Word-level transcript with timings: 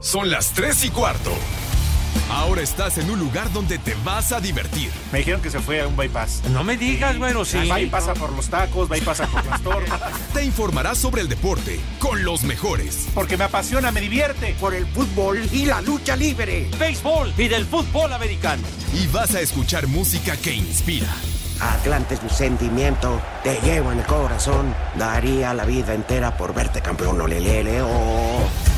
Son 0.00 0.30
las 0.30 0.52
3 0.52 0.84
y 0.84 0.90
cuarto. 0.90 1.32
Ahora 2.30 2.62
estás 2.62 2.98
en 2.98 3.10
un 3.10 3.18
lugar 3.18 3.52
donde 3.52 3.78
te 3.78 3.96
vas 4.04 4.30
a 4.30 4.40
divertir. 4.40 4.90
Me 5.12 5.18
dijeron 5.18 5.40
que 5.40 5.50
se 5.50 5.58
fue 5.58 5.80
a 5.80 5.88
un 5.88 5.96
bypass. 5.96 6.42
No 6.50 6.62
me 6.62 6.76
digas, 6.76 7.18
bueno, 7.18 7.44
sí. 7.44 7.68
Va 7.68 7.80
y 7.80 7.86
pasa 7.86 8.14
por 8.14 8.32
los 8.32 8.48
tacos, 8.48 8.88
pasa 9.04 9.26
por 9.26 9.44
las 9.44 9.60
tortas. 9.60 10.00
Te 10.34 10.44
informarás 10.44 10.98
sobre 10.98 11.22
el 11.22 11.28
deporte 11.28 11.80
con 11.98 12.24
los 12.24 12.44
mejores. 12.44 13.08
Porque 13.12 13.36
me 13.36 13.44
apasiona, 13.44 13.90
me 13.90 14.00
divierte. 14.00 14.54
Por 14.60 14.72
el 14.72 14.86
fútbol 14.86 15.40
y 15.52 15.66
la 15.66 15.80
lucha 15.80 16.14
libre. 16.14 16.70
Béisbol 16.78 17.34
y 17.36 17.48
del 17.48 17.66
fútbol 17.66 18.12
americano. 18.12 18.62
Y 18.94 19.08
vas 19.08 19.34
a 19.34 19.40
escuchar 19.40 19.88
música 19.88 20.36
que 20.36 20.54
inspira. 20.54 21.08
Atlante 21.60 22.14
es 22.14 22.22
mi 22.22 22.30
sentimiento, 22.30 23.20
te 23.42 23.60
llevo 23.62 23.90
en 23.90 23.98
el 23.98 24.06
corazón. 24.06 24.72
Daría 24.96 25.52
la 25.54 25.64
vida 25.64 25.92
entera 25.92 26.36
por 26.36 26.54
verte 26.54 26.80
campeón, 26.80 27.20
olelele, 27.20 27.82
oh. 27.82 28.48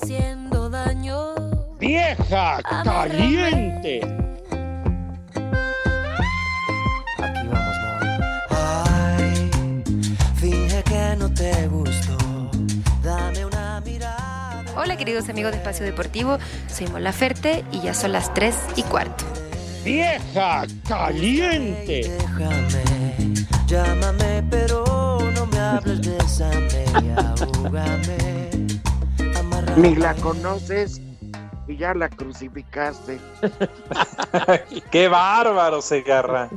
Haciendo 0.00 0.70
daño. 0.70 1.34
¡Vieja 1.78 2.60
caliente! 2.84 4.00
Aquí 7.18 7.48
vamos, 7.48 7.76
Ay, 8.50 9.50
finge 10.36 10.82
que 10.84 11.16
no 11.18 11.32
te 11.32 11.68
gustó. 11.68 12.16
Dame 13.02 13.44
una 13.44 13.80
mirada. 13.84 14.64
Hola 14.76 14.96
queridos 14.96 15.28
amigos 15.28 15.52
de 15.52 15.58
Espacio 15.58 15.84
Deportivo, 15.84 16.38
soy 16.68 16.86
Mola 16.88 17.12
Ferte 17.12 17.64
y 17.72 17.80
ya 17.80 17.94
son 17.94 18.12
las 18.12 18.32
3 18.34 18.54
y 18.76 18.82
cuarto. 18.82 19.24
¡Vieja 19.84 20.66
caliente! 20.86 22.10
Déjame, 22.18 23.34
llámame, 23.66 24.42
pero 24.50 25.18
no 25.34 25.46
me 25.46 25.58
hables 25.58 26.02
de 26.02 26.16
esa 26.18 26.48
media. 26.50 27.34
Ahúgame. 27.40 28.57
Ni 29.76 29.94
la 29.94 30.14
conoces 30.16 31.00
y 31.66 31.76
ya 31.76 31.94
la 31.94 32.08
crucificaste. 32.08 33.18
Qué 34.90 35.08
bárbaro, 35.08 35.82
Segarra. 35.82 36.48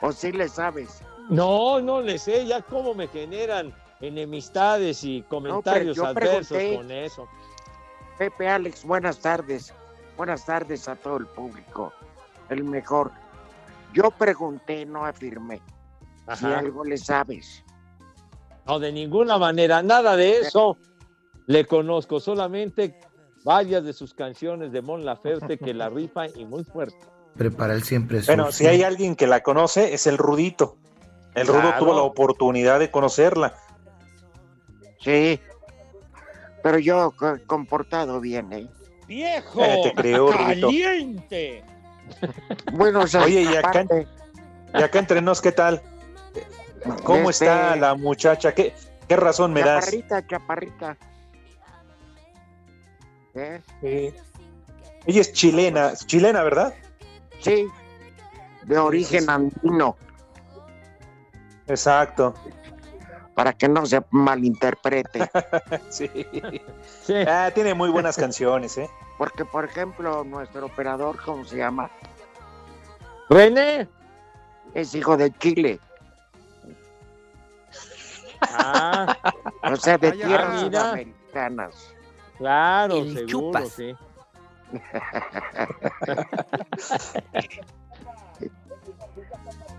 O 0.00 0.12
si 0.12 0.32
le 0.32 0.48
sabes. 0.48 1.02
No, 1.28 1.80
no 1.80 2.00
le 2.00 2.18
sé 2.18 2.46
ya 2.46 2.60
cómo 2.62 2.94
me 2.94 3.06
generan 3.08 3.72
enemistades 4.00 5.04
y 5.04 5.22
comentarios 5.22 5.96
yo 5.96 6.06
adversos 6.06 6.48
pregunté. 6.48 6.76
con 6.76 6.90
eso. 6.90 7.28
Pepe 8.18 8.48
Alex, 8.48 8.84
buenas 8.84 9.18
tardes. 9.18 9.72
Buenas 10.16 10.44
tardes 10.44 10.88
a 10.88 10.96
todo 10.96 11.18
el 11.18 11.26
público. 11.26 11.92
El 12.48 12.64
mejor. 12.64 13.12
Yo 13.92 14.10
pregunté, 14.10 14.84
no 14.84 15.04
afirmé. 15.04 15.60
Si 16.36 16.46
algo 16.46 16.84
le 16.84 16.98
sabes. 16.98 17.64
No, 18.70 18.78
de 18.78 18.92
ninguna 18.92 19.36
manera, 19.36 19.82
nada 19.82 20.14
de 20.14 20.38
eso 20.38 20.76
le 21.46 21.64
conozco, 21.64 22.20
solamente 22.20 23.00
varias 23.42 23.82
de 23.82 23.92
sus 23.92 24.14
canciones 24.14 24.70
de 24.70 24.80
Mon 24.80 25.04
Laferte 25.04 25.58
que 25.58 25.74
la 25.74 25.88
rifa 25.88 26.28
y 26.28 26.44
muy 26.44 26.62
fuerte. 26.62 26.96
Prepara 27.36 27.74
el 27.74 27.82
siempre 27.82 28.20
Bueno, 28.26 28.52
si 28.52 28.68
hay 28.68 28.84
alguien 28.84 29.16
que 29.16 29.26
la 29.26 29.42
conoce, 29.42 29.92
es 29.92 30.06
el 30.06 30.18
Rudito. 30.18 30.76
El 31.34 31.48
Rudo 31.48 31.62
Claro. 31.62 31.78
tuvo 31.80 31.94
la 31.94 32.02
oportunidad 32.02 32.78
de 32.78 32.92
conocerla. 32.92 33.54
Sí. 35.00 35.40
Pero 36.62 36.78
yo 36.78 37.10
co- 37.16 37.38
comportado 37.48 38.20
bien, 38.20 38.52
¿eh? 38.52 38.68
¡Viejo! 39.08 39.64
Eh, 39.64 39.80
te 39.82 39.92
creo, 39.94 40.30
Rudito. 40.30 40.68
¡Caliente! 40.68 41.64
Bueno, 42.72 43.00
o 43.00 43.06
sea, 43.08 43.24
Oye, 43.24 43.42
y 43.42 43.56
acá, 43.56 43.84
y 44.74 44.82
acá 44.82 44.98
entre 45.00 45.20
nos, 45.22 45.40
¿qué 45.40 45.50
tal? 45.52 45.82
¿Cómo 47.04 47.30
Este- 47.30 47.46
está 47.46 47.76
la 47.76 47.94
muchacha? 47.94 48.54
¿Qué, 48.54 48.74
qué 49.08 49.16
razón 49.16 49.52
me 49.52 49.62
das? 49.62 49.84
chaparrita, 49.84 50.26
chaparrita. 50.26 50.96
¿Eh? 53.34 53.60
Sí. 53.80 54.14
Ella 55.06 55.20
es 55.20 55.32
chilena, 55.32 55.94
chilena, 55.94 56.42
¿verdad? 56.42 56.74
Sí. 57.40 57.66
De 58.64 58.78
origen 58.78 59.28
andino, 59.30 59.96
Exacto. 61.66 62.34
para 63.34 63.52
que 63.54 63.68
no 63.68 63.86
se 63.86 64.02
malinterprete. 64.10 65.30
Sí. 65.90 66.08
Sí. 67.02 67.14
Ah, 67.26 67.50
tiene 67.54 67.72
muy 67.74 67.88
buenas 67.90 68.16
canciones, 68.16 68.76
¿eh? 68.78 68.88
Porque, 69.18 69.44
por 69.44 69.64
ejemplo, 69.64 70.24
nuestro 70.24 70.66
operador, 70.66 71.16
¿cómo 71.24 71.44
se 71.44 71.56
llama? 71.56 71.90
René. 73.28 73.88
Es 74.74 74.94
hijo 74.94 75.16
de 75.16 75.32
Chile. 75.38 75.80
Ah, 78.42 79.16
O 79.72 79.76
sea, 79.76 79.96
de 79.98 80.10
Vaya, 80.10 80.26
tierras 80.26 80.64
mira. 80.64 80.80
sudamericanas. 80.82 81.94
claro, 82.38 82.96
El 82.96 83.14
seguro, 83.14 83.26
chupas. 83.28 83.68
sí. 83.70 83.94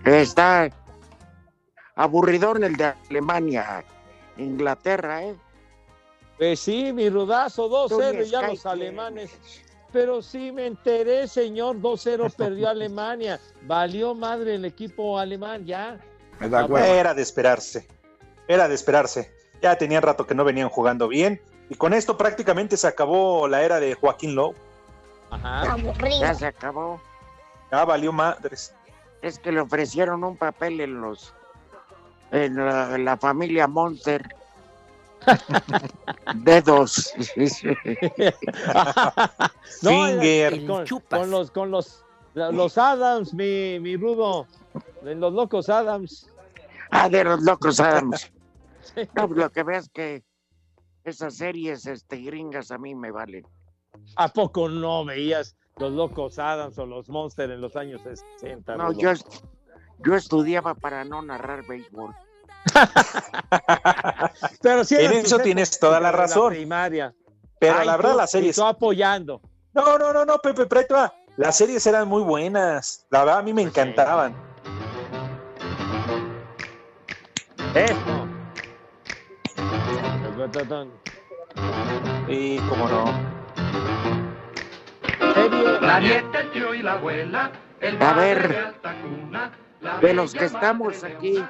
Está 0.05 0.69
aburridor 1.95 2.63
el 2.63 2.75
de 2.75 2.93
Alemania, 3.09 3.83
Inglaterra, 4.37 5.23
¿eh? 5.23 5.35
Pues 6.37 6.59
sí, 6.59 6.91
mi 6.91 7.09
rudazo, 7.09 7.69
Tú 7.87 7.99
ni 7.99 8.05
2-0 8.07 8.23
ya 8.23 8.47
los 8.47 8.65
alemanes. 8.65 9.31
Pero 9.91 10.21
sí 10.21 10.51
me 10.51 10.65
enteré, 10.67 11.27
señor, 11.27 11.77
2-0 11.79 12.33
perdió 12.35 12.69
Alemania. 12.69 13.39
Valió 13.63 14.15
madre 14.15 14.55
el 14.55 14.65
equipo 14.65 15.19
alemán, 15.19 15.65
ya. 15.65 15.99
Me 16.39 16.49
da 16.49 16.65
hueva. 16.65 16.87
Era 16.87 17.13
de 17.13 17.21
esperarse. 17.21 17.87
Era 18.51 18.67
de 18.67 18.75
esperarse. 18.75 19.31
Ya 19.61 19.77
tenían 19.77 20.03
rato 20.03 20.27
que 20.27 20.35
no 20.35 20.43
venían 20.43 20.67
jugando 20.67 21.07
bien. 21.07 21.41
Y 21.69 21.75
con 21.75 21.93
esto 21.93 22.17
prácticamente 22.17 22.75
se 22.75 22.85
acabó 22.85 23.47
la 23.47 23.63
era 23.63 23.79
de 23.79 23.93
Joaquín 23.93 24.35
Lowe. 24.35 24.53
Ajá. 25.29 25.77
Ya 26.19 26.33
se 26.33 26.47
acabó. 26.47 26.99
Ya 27.71 27.85
valió 27.85 28.11
madres. 28.11 28.75
Es 29.21 29.39
que 29.39 29.53
le 29.53 29.61
ofrecieron 29.61 30.25
un 30.25 30.35
papel 30.35 30.81
en 30.81 30.99
los 30.99 31.33
en 32.31 32.57
la, 32.57 32.93
en 32.95 33.05
la 33.05 33.15
familia 33.15 33.67
Monster. 33.67 34.35
Dedos. 36.35 37.13
No, 39.81 40.19
con, 40.67 40.85
chupas. 40.85 41.19
con 41.21 41.31
los 41.31 41.51
con 41.51 41.71
los 41.71 42.03
los 42.33 42.77
Adams, 42.77 43.33
mi, 43.33 43.79
mi 43.79 43.95
rudo, 43.95 44.45
en 45.05 45.19
los 45.21 45.33
locos 45.33 45.69
Adams. 45.69 46.29
ah, 46.91 47.07
de 47.09 47.23
los 47.23 47.41
locos 47.41 47.79
Adams. 47.79 48.29
No, 49.15 49.27
lo 49.27 49.49
que 49.51 49.63
veas 49.63 49.89
que 49.89 50.23
esas 51.03 51.35
series 51.35 51.85
este, 51.85 52.17
gringas 52.17 52.71
a 52.71 52.77
mí 52.77 52.95
me 52.95 53.11
valen. 53.11 53.45
¿A 54.15 54.27
poco 54.29 54.69
no 54.69 55.03
veías 55.05 55.55
los 55.77 55.91
locos 55.91 56.37
Adams 56.39 56.77
o 56.77 56.85
los 56.85 57.09
Monster 57.09 57.49
en 57.51 57.61
los 57.61 57.75
años 57.75 58.01
60? 58.03 58.75
No, 58.77 58.91
yo, 58.93 59.11
est- 59.11 59.43
yo 59.99 60.15
estudiaba 60.15 60.73
para 60.75 61.03
no 61.03 61.21
narrar 61.21 61.65
béisbol. 61.67 62.13
Pero 64.61 64.83
sí 64.83 64.95
En 64.99 65.11
eso 65.13 65.39
tienes 65.39 65.79
toda 65.79 65.99
la 65.99 66.11
razón. 66.11 66.49
primaria. 66.53 67.13
Pero 67.59 67.75
Ay, 67.79 67.87
la 67.87 67.97
verdad, 67.97 68.11
tú- 68.11 68.17
las 68.17 68.31
series. 68.31 68.57
y 68.57 68.61
tú 68.61 68.65
apoyando. 68.67 69.41
No, 69.73 69.97
no, 69.97 70.13
no, 70.13 70.25
no, 70.25 70.37
Pepe 70.39 70.65
Preto. 70.65 71.11
Las 71.37 71.57
series 71.57 71.85
eran 71.87 72.07
muy 72.07 72.21
buenas. 72.23 73.05
La 73.09 73.19
verdad, 73.19 73.39
a 73.39 73.41
mí 73.41 73.53
me 73.53 73.63
Pues 73.63 73.73
sí. 73.73 73.79
encantaban. 73.79 74.35
Y 82.27 82.57
cómo 82.67 82.87
no. 82.89 83.05
Serie- 85.33 85.79
La 85.81 85.99
nieta, 85.99 86.39
el 86.41 86.51
tío 86.51 86.73
y 86.73 86.81
la 86.81 86.93
abuela, 86.93 87.51
el 87.79 88.01
A 88.01 88.13
ver, 88.13 88.47
de 88.49 88.57
alta 88.59 88.95
cuna, 89.01 89.51
la 89.81 89.97
de 89.99 90.13
los 90.13 90.33
que 90.33 90.45
estamos 90.45 91.03
aquí, 91.03 91.43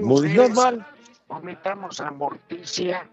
Muy 0.00 0.34
normal. 0.34 0.86
omitamos 1.28 2.00
a 2.00 2.10
Morticia. 2.10 3.08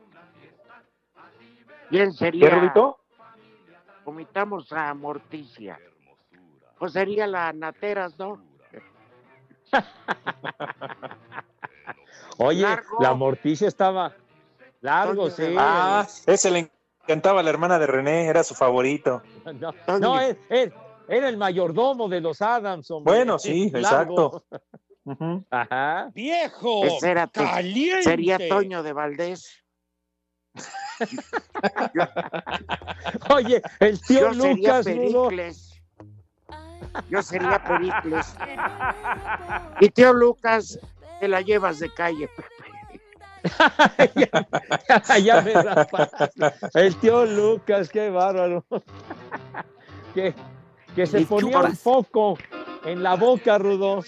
¿Quién 1.89 2.11
¿Qué, 2.11 2.17
sería? 2.17 2.49
Rudito? 2.49 2.99
Omitamos 4.05 4.71
a 4.73 4.93
Morticia. 4.93 5.79
Pues 6.79 6.93
sería 6.93 7.27
la 7.27 7.53
Nateras, 7.53 8.17
¿no? 8.17 8.41
Oye, 12.37 12.61
Largo. 12.61 12.97
la 12.99 13.13
morticia 13.13 13.67
estaba 13.67 14.13
largo, 14.81 15.29
sí. 15.29 15.55
Ah, 15.57 16.05
ese 16.25 16.51
le 16.51 16.71
encantaba 17.03 17.39
a 17.39 17.43
la 17.43 17.49
hermana 17.49 17.79
de 17.79 17.87
René, 17.87 18.27
era 18.27 18.43
su 18.43 18.53
favorito. 18.55 19.21
No, 19.59 19.73
no, 19.99 20.19
él- 20.19 20.37
él- 20.49 20.73
era 21.07 21.29
el 21.29 21.37
mayordomo 21.37 22.09
de 22.09 22.19
los 22.19 22.41
Adams, 22.41 22.91
hombre. 22.91 23.13
Bueno, 23.15 23.39
sí, 23.39 23.69
Largo. 23.71 24.43
exacto. 24.43 24.43
Ajá. 25.49 26.11
¡Viejo! 26.13 26.83
Ese 26.83 27.11
era. 27.11 27.29
Sería 28.03 28.37
Toño 28.49 28.83
de 28.83 28.91
Valdés. 28.91 29.63
Oye, 33.29 33.61
el 33.79 34.01
tío 34.01 34.31
Yo 34.31 34.41
sería 34.41 34.81
Lucas, 34.81 34.85
Rudo. 34.85 35.27
Pericles. 35.29 35.81
Yo 37.09 37.21
sería 37.21 37.63
Pericles. 37.63 38.35
Y 39.79 39.89
tío 39.89 40.13
Lucas, 40.13 40.79
te 41.19 41.27
la 41.27 41.41
llevas 41.41 41.79
de 41.79 41.93
calle. 41.93 42.29
ya 45.23 45.41
me 45.41 45.53
raspaste. 45.53 46.29
El 46.73 46.95
tío 46.97 47.25
Lucas, 47.25 47.89
qué 47.89 48.09
bárbaro. 48.09 48.63
que, 50.13 50.33
que 50.95 51.05
se 51.05 51.21
ponía 51.25 51.59
un 51.59 51.75
foco 51.75 52.37
en 52.85 53.03
la 53.03 53.15
boca, 53.15 53.57
Rudo. 53.57 54.03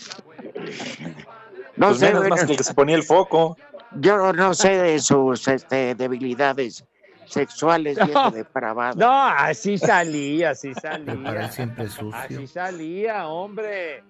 No 1.75 1.87
Pues 1.87 1.99
sé, 1.99 2.07
menos 2.07 2.21
bueno, 2.21 2.35
más 2.35 2.45
que 2.45 2.51
el 2.51 2.57
que 2.57 2.63
se 2.63 2.73
ponía 2.73 2.95
el 2.95 3.03
foco. 3.03 3.55
yo 3.93 4.33
no 4.33 4.53
sé 4.53 4.77
de 4.77 4.99
sus 4.99 5.47
este, 5.47 5.95
debilidades 5.95 6.83
sexuales 7.25 7.97
No. 8.13 8.31
depravadas. 8.31 8.95
No, 8.97 9.11
así 9.11 9.77
salía, 9.77 10.49
así 10.51 10.73
salía. 10.73 11.49
siempre 11.51 11.87
sucio. 11.87 12.13
Así 12.13 12.47
salía, 12.47 13.27
hombre. 13.27 14.03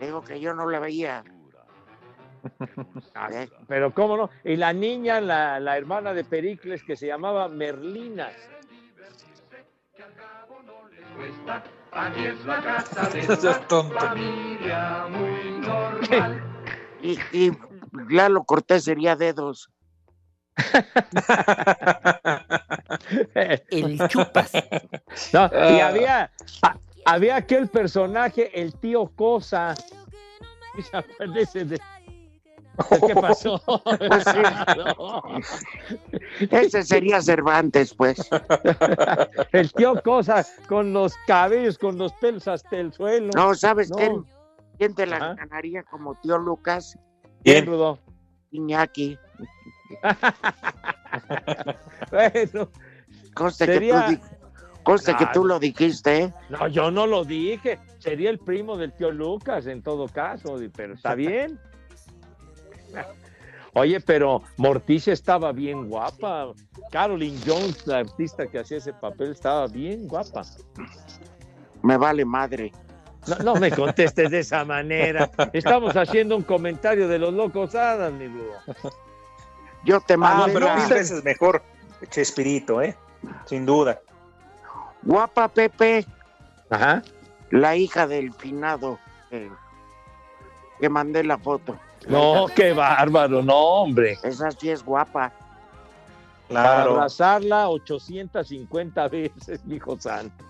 Digo 0.00 0.22
que 0.24 0.40
yo 0.40 0.54
no 0.54 0.68
la 0.68 0.80
veía. 0.80 1.22
Pero 3.68 3.92
cómo 3.94 4.16
no. 4.16 4.30
Y 4.44 4.56
la 4.56 4.72
niña, 4.72 5.20
la, 5.20 5.60
la 5.60 5.76
hermana 5.76 6.12
de 6.14 6.24
Pericles, 6.24 6.82
que 6.84 6.96
se 6.96 7.06
llamaba 7.06 7.48
Merlina. 7.48 8.30
aquí 11.92 12.24
es 12.26 12.44
la 12.44 12.60
casa 12.62 13.08
de 13.10 13.20
Ese 13.20 13.32
es 13.50 13.68
tonto. 13.68 13.94
familia 13.98 15.06
muy 15.10 15.60
normal. 15.60 16.42
Y, 17.02 17.18
y 17.32 17.52
Lalo 18.10 18.44
Cortés 18.44 18.84
sería 18.84 19.16
dedos. 19.16 19.70
El 23.70 23.98
chupas. 24.08 24.52
No, 25.32 25.46
y 25.46 25.80
Ah. 25.80 25.88
había, 25.88 26.30
había 27.04 27.36
aquel 27.36 27.68
personaje, 27.68 28.60
el 28.60 28.74
tío 28.74 29.06
Cosa. 29.14 29.74
¿Se 31.52 31.64
de- 31.64 31.80
¿Qué 33.06 33.14
pasó? 33.14 33.60
Pues 33.64 34.24
sí. 34.24 34.42
No. 34.76 35.22
Ese 36.50 36.82
sería 36.82 37.20
Cervantes, 37.20 37.94
pues. 37.94 38.18
El 39.52 39.72
tío 39.72 40.00
Cosa 40.02 40.44
con 40.68 40.92
los 40.92 41.14
cabellos, 41.26 41.78
con 41.78 41.96
los 41.98 42.12
pelos 42.14 42.48
hasta 42.48 42.76
el 42.76 42.92
suelo. 42.92 43.30
No, 43.34 43.54
¿sabes 43.54 43.90
No. 43.90 43.96
quién? 43.96 44.24
¿Quién 44.78 44.94
te 44.94 45.06
la 45.06 45.16
Ajá. 45.16 45.34
ganaría 45.34 45.84
como 45.84 46.16
tío 46.16 46.36
Lucas? 46.38 46.98
Bien. 47.44 47.66
Rudo. 47.66 47.98
Iñaki. 48.50 49.16
Bueno, 52.10 52.68
Conste, 53.34 53.66
Sería- 53.66 54.06
que, 54.08 54.16
tú, 54.16 54.22
que 55.16 55.24
Ah, 55.24 55.30
tú 55.32 55.44
lo 55.44 55.58
dijiste, 55.58 56.18
¿eh? 56.24 56.34
no, 56.50 56.68
yo 56.68 56.90
no 56.90 57.06
lo 57.06 57.24
dije. 57.24 57.78
Sería 57.98 58.30
el 58.30 58.38
primo 58.38 58.76
del 58.76 58.92
tío 58.92 59.10
Lucas 59.10 59.66
en 59.66 59.82
todo 59.82 60.08
caso, 60.08 60.56
pero 60.76 60.94
está 60.94 61.14
bien. 61.14 61.58
Oye, 63.76 64.00
pero 64.00 64.42
Morticia 64.56 65.12
estaba 65.12 65.50
bien 65.52 65.88
guapa. 65.88 66.52
Caroline 66.92 67.38
Jones, 67.44 67.84
la 67.86 67.98
artista 67.98 68.46
que 68.46 68.60
hacía 68.60 68.78
ese 68.78 68.92
papel, 68.92 69.32
estaba 69.32 69.66
bien 69.66 70.06
guapa. 70.06 70.42
Me 71.82 71.96
vale 71.96 72.24
madre. 72.24 72.70
No, 73.26 73.36
no 73.38 73.54
me 73.56 73.70
contestes 73.72 74.30
de 74.30 74.40
esa 74.40 74.64
manera. 74.64 75.30
Estamos 75.52 75.96
haciendo 75.96 76.36
un 76.36 76.42
comentario 76.42 77.08
de 77.08 77.18
los 77.18 77.32
locos 77.34 77.74
hadas, 77.74 78.12
mi 78.12 78.28
Rudo. 78.28 78.52
Yo 79.84 80.00
te 80.00 80.14
Ah, 80.14 80.18
mando 80.18 80.44
pero 80.52 80.66
una 80.66 80.76
mil 80.76 80.88
veces 80.94 81.24
mejor 81.24 81.62
Chespirito, 82.10 82.80
¿eh? 82.82 82.96
Sin 83.46 83.64
duda. 83.66 84.00
guapa 85.02 85.48
Pepe, 85.48 86.06
Ajá. 86.70 87.02
la 87.50 87.76
hija 87.76 88.06
del 88.06 88.32
finado, 88.34 88.98
eh, 89.30 89.50
que 90.80 90.88
mandé 90.88 91.24
la 91.24 91.38
foto. 91.38 91.78
No, 92.08 92.46
qué 92.54 92.72
bárbaro, 92.72 93.42
no, 93.42 93.56
hombre. 93.56 94.18
Esa 94.22 94.50
sí 94.50 94.70
es 94.70 94.84
guapa. 94.84 95.32
Para 96.48 96.62
Claro. 96.74 96.90
abrazarla 96.92 97.68
850 97.70 99.08
veces, 99.08 99.64
mi 99.64 99.76
hijo 99.76 99.98
santo. 99.98 100.44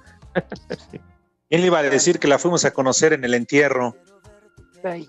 ¿Quién 1.48 1.60
le 1.60 1.66
iba 1.68 1.78
a 1.78 1.82
decir 1.84 2.18
que 2.18 2.26
la 2.26 2.38
fuimos 2.38 2.64
a 2.64 2.72
conocer 2.72 3.12
en 3.12 3.24
el 3.24 3.34
entierro? 3.34 3.94
Ay. 4.82 5.08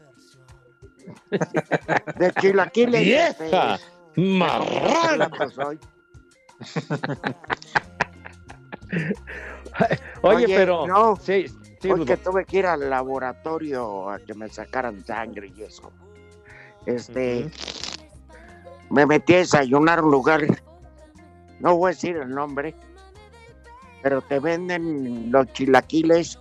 De 1.32 2.32
chilaquiles. 2.40 3.02
¡Vieja! 3.02 3.80
¡Marrana! 4.16 5.30
pues, 5.30 5.58
hoy. 5.58 5.80
Oye, 10.22 10.46
Oye, 10.46 10.56
pero. 10.56 10.88
no. 10.88 11.16
Sí, 11.18 11.48
sí, 11.82 11.90
Hoy 11.92 12.00
Rudo. 12.00 12.06
que 12.06 12.18
tuve 12.18 12.46
que 12.46 12.58
ir 12.60 12.66
al 12.68 12.90
laboratorio 12.90 14.10
a 14.10 14.20
que 14.20 14.34
me 14.34 14.48
sacaran 14.50 15.04
sangre 15.06 15.52
y 15.56 15.64
eso. 15.64 15.92
Este, 16.86 17.50
me 18.89 19.06
metí 19.06 19.34
a 19.34 19.38
desayunar 19.38 20.00
a 20.00 20.04
un 20.04 20.12
lugar, 20.12 20.42
no 21.60 21.75
voy 21.75 21.89
a 21.89 21.94
decir 21.96 22.15
el 22.18 22.30
nombre, 22.30 22.75
pero 24.01 24.22
te 24.22 24.39
venden 24.39 25.32
los 25.32 25.51
chilaquiles 25.54 26.39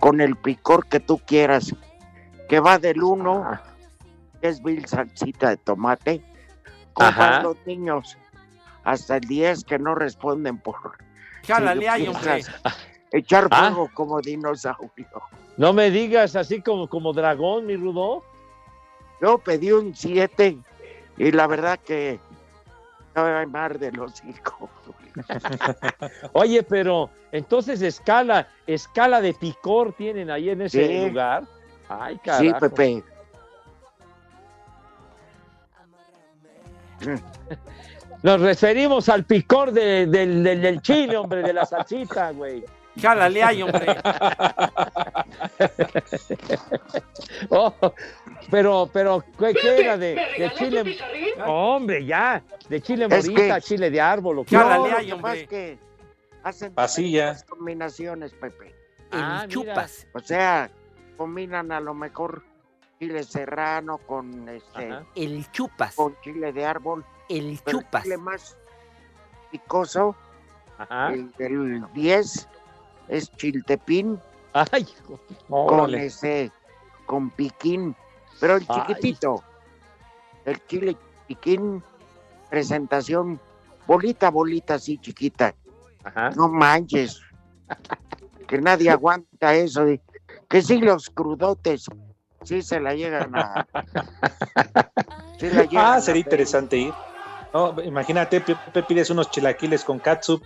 con 0.00 0.20
el 0.20 0.36
picor 0.36 0.86
que 0.86 0.98
tú 0.98 1.18
quieras, 1.18 1.74
que 2.48 2.58
va 2.58 2.78
del 2.78 3.02
1, 3.02 3.60
que 4.40 4.48
es 4.48 4.62
vil 4.62 4.84
salsita 4.86 5.50
de 5.50 5.56
tomate, 5.58 6.22
con 6.92 7.14
los 7.42 7.56
niños, 7.66 8.16
hasta 8.84 9.16
el 9.16 9.20
10 9.22 9.64
que 9.64 9.78
no 9.78 9.94
responden 9.94 10.58
por 10.58 10.76
Jálale 11.46 11.86
lo 12.04 12.10
hombre. 12.12 12.32
piensas, 12.32 12.54
echar 13.12 13.48
Ah. 13.50 13.70
fuego 13.70 13.90
como 13.94 14.20
dinosaurio. 14.20 15.06
No 15.56 15.72
me 15.72 15.90
digas 15.90 16.34
así 16.36 16.60
como, 16.60 16.88
como 16.88 17.12
dragón, 17.12 17.66
mi 17.66 17.76
Rudo. 17.76 18.24
Yo 19.20 19.38
pedí 19.38 19.72
un 19.72 19.94
7 19.94 20.56
y 21.18 21.32
la 21.32 21.46
verdad 21.46 21.78
que 21.78 22.18
estaba 23.08 23.44
mar 23.46 23.78
de 23.78 23.92
los 23.92 24.22
hijos. 24.24 24.70
Oye, 26.32 26.62
pero 26.62 27.10
entonces 27.32 27.82
escala, 27.82 28.48
escala 28.66 29.20
de 29.20 29.34
picor 29.34 29.92
tienen 29.94 30.30
ahí 30.30 30.50
en 30.50 30.62
ese 30.62 30.86
Sí. 30.86 31.08
lugar. 31.08 31.44
Ay, 31.88 32.14
Sí, 32.14 32.20
carajo. 32.24 32.60
Pepe. 32.60 33.02
Nos 38.22 38.40
referimos 38.40 39.08
al 39.08 39.24
picor 39.24 39.72
de- 39.72 40.06
del, 40.06 40.42
del- 40.44 40.60
del 40.60 40.82
chile, 40.82 41.16
hombre, 41.16 41.42
de 41.42 41.52
la 41.54 41.64
salsita, 41.64 42.30
güey. 42.32 42.62
Jálale 43.00 43.42
ahí, 43.42 43.62
hombre. 43.62 43.86
Oh, 47.50 47.72
pero, 48.50 48.88
pero, 48.92 49.24
¿qué, 49.38 49.54
qué 49.54 49.80
era 49.80 49.96
de, 49.96 50.14
de 50.14 50.52
chile? 50.56 50.96
Hombre, 51.46 52.04
ya, 52.04 52.42
de 52.68 52.80
chile 52.80 53.06
Es 53.10 53.28
morita, 53.28 53.54
que- 53.56 53.60
chile 53.62 53.90
de 53.90 54.00
árbol. 54.00 54.40
¿o 54.40 54.44
qué? 54.44 54.56
No, 54.56 54.88
lo 54.88 54.96
que 54.96 55.40
es 55.42 55.48
que 55.48 55.78
hacen 56.42 56.74
Pasilla. 56.74 57.30
diferentes 57.32 57.44
combinaciones, 57.50 58.32
Pepe. 58.34 58.74
Ah, 59.12 59.44
chupas. 59.48 60.06
O 60.14 60.20
sea, 60.20 60.70
combinan 61.16 61.72
a 61.72 61.80
lo 61.80 61.94
mejor 61.94 62.42
chile 62.98 63.22
serrano 63.24 63.98
con 63.98 64.48
este 64.48 64.90
Ajá. 64.92 65.04
El 65.14 65.50
chupas. 65.50 65.94
con 65.96 66.16
chile 66.22 66.52
de 66.52 66.64
árbol, 66.64 67.04
El 67.28 67.58
pero 67.64 67.78
el 67.78 67.84
chupas. 67.84 68.02
chile 68.04 68.16
más 68.18 68.56
picoso, 69.50 70.14
Ajá. 70.78 71.12
el 71.12 71.30
del 71.32 71.84
10 71.92 72.48
es 73.08 73.32
chiltepín 73.36 74.20
Ay, 74.52 74.82
hijo. 74.82 75.18
con 75.48 75.80
Órale. 75.80 76.06
ese 76.06 76.52
con 77.06 77.30
piquín 77.30 77.96
Pero 78.40 78.56
el 78.56 78.64
Ay. 78.68 78.80
chiquitito, 78.80 79.44
el 80.46 80.66
chile 80.66 80.96
chiquín, 81.28 81.82
presentación, 82.48 83.38
bolita, 83.86 84.30
bolita 84.30 84.74
así 84.74 84.98
chiquita. 84.98 85.54
Ajá. 86.02 86.30
No 86.30 86.48
manches. 86.48 87.20
Que 88.48 88.60
nadie 88.60 88.90
aguanta 88.90 89.54
eso. 89.54 89.84
de- 89.84 90.00
que 90.48 90.60
sí 90.60 90.78
los 90.78 91.08
crudotes, 91.10 91.84
sí 92.42 92.62
se 92.62 92.80
la 92.80 92.94
llegan 92.94 93.32
a... 93.36 93.64
sí 95.38 95.48
la 95.50 95.62
llegan 95.62 95.86
Ah, 95.86 95.94
a 95.94 96.00
sería 96.00 96.22
interesante 96.22 96.76
ir. 96.76 96.92
No, 97.54 97.80
imagínate, 97.84 98.40
Pepe, 98.40 98.82
pides 98.82 99.10
unos 99.10 99.30
chilaquiles 99.30 99.84
con 99.84 100.00
katsup. 100.00 100.42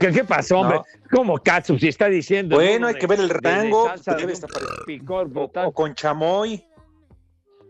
¿Qué, 0.00 0.24
pasó, 0.24 0.60
hombre? 0.60 0.78
No. 0.78 0.84
¿Cómo 1.10 1.38
Katsup? 1.38 1.78
Si 1.78 1.88
está 1.88 2.08
diciendo. 2.08 2.56
Bueno, 2.56 2.80
¿no? 2.80 2.86
hay 2.88 2.94
que 2.94 3.06
ver 3.06 3.20
el 3.20 3.28
rango. 3.28 3.92
Debe 4.18 4.32
estar 4.32 4.50
picor 4.86 5.26
o, 5.26 5.28
brutal. 5.28 5.66
o 5.66 5.72
con 5.72 5.94
chamoy. 5.94 6.64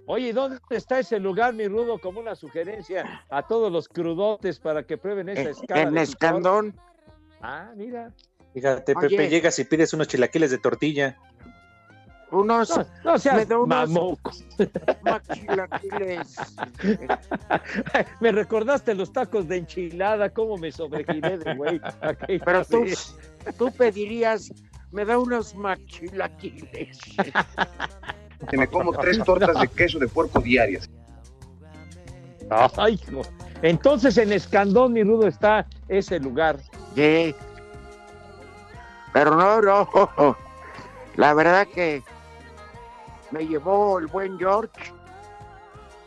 Oye, 0.07 0.33
¿dónde 0.33 0.59
está 0.71 1.01
ese 1.01 1.19
lugar, 1.19 1.53
mi 1.53 1.67
rudo? 1.67 1.99
Como 1.99 2.21
una 2.21 2.37
sugerencia 2.37 3.25
a 3.29 3.43
todos 3.43 3.73
los 3.73 3.89
crudotes 3.89 4.61
para 4.61 4.85
que 4.85 4.97
prueben 4.97 5.29
esa 5.29 5.51
escala. 5.51 5.83
en 5.83 5.99
Escandón. 5.99 6.79
Ah, 7.43 7.73
mira. 7.75 8.13
Fíjate, 8.55 8.95
Oye. 8.97 9.09
Pepe, 9.09 9.29
llegas 9.29 9.59
y 9.59 9.65
pides 9.65 9.93
unos 9.93 10.07
chilaquiles 10.07 10.53
de 10.53 10.59
tortilla. 10.59 11.19
Unos 12.31 12.71
No, 12.71 12.87
no 13.05 13.13
Me 13.13 13.19
seas 13.19 13.49
da 13.49 13.59
unos- 13.59 13.91
me 18.21 18.33
recordaste 18.33 18.95
los 18.95 19.13
tacos 19.13 19.49
de 19.49 19.59
enchilada, 19.59 20.31
cómo 20.31 20.57
me 20.57 20.73
sobregiré 20.73 21.39
de 21.39 21.55
güey. 21.55 21.81
Pero 22.45 22.65
tú, 22.65 22.85
tú 23.59 23.71
pedirías, 23.73 24.53
me 24.91 25.05
da 25.05 25.19
unos 25.19 25.55
machilaquiles. 25.55 26.99
Que 28.51 28.57
me 28.57 28.67
como 28.67 28.93
tres 28.93 29.23
tortas 29.25 29.61
de 29.61 29.69
queso 29.69 29.99
de 29.99 30.09
puerco 30.09 30.41
diarias. 30.41 30.89
Ay, 32.77 32.95
hijo. 32.95 33.23
Entonces 33.63 34.19
en 34.19 34.33
Escandón, 34.33 34.93
mi 34.93 35.03
rudo, 35.03 35.27
está 35.27 35.67
ese 35.89 36.21
lugar. 36.21 36.59
Sí. 36.95 37.35
Pero 39.13 39.35
no, 39.35 39.63
no. 39.63 40.37
La 41.17 41.33
verdad 41.33 41.67
que 41.67 42.03
me 43.31 43.47
llevó 43.47 43.99
el 43.99 44.07
buen 44.07 44.39
George. 44.39 44.71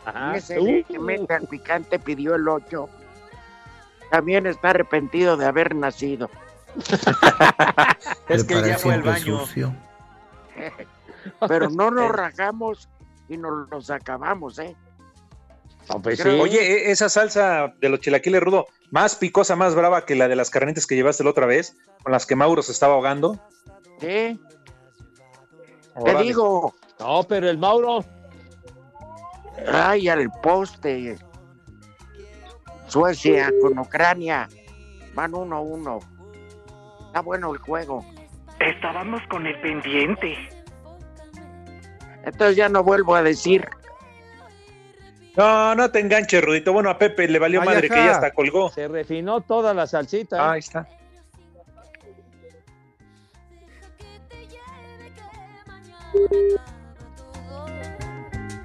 Ajá. 0.06 0.34
le 0.50 0.86
Uh, 0.98 1.02
mete 1.02 1.34
al 1.34 1.48
picante 1.48 2.00
pidió 2.00 2.36
el 2.36 2.48
8. 2.48 2.90
También 4.12 4.48
está 4.48 4.70
arrepentido 4.72 5.38
de 5.38 5.46
haber 5.46 5.76
nacido. 5.76 6.30
Es 8.30 8.44
que 8.44 8.62
ya 8.62 8.78
fue 8.78 8.94
al 8.94 9.04
baño. 9.04 9.44
Pero 11.48 11.70
no 11.70 11.92
nos 11.92 12.12
rajamos 12.12 12.90
y 13.28 13.38
nos 13.38 13.70
los 13.70 13.90
acabamos, 13.90 14.58
¿eh? 14.60 14.76
no, 15.90 16.02
pues 16.02 16.22
Creo- 16.22 16.36
sí. 16.36 16.40
Oye, 16.42 16.88
e- 16.88 16.92
esa 16.92 17.10
salsa 17.10 17.74
de 17.80 17.90
los 17.90 18.00
chilaquiles 18.00 18.42
rudo, 18.42 18.68
más 18.92 19.16
picosa, 19.16 19.56
más 19.56 19.76
brava 19.76 20.06
que 20.06 20.16
la 20.16 20.28
de 20.28 20.36
las 20.36 20.50
carnitas 20.50 20.88
que 20.88 20.96
llevaste 20.96 21.24
la 21.24 21.32
otra 21.32 21.46
vez, 21.46 21.76
con 22.04 22.12
las 22.12 22.26
que 22.26 22.36
Mauro 22.36 22.62
se 22.62 22.72
estaba 22.72 22.94
ahogando. 22.94 23.40
¿Sí? 24.00 24.40
Te 26.06 26.16
digo, 26.24 26.74
No, 27.00 27.24
pero 27.24 27.50
el 27.50 27.58
Mauro. 27.58 28.04
ay, 29.72 30.10
al 30.10 30.30
poste. 30.44 31.18
Suecia 32.88 33.52
con 33.62 33.78
Ucrania. 33.80 34.50
Van 35.14 35.32
1-1. 35.32 35.36
Uno, 35.42 35.62
uno. 35.62 36.00
Está 37.08 37.22
bueno 37.22 37.54
el 37.54 37.60
juego. 37.60 38.06
Estábamos 38.60 39.22
con 39.30 39.46
el 39.48 39.60
pendiente. 39.62 40.36
Entonces 42.24 42.58
ya 42.58 42.68
no 42.70 42.84
vuelvo 42.84 43.16
a 43.16 43.24
decir. 43.24 43.68
No, 45.38 45.74
no 45.76 45.90
te 45.90 46.00
enganches, 46.00 46.44
Rudito. 46.44 46.74
Bueno, 46.74 46.90
a 46.90 46.98
Pepe 46.98 47.28
le 47.28 47.40
valió 47.40 47.62
Ay, 47.62 47.68
madre 47.68 47.88
ajá. 47.88 47.96
que 47.96 48.06
ya 48.06 48.12
hasta 48.12 48.32
colgó. 48.32 48.70
Se 48.72 48.88
refinó 48.88 49.40
toda 49.42 49.74
la 49.74 49.88
salsita. 49.88 50.36
¿eh? 50.38 50.42
Ahí 50.42 50.60
está. 50.60 50.88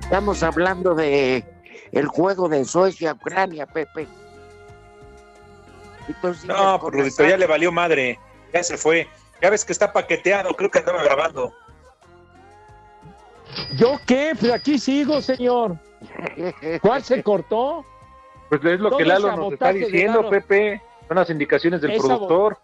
Estamos 0.04 0.42
hablando 0.42 0.94
de 0.94 1.44
el 1.92 2.06
juego 2.06 2.49
de 2.49 2.64
Suecia-Ucrania, 2.64 3.66
Pepe. 3.66 4.06
No, 6.46 6.80
esa- 7.04 7.28
ya 7.28 7.37
le 7.37 7.46
valió 7.46 7.73
madre. 7.73 8.18
Ya 8.52 8.62
se 8.62 8.76
fue. 8.76 9.08
Ya 9.42 9.50
ves 9.50 9.64
que 9.64 9.73
está 9.73 9.92
paqueteado, 9.92 10.54
creo 10.54 10.70
que 10.70 10.78
andaba 10.78 11.02
grabando. 11.02 11.52
¿Yo 13.76 13.99
qué? 14.06 14.32
Pues 14.38 14.52
aquí 14.52 14.78
sigo, 14.78 15.20
señor. 15.20 15.76
¿Cuál 16.82 17.02
se 17.02 17.23
cortó? 17.23 17.84
Pues 18.50 18.64
es 18.64 18.80
lo 18.80 18.90
Todo 18.90 18.99
que 18.99 19.04
Lalo 19.06 19.37
nos 19.37 19.52
está 19.52 19.73
diciendo, 19.73 20.18
Lalo. 20.18 20.30
Pepe. 20.30 20.82
Son 21.08 21.16
las 21.16 21.30
indicaciones 21.30 21.80
del 21.80 21.96
productor. 21.96 22.58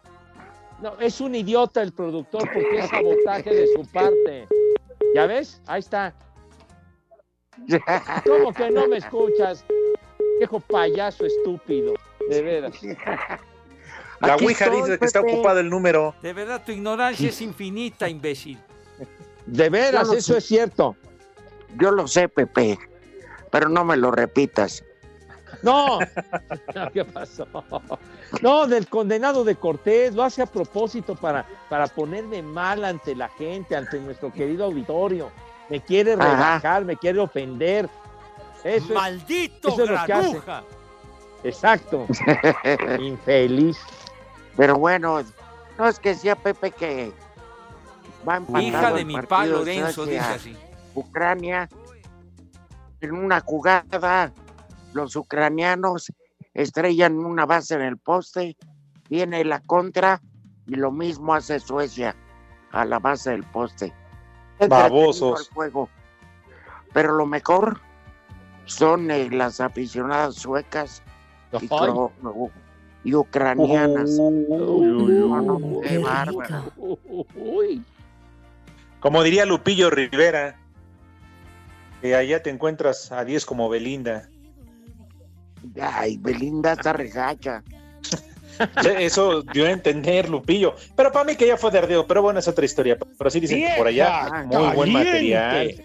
No, 0.81 0.99
es 0.99 1.21
un 1.21 1.35
idiota 1.35 1.83
el 1.83 1.93
productor 1.93 2.43
porque 2.53 2.79
es 2.79 2.89
sabotaje 2.89 3.51
de 3.55 3.67
su 3.75 3.87
parte. 3.91 4.47
¿Ya 5.15 5.27
ves? 5.27 5.61
Ahí 5.67 5.81
está. 5.81 6.15
¿Cómo 8.27 8.53
que 8.53 8.71
no 8.71 8.89
me 8.89 8.99
escuchas? 8.99 9.65
Viejo 10.39 10.61
payaso 10.61 11.27
estúpido. 11.27 11.95
De 12.29 12.43
veras. 12.43 12.75
La 14.21 14.35
Aquí 14.35 14.45
Ouija 14.47 14.67
estoy, 14.67 14.83
dice 14.83 14.99
que 14.99 15.05
está 15.07 15.21
Pepe. 15.23 15.35
ocupado 15.35 15.61
el 15.61 15.71
número. 15.71 16.15
De 16.23 16.33
verdad, 16.33 16.63
tu 16.65 16.73
ignorancia 16.73 17.29
es 17.29 17.41
infinita, 17.41 18.09
imbécil. 18.09 18.59
De 19.47 19.69
veras, 19.71 20.09
no 20.09 20.15
eso 20.15 20.33
sé. 20.35 20.39
es 20.39 20.45
cierto. 20.47 20.97
Yo 21.79 21.91
lo 21.91 22.07
sé, 22.07 22.29
Pepe, 22.29 22.79
pero 23.51 23.69
no 23.69 23.85
me 23.85 23.97
lo 23.97 24.11
repitas. 24.11 24.85
No. 25.63 25.99
¿Qué 26.93 27.05
pasó? 27.05 27.47
No, 28.43 28.67
del 28.67 28.87
condenado 28.89 29.43
de 29.45 29.57
Cortés, 29.57 30.15
lo 30.15 30.23
hace 30.23 30.43
a 30.43 30.47
propósito 30.47 31.15
para, 31.17 31.47
para 31.69 31.87
ponerme 31.89 32.43
mal 32.43 32.85
ante 32.85 33.15
la 33.15 33.29
gente, 33.31 33.75
ante 33.75 33.99
nuestro 34.01 34.33
querido 34.33 34.67
auditorio. 34.67 35.31
Me 35.71 35.81
quiere 35.81 36.13
Ajá. 36.15 36.23
rebajar, 36.25 36.85
me 36.85 36.97
quiere 36.97 37.21
ofender. 37.21 37.89
Eso 38.65 38.85
es- 38.87 38.91
¡Maldito 38.91 39.69
eso 39.69 39.85
es 39.85 39.91
lo 39.91 40.05
que 40.05 40.13
hace. 40.13 40.41
exacto. 41.45 42.07
Infeliz. 43.01 43.79
Pero 44.57 44.75
bueno, 44.77 45.23
no 45.79 45.89
es 45.89 45.99
que 45.99 46.15
sea 46.15 46.35
Pepe 46.37 46.71
que 46.73 47.13
va 48.29 48.43
Hija 48.61 48.93
de 48.93 49.05
mi 49.05 49.15
Lorenzo, 49.15 50.05
dice 50.05 50.19
así. 50.19 50.57
Ucrania. 50.95 51.69
En 53.01 53.13
una 53.13 53.41
jugada, 53.41 54.33
los 54.93 55.17
ucranianos 55.17 56.13
estrellan 56.53 57.17
una 57.25 57.47
base 57.47 57.77
en 57.77 57.81
el 57.81 57.97
poste, 57.97 58.57
viene 59.09 59.43
la 59.45 59.61
contra 59.61 60.21
y 60.67 60.75
lo 60.75 60.91
mismo 60.93 61.33
hace 61.33 61.61
Suecia 61.61 62.15
a 62.73 62.85
la 62.85 62.99
base 62.99 63.31
del 63.31 63.45
poste. 63.45 63.95
Babosos. 64.69 65.49
el 65.49 65.55
juego. 65.55 65.89
Pero 66.93 67.15
lo 67.15 67.27
mejor 67.27 67.81
son 68.67 69.11
eh, 69.11 69.29
las 69.31 69.61
aficionadas 69.61 70.37
suecas 70.37 71.03
y, 71.61 71.69
y 73.05 73.15
ucranianas. 73.15 74.11
Como 79.01 79.23
diría 79.23 79.47
Lupillo 79.47 79.91
Rivera, 79.91 80.57
que 82.01 82.15
allá 82.15 82.43
te 82.43 82.51
encuentras 82.51 83.11
a 83.13 83.25
10 83.25 83.47
como 83.47 83.69
Belinda. 83.69 84.29
Ay, 85.81 86.19
Belinda 86.19 86.73
está 86.73 86.93
regacha. 86.93 87.63
Eso 88.99 89.43
dio 89.43 89.67
a 89.67 89.71
entender 89.71 90.29
Lupillo. 90.29 90.75
Pero 90.97 91.11
para 91.13 91.25
mí 91.25 91.37
que 91.37 91.47
ya 91.47 91.57
fue 91.57 91.71
de 91.71 91.79
ardeo, 91.79 92.07
pero 92.07 92.23
bueno, 92.23 92.39
es 92.39 92.49
otra 92.49 92.65
historia. 92.65 92.99
Pero 93.19 93.31
sí 93.31 93.41
dicen 93.41 93.61
que 93.61 93.75
por 93.77 93.87
allá 93.87 94.45
muy 94.47 94.75
buen 94.75 94.93
material. 94.93 95.85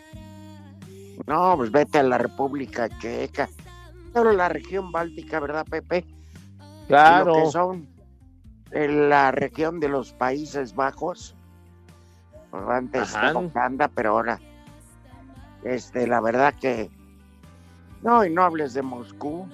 No, 1.27 1.55
pues 1.57 1.71
vete 1.71 1.99
a 1.99 2.03
la 2.03 2.17
República 2.17 2.89
Checa. 2.99 3.49
Pero 4.13 4.31
la 4.31 4.49
región 4.49 4.91
báltica, 4.91 5.39
¿verdad, 5.39 5.65
Pepe? 5.69 6.05
Lo 6.59 6.87
Claro. 6.87 7.33
que 7.33 7.51
son 7.51 7.87
en 8.71 9.09
la 9.09 9.31
región 9.31 9.79
de 9.79 9.89
los 9.89 10.13
Países 10.13 10.75
Bajos. 10.75 11.35
Pues 12.51 12.63
antes 12.69 13.15
Holanda, 13.15 13.89
pero 13.93 14.11
ahora, 14.11 14.39
este, 15.63 16.07
la 16.07 16.21
verdad 16.21 16.53
que. 16.59 16.89
No, 18.01 18.23
y 18.23 18.29
no 18.29 18.43
hables 18.43 18.73
de 18.73 18.81
Moscú. 18.81 19.47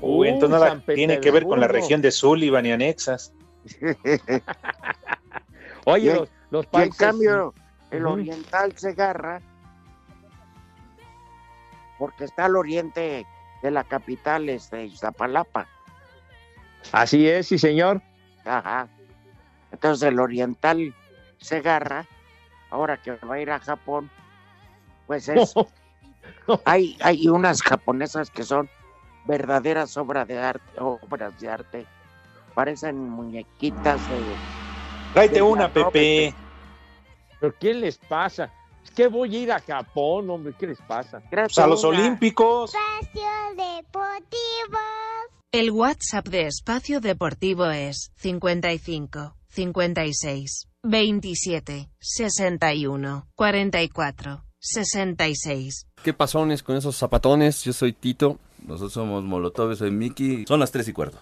Uy, 0.00 0.28
entonces 0.28 0.58
Uy, 0.60 0.66
nada 0.68 0.82
tiene 0.94 1.20
que 1.20 1.30
ver 1.30 1.44
con 1.44 1.60
la 1.60 1.68
región 1.68 2.00
de 2.02 2.10
Sullivan 2.10 2.66
y 2.66 2.72
anexas. 2.72 3.32
Oye, 5.84 6.12
Y 6.12 6.14
los, 6.50 6.64
Y 6.64 6.66
en 6.66 6.70
países. 6.70 6.96
cambio, 6.98 7.54
el 7.90 8.06
oriental 8.06 8.72
se 8.76 8.90
agarra 8.90 9.40
porque 11.98 12.24
está 12.24 12.46
al 12.46 12.56
oriente 12.56 13.26
de 13.62 13.70
la 13.70 13.84
capital, 13.84 14.48
este, 14.48 14.84
Iztapalapa. 14.86 15.66
Así 16.92 17.28
es, 17.28 17.48
sí, 17.48 17.58
señor. 17.58 18.00
Ajá. 18.44 18.88
Entonces 19.70 20.08
el 20.08 20.18
oriental 20.18 20.94
se 21.38 21.56
agarra, 21.56 22.06
ahora 22.70 22.96
que 22.96 23.12
va 23.12 23.34
a 23.34 23.40
ir 23.40 23.50
a 23.50 23.60
Japón, 23.60 24.10
Pues 25.06 25.28
es. 25.28 25.54
Hay, 26.64 26.96
hay 27.02 27.28
unas 27.28 27.62
japonesas 27.62 28.30
que 28.30 28.42
son 28.42 28.68
verdaderas 29.26 29.96
obras 29.96 30.26
de 30.26 30.38
arte, 30.38 30.70
obras 30.78 31.38
de 31.40 31.48
arte. 31.48 31.86
Parecen 32.54 32.98
muñequitas 32.98 34.00
de. 34.08 34.16
Tráete 35.12 35.34
de 35.36 35.42
una. 35.42 35.72
Pepe. 35.72 36.34
¿Pero 37.40 37.54
qué 37.58 37.74
les 37.74 37.98
pasa? 37.98 38.52
Es 38.84 38.90
que 38.90 39.08
voy 39.08 39.36
a 39.36 39.38
ir 39.40 39.52
a 39.52 39.60
Japón, 39.60 40.28
hombre, 40.30 40.54
¿qué 40.58 40.66
les 40.66 40.80
pasa? 40.82 41.22
Pues 41.30 41.58
a 41.58 41.66
los 41.66 41.84
Olímpicos. 41.84 42.72
El 45.52 45.70
WhatsApp 45.70 46.28
de 46.28 46.46
Espacio 46.46 47.00
Deportivo 47.00 47.66
es 47.66 48.12
55 48.16 49.34
56 49.48 50.68
27 50.82 51.90
61 51.98 53.26
44 53.34 54.44
66. 54.60 55.86
¿Qué 56.02 56.12
pasones 56.14 56.62
con 56.62 56.76
esos 56.76 56.96
zapatones? 56.96 57.64
Yo 57.64 57.72
soy 57.72 57.92
Tito. 57.92 58.38
Nosotros 58.66 58.92
somos 58.92 59.24
Molotov, 59.24 59.74
soy 59.76 59.90
Mickey. 59.90 60.44
Son 60.46 60.60
las 60.60 60.70
tres 60.70 60.88
y 60.88 60.92
cuarto. 60.92 61.18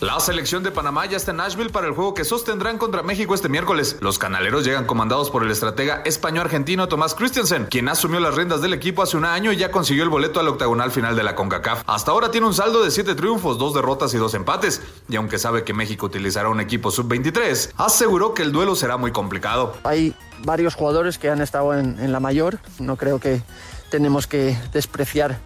La 0.00 0.20
selección 0.20 0.62
de 0.62 0.70
Panamá 0.70 1.06
ya 1.06 1.16
está 1.16 1.30
en 1.30 1.38
Nashville 1.38 1.70
para 1.70 1.86
el 1.86 1.94
juego 1.94 2.12
que 2.12 2.26
sostendrán 2.26 2.76
contra 2.76 3.02
México 3.02 3.34
este 3.34 3.48
miércoles. 3.48 3.96
Los 4.02 4.18
canaleros 4.18 4.62
llegan 4.62 4.84
comandados 4.84 5.30
por 5.30 5.42
el 5.42 5.50
estratega 5.50 6.02
español-argentino 6.04 6.86
Tomás 6.86 7.14
Christensen, 7.14 7.64
quien 7.64 7.88
asumió 7.88 8.20
las 8.20 8.34
riendas 8.34 8.60
del 8.60 8.74
equipo 8.74 9.02
hace 9.02 9.16
un 9.16 9.24
año 9.24 9.52
y 9.52 9.56
ya 9.56 9.70
consiguió 9.70 10.04
el 10.04 10.10
boleto 10.10 10.38
al 10.38 10.48
octagonal 10.48 10.90
final 10.90 11.16
de 11.16 11.22
la 11.22 11.34
CONCACAF. 11.34 11.82
Hasta 11.86 12.10
ahora 12.10 12.30
tiene 12.30 12.46
un 12.46 12.52
saldo 12.52 12.84
de 12.84 12.90
7 12.90 13.14
triunfos, 13.14 13.58
2 13.58 13.72
derrotas 13.72 14.12
y 14.12 14.18
2 14.18 14.34
empates. 14.34 14.82
Y 15.08 15.16
aunque 15.16 15.38
sabe 15.38 15.64
que 15.64 15.72
México 15.72 16.04
utilizará 16.04 16.50
un 16.50 16.60
equipo 16.60 16.90
sub-23, 16.90 17.72
aseguró 17.78 18.34
que 18.34 18.42
el 18.42 18.52
duelo 18.52 18.76
será 18.76 18.98
muy 18.98 19.12
complicado. 19.12 19.76
Hay 19.84 20.14
varios 20.44 20.74
jugadores 20.74 21.16
que 21.16 21.30
han 21.30 21.40
estado 21.40 21.72
en, 21.72 21.98
en 22.00 22.12
la 22.12 22.20
mayor. 22.20 22.58
No 22.78 22.96
creo 22.96 23.18
que 23.18 23.40
tenemos 23.96 24.26
que 24.26 24.54
despreciar 24.74 25.38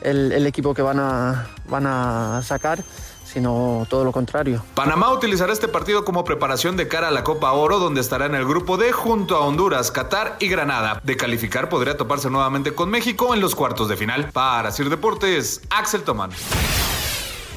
el, 0.00 0.30
el 0.30 0.46
equipo 0.46 0.74
que 0.74 0.80
van 0.80 1.00
a, 1.00 1.48
van 1.68 1.88
a 1.88 2.40
sacar, 2.44 2.78
sino 3.24 3.84
todo 3.90 4.04
lo 4.04 4.12
contrario. 4.12 4.62
Panamá 4.76 5.12
utilizará 5.12 5.52
este 5.52 5.66
partido 5.66 6.04
como 6.04 6.24
preparación 6.24 6.76
de 6.76 6.86
cara 6.86 7.08
a 7.08 7.10
la 7.10 7.24
Copa 7.24 7.50
Oro, 7.50 7.80
donde 7.80 8.00
estará 8.00 8.26
en 8.26 8.36
el 8.36 8.46
grupo 8.46 8.76
D 8.76 8.92
junto 8.92 9.34
a 9.34 9.40
Honduras, 9.40 9.90
Qatar 9.90 10.36
y 10.38 10.46
Granada. 10.46 11.00
De 11.02 11.16
calificar 11.16 11.68
podría 11.68 11.96
toparse 11.96 12.30
nuevamente 12.30 12.74
con 12.74 12.90
México 12.90 13.34
en 13.34 13.40
los 13.40 13.56
cuartos 13.56 13.88
de 13.88 13.96
final. 13.96 14.30
Para 14.30 14.70
Sir 14.70 14.88
Deportes, 14.88 15.62
Axel 15.68 16.02
Tomán. 16.02 16.30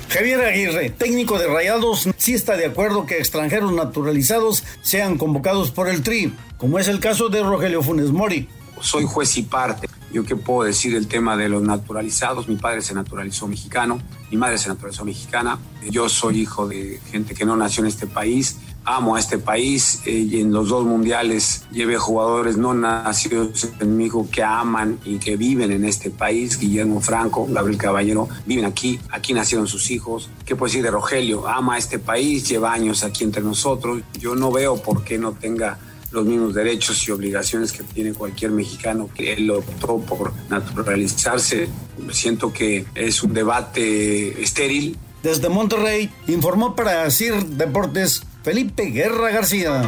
Javier 0.09 0.41
Aguirre, 0.41 0.89
técnico 0.89 1.37
de 1.37 1.45
Rayados, 1.45 2.09
sí 2.17 2.33
está 2.33 2.57
de 2.57 2.65
acuerdo 2.65 3.05
que 3.05 3.19
extranjeros 3.19 3.71
naturalizados 3.71 4.63
sean 4.81 5.19
convocados 5.19 5.69
por 5.69 5.87
el 5.87 6.01
Tri, 6.01 6.33
como 6.57 6.79
es 6.79 6.87
el 6.87 6.99
caso 6.99 7.29
de 7.29 7.43
Rogelio 7.43 7.83
Funes 7.83 8.09
Mori. 8.09 8.49
Soy 8.81 9.05
juez 9.05 9.37
y 9.37 9.43
parte. 9.43 9.87
Yo 10.11 10.23
qué 10.23 10.35
puedo 10.35 10.63
decir 10.63 10.93
del 10.93 11.07
tema 11.07 11.37
de 11.37 11.49
los 11.49 11.61
naturalizados. 11.61 12.47
Mi 12.47 12.55
padre 12.55 12.81
se 12.81 12.95
naturalizó 12.95 13.47
mexicano, 13.47 13.99
mi 14.31 14.37
madre 14.37 14.57
se 14.57 14.69
naturalizó 14.69 15.05
mexicana. 15.05 15.59
Yo 15.89 16.09
soy 16.09 16.41
hijo 16.41 16.67
de 16.67 16.99
gente 17.11 17.35
que 17.35 17.45
no 17.45 17.55
nació 17.55 17.83
en 17.83 17.89
este 17.89 18.07
país. 18.07 18.57
Amo 18.85 19.15
a 19.15 19.19
este 19.19 19.37
país 19.37 20.01
eh, 20.05 20.11
y 20.11 20.39
en 20.39 20.51
los 20.51 20.69
dos 20.69 20.83
mundiales 20.83 21.65
llevé 21.71 21.97
jugadores 21.97 22.57
no 22.57 22.73
nacidos 22.73 23.67
en 23.79 23.97
México 23.97 24.27
que 24.31 24.41
aman 24.41 24.99
y 25.05 25.19
que 25.19 25.37
viven 25.37 25.71
en 25.71 25.85
este 25.85 26.09
país. 26.09 26.57
Guillermo 26.57 26.99
Franco, 27.01 27.45
Gabriel 27.47 27.77
Caballero, 27.77 28.27
viven 28.47 28.65
aquí, 28.65 28.99
aquí 29.11 29.33
nacieron 29.33 29.67
sus 29.67 29.91
hijos. 29.91 30.31
¿Qué 30.43 30.55
puedo 30.55 30.69
decir 30.69 30.83
de 30.83 30.89
Rogelio? 30.89 31.47
Ama 31.47 31.75
a 31.75 31.77
este 31.77 31.99
país, 31.99 32.49
lleva 32.49 32.73
años 32.73 33.03
aquí 33.03 33.23
entre 33.23 33.43
nosotros. 33.43 34.01
Yo 34.17 34.33
no 34.33 34.51
veo 34.51 34.81
por 34.81 35.03
qué 35.03 35.19
no 35.19 35.33
tenga 35.33 35.77
los 36.11 36.25
mismos 36.25 36.53
derechos 36.53 37.07
y 37.07 37.11
obligaciones 37.11 37.71
que 37.71 37.83
tiene 37.83 38.13
cualquier 38.13 38.51
mexicano 38.51 39.09
que 39.13 39.33
él 39.33 39.49
optó 39.51 39.99
por 39.99 40.33
naturalizarse. 40.49 41.69
Siento 42.11 42.51
que 42.51 42.85
es 42.95 43.23
un 43.23 43.33
debate 43.33 44.41
estéril. 44.41 44.97
Desde 45.21 45.49
Monterrey, 45.49 46.09
informó 46.27 46.75
para 46.75 47.09
CIR 47.11 47.45
Deportes 47.45 48.23
Felipe 48.43 48.85
Guerra 48.85 49.31
García. 49.31 49.81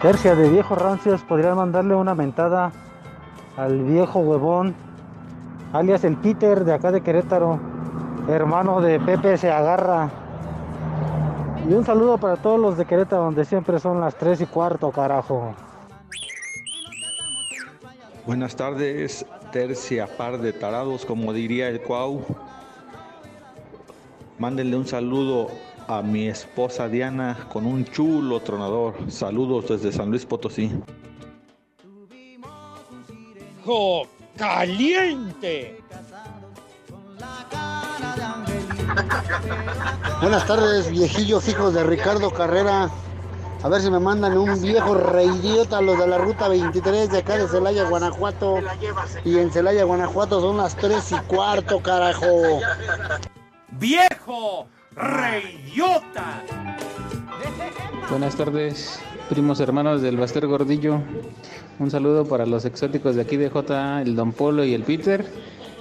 Tercia 0.00 0.34
de 0.34 0.48
viejos 0.48 0.78
rancios 0.78 1.22
podrían 1.22 1.56
mandarle 1.56 1.94
una 1.94 2.14
mentada 2.14 2.72
al 3.56 3.82
viejo 3.84 4.20
huevón, 4.20 4.74
alias 5.72 6.04
el 6.04 6.16
Peter 6.16 6.64
de 6.64 6.72
acá 6.72 6.90
de 6.90 7.02
Querétaro, 7.02 7.60
hermano 8.28 8.80
de 8.80 8.98
Pepe 8.98 9.36
se 9.36 9.50
agarra. 9.50 10.21
Y 11.68 11.72
un 11.72 11.84
saludo 11.86 12.18
para 12.18 12.36
todos 12.36 12.58
los 12.58 12.76
de 12.76 12.84
Querétaro, 12.84 13.24
donde 13.24 13.44
siempre 13.44 13.78
son 13.78 14.00
las 14.00 14.16
3 14.16 14.40
y 14.40 14.46
cuarto, 14.46 14.90
carajo. 14.90 15.54
Buenas 18.26 18.56
tardes, 18.56 19.24
tercia 19.52 20.06
par 20.16 20.38
de 20.38 20.52
tarados, 20.52 21.04
como 21.04 21.32
diría 21.32 21.68
el 21.68 21.80
Cuau. 21.80 22.24
Mándenle 24.38 24.76
un 24.76 24.86
saludo 24.86 25.48
a 25.86 26.02
mi 26.02 26.26
esposa 26.26 26.88
Diana 26.88 27.46
con 27.52 27.64
un 27.64 27.84
chulo 27.84 28.40
tronador. 28.40 28.94
Saludos 29.08 29.68
desde 29.68 29.92
San 29.92 30.10
Luis 30.10 30.26
Potosí. 30.26 30.70
¡Jo! 33.64 34.02
¡Caliente! 34.36 35.80
Buenas 40.20 40.46
tardes, 40.46 40.90
viejillos 40.90 41.48
hijos 41.48 41.74
de 41.74 41.84
Ricardo 41.84 42.30
Carrera. 42.30 42.90
A 43.62 43.68
ver 43.68 43.80
si 43.80 43.90
me 43.90 44.00
mandan 44.00 44.36
un 44.36 44.60
viejo 44.60 44.94
reidiota 44.94 45.80
los 45.80 45.98
de 45.98 46.06
la 46.06 46.18
ruta 46.18 46.48
23 46.48 47.10
de 47.10 47.18
acá 47.18 47.38
de 47.38 47.46
Celaya, 47.46 47.88
Guanajuato. 47.88 48.58
Y 49.24 49.38
en 49.38 49.52
Celaya, 49.52 49.84
Guanajuato 49.84 50.40
son 50.40 50.56
las 50.56 50.74
3 50.76 51.12
y 51.12 51.14
cuarto, 51.26 51.80
carajo. 51.80 52.60
¡Viejo! 53.70 54.66
¡Reyota! 54.96 56.42
Buenas 58.10 58.36
tardes, 58.36 59.00
primos 59.28 59.60
hermanos 59.60 60.02
del 60.02 60.16
Baster 60.16 60.46
Gordillo. 60.46 61.00
Un 61.78 61.90
saludo 61.90 62.26
para 62.26 62.46
los 62.46 62.64
exóticos 62.64 63.16
de 63.16 63.22
aquí 63.22 63.36
de 63.36 63.48
J, 63.48 64.02
el 64.02 64.14
Don 64.16 64.32
Polo 64.32 64.64
y 64.64 64.74
el 64.74 64.82
Peter. 64.82 65.26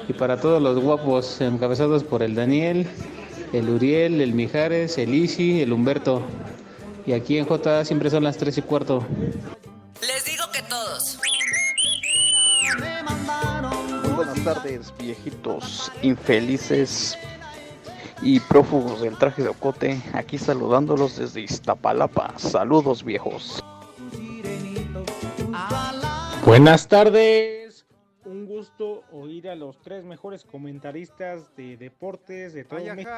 Y 0.08 0.14
para 0.14 0.40
todos 0.40 0.62
los 0.62 0.80
guapos 0.80 1.40
encabezados 1.42 2.04
por 2.04 2.24
el 2.24 2.36
Daniel, 2.36 2.88
el 3.54 3.70
Uriel, 3.70 4.22
el 4.22 4.34
Mijares, 4.34 4.98
el 4.98 5.14
Isi, 5.14 5.62
el 5.62 5.74
Humberto. 5.74 6.22
Y 7.06 7.14
aquí 7.14 7.38
en 7.38 7.46
J 7.46 7.86
siempre 7.86 8.10
son 8.10 8.24
las 8.24 8.38
3 8.38 8.58
y 8.58 8.62
cuarto. 8.62 9.06
Les 10.02 10.26
digo 10.26 10.44
que 10.52 10.62
todos. 10.64 11.18
Muy 14.04 14.14
buenas 14.14 14.44
tardes, 14.44 14.94
viejitos 14.98 15.92
infelices 16.02 17.18
y 18.22 18.40
prófugos 18.40 19.02
del 19.02 19.18
traje 19.18 19.44
de 19.44 19.50
ocote. 19.50 20.02
Aquí 20.14 20.38
saludándolos 20.38 21.18
desde 21.18 21.42
Iztapalapa. 21.42 22.34
Saludos, 22.38 23.04
viejos. 23.04 23.64
Buenas 26.46 26.88
tardes. 26.88 27.61
Gusto 28.62 29.02
oír 29.12 29.50
a 29.50 29.56
los 29.56 29.82
tres 29.82 30.04
mejores 30.04 30.46
comentaristas 30.46 31.50
de 31.56 31.78
deportes 31.78 32.54
de 32.54 32.64
todo 32.64 32.80
México. 32.80 33.10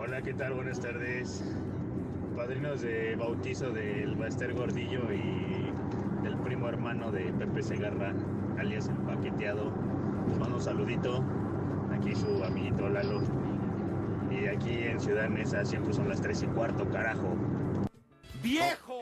Hola, 0.00 0.22
¿qué 0.22 0.32
tal? 0.32 0.54
Buenas 0.54 0.78
tardes. 0.78 1.42
Padrinos 2.36 2.82
de 2.82 3.16
bautizo 3.16 3.72
del 3.72 4.14
Baster 4.14 4.54
Gordillo 4.54 5.12
y 5.12 5.72
del 6.22 6.38
primo 6.38 6.68
hermano 6.68 7.10
de 7.10 7.32
Pepe 7.32 7.64
Segarra, 7.64 8.14
alias 8.56 8.86
el 8.86 8.98
paqueteado. 8.98 9.72
Les 10.28 10.38
mando 10.38 10.54
un 10.54 10.62
saludito. 10.62 11.24
Aquí 11.92 12.14
su 12.14 12.44
amiguito 12.44 12.88
Lalo. 12.88 13.22
Y 14.30 14.46
aquí 14.46 14.84
en 14.84 15.00
Ciudad 15.00 15.28
Neza 15.28 15.64
siempre 15.64 15.92
son 15.94 16.08
las 16.08 16.22
3 16.22 16.44
y 16.44 16.46
cuarto, 16.46 16.88
carajo. 16.90 17.34
¡Viejo! 18.40 19.01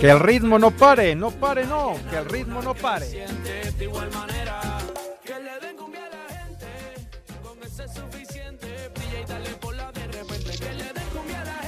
Que 0.00 0.10
el 0.10 0.20
ritmo 0.20 0.58
no 0.58 0.70
pare, 0.70 1.14
no 1.14 1.30
pare, 1.30 1.64
no, 1.64 1.94
que 2.10 2.16
el 2.16 2.26
ritmo 2.26 2.60
no 2.60 2.74
pare. 2.74 3.06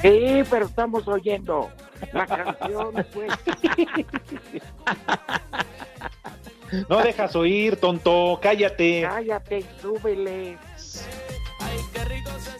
Sí, 0.01 0.43
pero 0.49 0.65
estamos 0.67 1.07
oyendo 1.07 1.69
la 2.13 2.27
canción. 2.27 3.05
Pues. 3.13 3.33
No 6.89 6.97
dejas 6.97 7.35
oír, 7.35 7.77
tonto, 7.77 8.39
cállate. 8.41 9.01
Cállate, 9.01 9.65
súbele. 9.81 10.57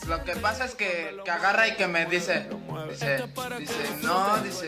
Lo 0.08 0.24
que 0.24 0.36
pasa 0.38 0.66
es 0.66 0.76
que, 0.76 1.18
que 1.24 1.32
agarra 1.32 1.68
y 1.68 1.76
que 1.76 1.88
me 1.88 2.06
dice, 2.06 2.48
dice, 2.90 3.18
dice, 3.60 3.74
no, 4.04 4.38
dice, 4.38 4.68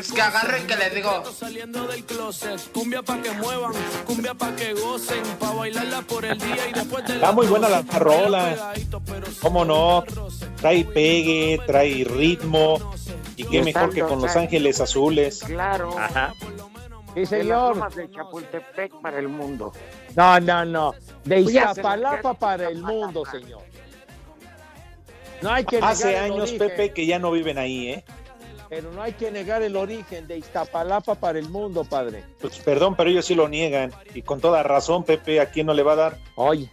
es 0.00 0.12
que 0.12 0.22
agarra 0.22 0.58
y 0.58 0.62
que 0.62 0.76
le 0.76 0.90
digo, 0.90 1.22
Saliendo 1.32 1.86
del 1.86 2.04
closet, 2.04 2.60
cumbia 2.72 3.02
pa' 3.02 3.20
que 3.20 3.30
muevan, 3.32 3.72
cumbia 4.06 4.32
pa' 4.34 4.56
que 4.56 4.72
gocen, 4.72 5.22
pa' 5.38 5.52
bailarla 5.52 6.00
por 6.02 6.24
el 6.24 6.38
día 6.38 6.68
y 6.68 6.72
después 6.72 7.06
de 7.06 7.14
Está 7.14 7.32
muy 7.32 7.46
buena 7.46 7.68
la 7.68 7.82
rola. 7.82 8.72
¿Cómo 9.42 9.64
no? 9.64 10.04
Trae 10.56 10.84
pegue, 10.84 11.60
trae 11.66 12.04
ritmo. 12.04 12.78
Y 13.36 13.44
qué 13.44 13.62
mejor 13.62 13.92
que 13.92 14.02
con 14.02 14.20
Los 14.20 14.34
Ángeles 14.36 14.80
Azules. 14.80 15.40
Claro. 15.44 15.98
Ajá. 15.98 16.32
Sí, 17.14 17.14
De 17.14 17.20
las 17.22 17.28
señor. 17.30 17.72
tomas 17.74 17.94
de 17.96 18.10
Chapultepec 18.10 18.92
para 19.02 19.18
el 19.18 19.28
mundo. 19.28 19.72
No, 20.14 20.38
no, 20.40 20.64
no. 20.64 20.94
De 21.24 21.42
Pues 21.42 21.54
Iztapalapa 21.54 22.34
para 22.34 22.68
el 22.68 22.80
mundo, 22.82 23.24
señor. 23.26 23.62
No 25.42 25.50
hay 25.50 25.64
que 25.64 25.78
Hace 25.78 26.08
negar 26.08 26.24
el 26.24 26.32
años, 26.32 26.50
origen, 26.50 26.58
Pepe, 26.58 26.90
que 26.92 27.06
ya 27.06 27.18
no 27.18 27.30
viven 27.30 27.58
ahí, 27.58 27.88
¿eh? 27.88 28.04
Pero 28.68 28.92
no 28.92 29.02
hay 29.02 29.12
que 29.14 29.32
negar 29.32 29.62
el 29.62 29.74
origen 29.74 30.28
de 30.28 30.38
Iztapalapa 30.38 31.16
para 31.16 31.38
el 31.38 31.48
mundo, 31.48 31.84
padre. 31.84 32.22
Pues 32.40 32.58
perdón, 32.60 32.94
pero 32.94 33.10
ellos 33.10 33.26
sí 33.26 33.34
lo 33.34 33.48
niegan. 33.48 33.92
Y 34.14 34.22
con 34.22 34.40
toda 34.40 34.62
razón, 34.62 35.02
Pepe, 35.02 35.40
¿a 35.40 35.46
quién 35.50 35.66
no 35.66 35.74
le 35.74 35.82
va 35.82 35.94
a 35.94 35.96
dar? 35.96 36.18
Oye, 36.36 36.70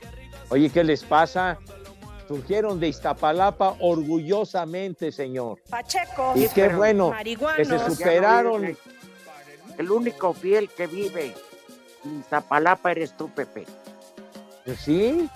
oye, 0.50 0.70
¿qué 0.70 0.84
les 0.84 1.04
pasa? 1.04 1.58
Surgieron 2.28 2.80
de 2.80 2.90
Iztapalapa 2.90 3.78
orgullosamente, 3.80 5.12
señor. 5.12 5.60
Pacheco. 5.70 6.34
Y 6.36 6.48
qué 6.50 6.68
bueno 6.68 7.14
que 7.56 7.66
se 7.66 7.80
superaron. 7.90 8.78
El 9.78 9.92
único 9.92 10.34
fiel 10.34 10.70
que 10.70 10.86
vive 10.86 11.34
en 12.04 12.20
Iztapalapa 12.20 12.92
eres 12.92 13.16
tú, 13.18 13.30
Pepe. 13.30 13.66
Pues 14.66 14.80
sí, 14.82 15.28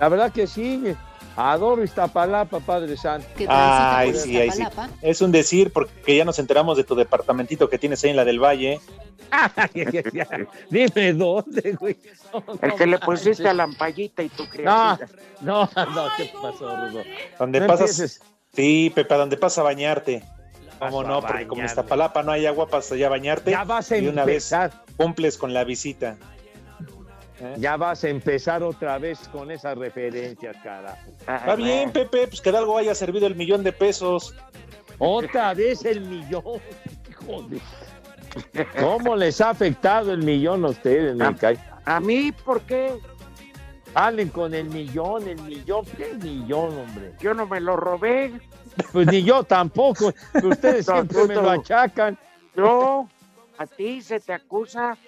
la 0.00 0.08
verdad 0.08 0.32
que 0.32 0.46
sí. 0.46 0.94
Adoro 1.36 1.84
Iztapalapa, 1.84 2.60
Padre 2.60 2.96
Santo. 2.96 3.26
Ay, 3.48 4.14
sí, 4.14 4.38
ay, 4.38 4.50
sí. 4.50 4.62
Es 5.02 5.20
un 5.20 5.30
decir 5.32 5.70
porque 5.72 6.16
ya 6.16 6.24
nos 6.24 6.38
enteramos 6.38 6.76
de 6.78 6.84
tu 6.84 6.94
departamentito 6.94 7.68
que 7.68 7.78
tienes 7.78 8.02
ahí 8.04 8.10
en 8.10 8.16
la 8.16 8.24
del 8.24 8.40
Valle. 8.42 8.80
Dime 10.70 11.12
dónde, 11.12 11.72
güey. 11.78 11.96
No, 12.32 12.42
El 12.62 12.68
no 12.70 12.76
que 12.76 12.86
le 12.86 12.98
pusiste 12.98 13.48
a 13.48 13.54
la 13.54 13.64
ampallita 13.64 14.22
y 14.22 14.28
tu 14.28 14.44
No, 14.44 14.48
criatura. 14.50 15.08
no, 15.40 15.68
no, 15.74 16.08
¿qué 16.16 16.30
pasó, 16.40 16.74
Rudo? 16.76 17.02
Donde 17.38 17.60
No 17.60 17.66
pasas. 17.66 17.90
empieces. 17.90 18.20
Sí, 18.54 18.90
Pepe, 18.94 19.12
¿a 19.14 19.18
donde 19.18 19.36
pasas 19.36 19.58
a 19.58 19.62
bañarte? 19.62 20.24
¿Cómo 20.78 21.02
no? 21.02 21.20
Porque 21.20 21.46
como 21.46 21.60
en. 21.62 21.66
Iztapalapa 21.66 22.22
no 22.22 22.32
hay 22.32 22.46
agua, 22.46 22.68
pasas 22.68 22.92
allá 22.92 23.06
a 23.06 23.10
bañarte. 23.10 23.50
Ya 23.50 23.64
vas 23.64 23.90
a 23.92 23.98
y 23.98 24.08
una 24.08 24.24
vez 24.24 24.50
cumples 24.96 25.36
con 25.36 25.52
la 25.52 25.64
visita. 25.64 26.16
Ya 27.58 27.76
vas 27.76 28.02
a 28.04 28.08
empezar 28.08 28.62
otra 28.62 28.98
vez 28.98 29.28
con 29.28 29.50
esas 29.50 29.76
referencias, 29.76 30.56
carajo. 30.62 31.10
Está 31.20 31.54
bien, 31.54 31.90
Pepe, 31.92 32.26
pues 32.28 32.40
que 32.40 32.50
de 32.50 32.58
algo 32.58 32.78
haya 32.78 32.94
servido 32.94 33.26
el 33.26 33.34
millón 33.34 33.62
de 33.62 33.72
pesos. 33.72 34.34
Otra 34.98 35.52
vez 35.54 35.84
el 35.84 36.00
millón. 36.00 36.42
Hijo 37.10 37.42
de- 37.48 37.60
¿Cómo 38.80 39.16
les 39.16 39.40
ha 39.40 39.50
afectado 39.50 40.12
el 40.12 40.22
millón 40.22 40.64
a 40.64 40.68
ustedes? 40.68 41.16
cae? 41.38 41.58
¿A 41.84 42.00
mí 42.00 42.32
por 42.32 42.60
qué? 42.62 42.98
Salen 43.94 44.28
con 44.28 44.52
el 44.52 44.66
millón, 44.66 45.26
el 45.26 45.40
millón. 45.42 45.84
¿Qué 45.96 46.12
millón, 46.14 46.76
hombre? 46.78 47.12
Yo 47.18 47.32
no 47.32 47.46
me 47.46 47.60
lo 47.60 47.76
robé. 47.76 48.32
Pues 48.92 49.06
ni 49.06 49.22
yo 49.22 49.42
tampoco. 49.42 50.12
Ustedes 50.42 50.86
No, 50.88 50.94
siempre 50.94 51.18
tú 51.22 51.28
me 51.28 51.34
lo 51.34 51.50
achacan. 51.50 52.18
No, 52.54 53.08
a 53.56 53.66
ti 53.66 54.02
se 54.02 54.20
te 54.20 54.34
acusa 54.34 54.98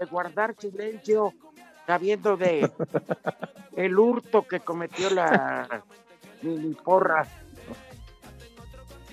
de 0.00 0.06
guardar 0.06 0.54
silencio 0.58 1.34
sabiendo 1.86 2.36
de 2.36 2.70
el 3.76 3.98
hurto 3.98 4.46
que 4.46 4.60
cometió 4.60 5.10
la 5.10 5.82
mini 6.42 6.74
porra. 6.74 7.26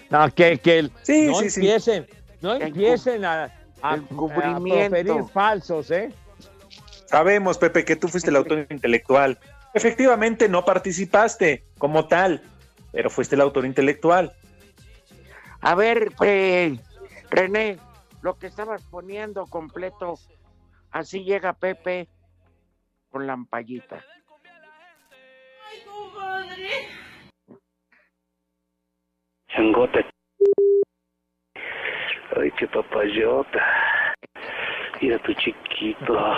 No, 0.10 0.34
que, 0.34 0.58
que 0.58 0.80
el- 0.80 0.92
Sí, 1.04 1.28
no 1.28 1.36
sí, 1.36 1.50
sí. 1.50 1.60
empiecen, 1.60 2.08
no 2.42 2.54
El 2.54 2.62
empiecen 2.64 3.26
a, 3.26 3.44
a, 3.82 3.94
a 3.94 4.00
proferir 4.60 5.24
falsos, 5.32 5.92
¿eh? 5.92 6.12
Sabemos, 7.06 7.58
Pepe, 7.58 7.86
que 7.86 7.96
tú 7.96 8.08
fuiste 8.08 8.30
el 8.30 8.36
autor 8.36 8.66
intelectual. 8.70 9.40
Efectivamente, 9.74 10.50
no 10.50 10.66
participaste 10.66 11.64
como 11.78 12.08
tal, 12.08 12.42
pero 12.92 13.10
fuiste 13.10 13.36
el 13.36 13.42
autor 13.42 13.66
intelectual. 13.66 14.34
A 15.62 15.76
ver, 15.76 16.12
pues, 16.18 16.80
René, 17.30 17.78
lo 18.22 18.38
que 18.40 18.48
estabas 18.48 18.82
poniendo 18.90 19.46
completo, 19.46 20.18
así 20.92 21.24
llega 21.24 21.54
Pepe 21.54 22.08
con 23.10 23.26
la 23.26 23.34
ampallita. 23.34 24.04
Changote. 29.48 30.06
Ay, 32.38 32.52
qué 32.58 32.68
papayota. 32.68 34.16
Mira 35.02 35.18
tu 35.20 35.34
chiquito. 35.34 36.36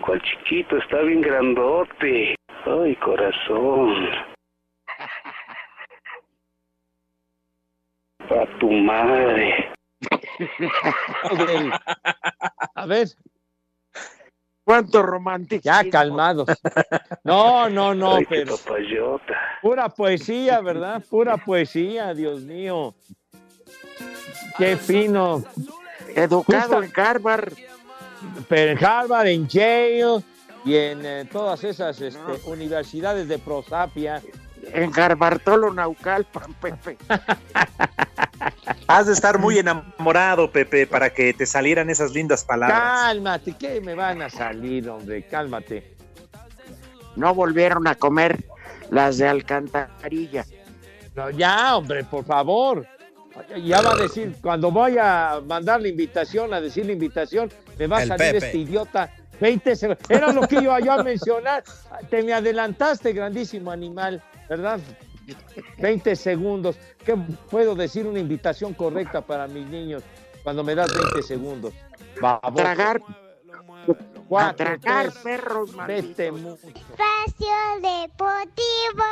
¿Cuál 0.00 0.20
chiquito? 0.22 0.76
Está 0.76 1.00
bien 1.02 1.22
grandote. 1.22 2.34
Ay, 2.66 2.96
corazón. 2.96 4.08
A 8.18 8.58
tu 8.58 8.70
madre. 8.70 9.72
A 12.74 12.86
ver, 12.86 13.06
¿Cuánto 14.66 15.00
romántico? 15.00 15.62
ya 15.62 15.88
calmados. 15.88 16.48
No, 17.22 17.68
no, 17.70 17.94
no, 17.94 18.16
Ay, 18.16 18.26
pero 18.28 18.56
pura 19.62 19.88
poesía, 19.88 20.60
¿verdad? 20.60 21.04
Pura 21.08 21.36
poesía, 21.36 22.12
Dios 22.12 22.40
mío. 22.42 22.92
Qué 24.58 24.76
fino. 24.76 25.44
Educado 26.16 26.82
Justa- 26.82 26.84
en 26.84 27.06
Harvard. 27.06 27.52
Pero 28.48 28.72
en 28.72 28.84
Harvard, 28.84 29.26
en 29.28 29.46
Yale 29.46 30.24
y 30.64 30.74
en 30.74 31.06
eh, 31.06 31.28
todas 31.30 31.62
esas 31.62 32.00
este, 32.00 32.32
universidades 32.46 33.28
de 33.28 33.38
prosapia. 33.38 34.20
En 34.72 34.90
Garbartolo 34.90 35.72
Naucalpan, 35.72 36.54
Pepe. 36.54 36.96
Has 38.88 39.06
de 39.06 39.12
estar 39.12 39.38
muy 39.38 39.58
enamorado, 39.58 40.50
Pepe, 40.50 40.86
para 40.86 41.10
que 41.10 41.32
te 41.32 41.46
salieran 41.46 41.90
esas 41.90 42.12
lindas 42.12 42.44
palabras. 42.44 42.78
Cálmate, 42.80 43.52
¿qué 43.52 43.80
me 43.80 43.94
van 43.94 44.22
a 44.22 44.30
salir, 44.30 44.88
hombre? 44.88 45.22
Cálmate. 45.26 45.94
No 47.16 47.34
volvieron 47.34 47.86
a 47.86 47.94
comer 47.94 48.44
las 48.90 49.18
de 49.18 49.28
alcantarilla. 49.28 50.44
No, 51.14 51.30
ya, 51.30 51.76
hombre, 51.76 52.04
por 52.04 52.24
favor. 52.24 52.86
Ya 53.62 53.80
va 53.82 53.92
a 53.92 53.96
decir, 53.96 54.36
cuando 54.40 54.70
voy 54.70 54.96
a 54.98 55.40
mandar 55.46 55.80
la 55.80 55.88
invitación, 55.88 56.54
a 56.54 56.60
decir 56.60 56.86
la 56.86 56.92
invitación, 56.92 57.50
me 57.78 57.86
va 57.86 57.98
a 57.98 58.02
El 58.02 58.08
salir 58.08 58.32
Pepe. 58.32 58.46
este 58.46 58.58
idiota. 58.58 59.10
20 59.40 59.76
segundos. 59.76 60.10
Era 60.10 60.32
lo 60.32 60.48
que 60.48 60.56
iba 60.56 60.80
yo 60.80 60.92
a 60.92 61.02
mencionar. 61.02 61.62
Te 62.08 62.22
me 62.22 62.32
adelantaste, 62.32 63.12
grandísimo 63.12 63.70
animal, 63.70 64.22
¿verdad? 64.48 64.80
20 65.78 66.16
segundos. 66.16 66.76
¿Qué 67.04 67.16
puedo 67.50 67.74
decir 67.74 68.06
una 68.06 68.20
invitación 68.20 68.74
correcta 68.74 69.20
para 69.20 69.46
mis 69.46 69.66
niños 69.66 70.02
cuando 70.42 70.62
me 70.62 70.74
das 70.74 70.92
20 70.94 71.22
segundos? 71.22 71.74
Baboso. 72.20 72.54
Tragar. 72.54 73.02
Cuatro, 74.28 74.80
tragar 74.80 75.12
tres, 75.12 75.22
perros, 75.22 75.70
vete 75.86 76.32
mucho. 76.32 76.66
Espacio 76.66 77.54
Deportivo. 77.80 79.04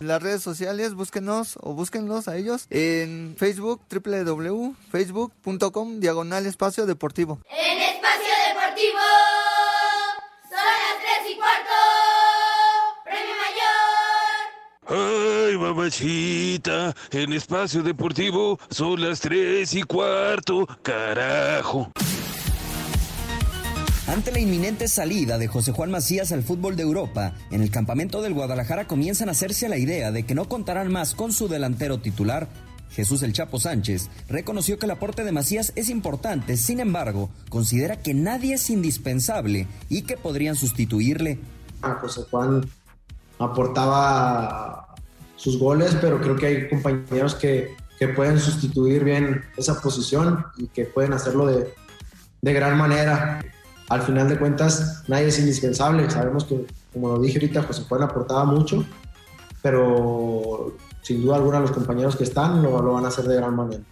En 0.00 0.06
las 0.06 0.22
redes 0.22 0.42
sociales, 0.42 0.94
búsquenos 0.94 1.58
o 1.60 1.74
búsquenlos 1.74 2.28
a 2.28 2.36
ellos 2.36 2.68
en 2.70 3.34
Facebook, 3.36 3.80
www.facebook.com, 3.90 5.98
diagonal 5.98 6.46
espacio 6.46 6.86
deportivo. 6.86 7.40
En 7.50 7.80
Espacio 7.80 8.32
Deportivo. 8.48 9.00
Ay, 14.96 15.58
mamachita, 15.58 16.94
en 17.10 17.32
espacio 17.32 17.82
deportivo 17.82 18.60
son 18.70 19.00
las 19.00 19.18
tres 19.18 19.74
y 19.74 19.82
cuarto, 19.82 20.68
carajo. 20.82 21.90
Ante 24.06 24.30
la 24.30 24.38
inminente 24.38 24.86
salida 24.86 25.36
de 25.36 25.48
José 25.48 25.72
Juan 25.72 25.90
Macías 25.90 26.30
al 26.30 26.44
fútbol 26.44 26.76
de 26.76 26.84
Europa, 26.84 27.34
en 27.50 27.60
el 27.60 27.72
campamento 27.72 28.22
del 28.22 28.34
Guadalajara 28.34 28.86
comienzan 28.86 29.28
a 29.28 29.32
hacerse 29.32 29.68
la 29.68 29.78
idea 29.78 30.12
de 30.12 30.24
que 30.24 30.36
no 30.36 30.48
contarán 30.48 30.92
más 30.92 31.16
con 31.16 31.32
su 31.32 31.48
delantero 31.48 31.98
titular. 31.98 32.46
Jesús 32.90 33.24
El 33.24 33.32
Chapo 33.32 33.58
Sánchez 33.58 34.10
reconoció 34.28 34.78
que 34.78 34.86
el 34.86 34.92
aporte 34.92 35.24
de 35.24 35.32
Macías 35.32 35.72
es 35.74 35.88
importante, 35.88 36.56
sin 36.56 36.78
embargo, 36.78 37.30
considera 37.48 37.96
que 38.00 38.14
nadie 38.14 38.54
es 38.54 38.70
indispensable 38.70 39.66
y 39.88 40.02
que 40.02 40.16
podrían 40.16 40.54
sustituirle. 40.54 41.40
a 41.82 41.94
José 41.94 42.20
Juan 42.30 42.64
aportaba 43.38 44.94
sus 45.36 45.58
goles, 45.58 45.96
pero 46.00 46.20
creo 46.20 46.36
que 46.36 46.46
hay 46.46 46.68
compañeros 46.68 47.34
que, 47.34 47.74
que 47.98 48.08
pueden 48.08 48.38
sustituir 48.38 49.04
bien 49.04 49.42
esa 49.56 49.80
posición 49.80 50.44
y 50.56 50.68
que 50.68 50.84
pueden 50.84 51.12
hacerlo 51.12 51.46
de, 51.46 51.72
de 52.40 52.52
gran 52.52 52.76
manera. 52.76 53.44
Al 53.88 54.02
final 54.02 54.28
de 54.28 54.38
cuentas, 54.38 55.04
nadie 55.08 55.28
es 55.28 55.38
indispensable. 55.38 56.08
Sabemos 56.10 56.44
que, 56.44 56.66
como 56.92 57.08
lo 57.08 57.20
dije 57.20 57.38
ahorita, 57.38 57.62
José 57.64 57.82
Juan 57.88 58.02
aportaba 58.02 58.44
mucho, 58.44 58.84
pero 59.62 60.74
sin 61.02 61.22
duda 61.22 61.36
alguna 61.36 61.60
los 61.60 61.72
compañeros 61.72 62.16
que 62.16 62.24
están 62.24 62.62
lo, 62.62 62.80
lo 62.80 62.94
van 62.94 63.04
a 63.04 63.08
hacer 63.08 63.26
de 63.26 63.36
gran 63.36 63.54
manera. 63.54 63.82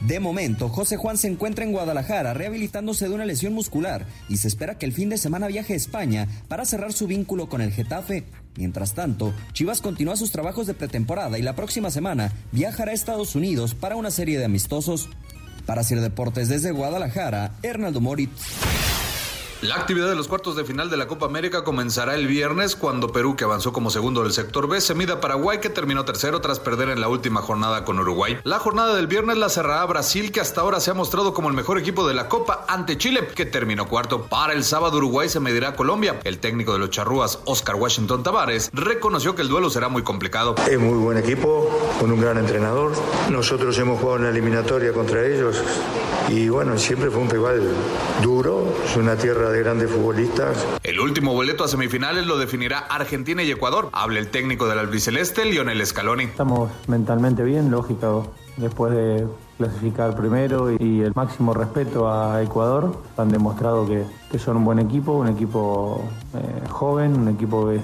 De 0.00 0.18
momento, 0.18 0.70
José 0.70 0.96
Juan 0.96 1.18
se 1.18 1.28
encuentra 1.28 1.62
en 1.62 1.72
Guadalajara 1.72 2.32
rehabilitándose 2.32 3.06
de 3.06 3.14
una 3.14 3.26
lesión 3.26 3.52
muscular 3.52 4.06
y 4.30 4.38
se 4.38 4.48
espera 4.48 4.78
que 4.78 4.86
el 4.86 4.94
fin 4.94 5.10
de 5.10 5.18
semana 5.18 5.46
viaje 5.46 5.74
a 5.74 5.76
España 5.76 6.26
para 6.48 6.64
cerrar 6.64 6.94
su 6.94 7.06
vínculo 7.06 7.50
con 7.50 7.60
el 7.60 7.70
Getafe. 7.70 8.24
Mientras 8.56 8.94
tanto, 8.94 9.32
Chivas 9.52 9.80
continúa 9.80 10.16
sus 10.16 10.32
trabajos 10.32 10.66
de 10.66 10.74
pretemporada 10.74 11.38
y 11.38 11.42
la 11.42 11.54
próxima 11.54 11.90
semana 11.90 12.32
viajará 12.52 12.90
a 12.90 12.94
Estados 12.94 13.34
Unidos 13.34 13.74
para 13.74 13.96
una 13.96 14.10
serie 14.10 14.38
de 14.38 14.44
amistosos. 14.44 15.08
Para 15.66 15.82
hacer 15.82 16.00
deportes 16.00 16.48
desde 16.48 16.72
Guadalajara, 16.72 17.52
Hernaldo 17.62 18.00
Moritz. 18.00 18.89
La 19.62 19.74
actividad 19.74 20.08
de 20.08 20.16
los 20.16 20.26
cuartos 20.26 20.56
de 20.56 20.64
final 20.64 20.88
de 20.88 20.96
la 20.96 21.06
Copa 21.06 21.26
América 21.26 21.64
comenzará 21.64 22.14
el 22.14 22.26
viernes 22.26 22.76
cuando 22.76 23.12
Perú, 23.12 23.36
que 23.36 23.44
avanzó 23.44 23.74
como 23.74 23.90
segundo 23.90 24.22
del 24.22 24.32
sector 24.32 24.66
B, 24.66 24.80
se 24.80 24.94
mida 24.94 25.14
a 25.14 25.20
Paraguay, 25.20 25.60
que 25.60 25.68
terminó 25.68 26.06
tercero 26.06 26.40
tras 26.40 26.58
perder 26.58 26.88
en 26.88 26.98
la 26.98 27.08
última 27.08 27.42
jornada 27.42 27.84
con 27.84 27.98
Uruguay. 27.98 28.38
La 28.44 28.58
jornada 28.58 28.94
del 28.94 29.06
viernes 29.06 29.36
la 29.36 29.50
cerrará 29.50 29.84
Brasil, 29.84 30.32
que 30.32 30.40
hasta 30.40 30.62
ahora 30.62 30.80
se 30.80 30.90
ha 30.90 30.94
mostrado 30.94 31.34
como 31.34 31.50
el 31.50 31.54
mejor 31.54 31.76
equipo 31.76 32.08
de 32.08 32.14
la 32.14 32.26
Copa 32.26 32.64
ante 32.68 32.96
Chile, 32.96 33.28
que 33.34 33.44
terminó 33.44 33.86
cuarto. 33.86 34.22
Para 34.22 34.54
el 34.54 34.64
sábado 34.64 34.96
Uruguay 34.96 35.28
se 35.28 35.40
medirá 35.40 35.68
a 35.68 35.76
Colombia. 35.76 36.18
El 36.24 36.38
técnico 36.38 36.72
de 36.72 36.78
los 36.78 36.88
charrúas, 36.88 37.40
Oscar 37.44 37.74
Washington 37.74 38.22
Tavares, 38.22 38.70
reconoció 38.72 39.34
que 39.34 39.42
el 39.42 39.48
duelo 39.48 39.68
será 39.68 39.90
muy 39.90 40.02
complicado. 40.02 40.54
Es 40.70 40.78
muy 40.78 40.96
buen 40.96 41.18
equipo, 41.18 41.68
con 42.00 42.10
un 42.10 42.18
gran 42.18 42.38
entrenador. 42.38 42.92
Nosotros 43.28 43.76
hemos 43.76 44.00
jugado 44.00 44.20
una 44.20 44.30
eliminatoria 44.30 44.94
contra 44.94 45.26
ellos 45.26 45.62
y 46.30 46.48
bueno, 46.48 46.78
siempre 46.78 47.10
fue 47.10 47.22
un 47.22 47.28
rival 47.28 47.60
duro, 48.22 48.72
es 48.84 48.96
una 48.96 49.16
tierra 49.16 49.50
de 49.50 49.58
grandes 49.58 49.90
futbolistas. 49.90 50.64
El 50.84 51.00
último 51.00 51.34
boleto 51.34 51.64
a 51.64 51.68
semifinales 51.68 52.24
lo 52.24 52.38
definirá 52.38 52.78
Argentina 52.78 53.42
y 53.42 53.50
Ecuador. 53.50 53.88
Habla 53.92 54.20
el 54.20 54.28
técnico 54.28 54.68
del 54.68 54.78
albiceleste, 54.78 55.44
Lionel 55.44 55.84
Scaloni. 55.84 56.24
Estamos 56.24 56.70
mentalmente 56.86 57.42
bien, 57.42 57.72
lógico, 57.72 58.32
después 58.56 58.92
de 58.92 59.26
clasificar 59.58 60.14
primero 60.14 60.70
y 60.70 61.00
el 61.00 61.12
máximo 61.16 61.52
respeto 61.52 62.08
a 62.08 62.40
Ecuador. 62.42 62.96
Han 63.16 63.30
demostrado 63.30 63.86
que, 63.86 64.04
que 64.30 64.38
son 64.38 64.58
un 64.58 64.64
buen 64.64 64.78
equipo, 64.78 65.12
un 65.12 65.28
equipo 65.28 66.08
eh, 66.34 66.68
joven, 66.70 67.18
un 67.18 67.28
equipo 67.28 67.68
que 67.68 67.80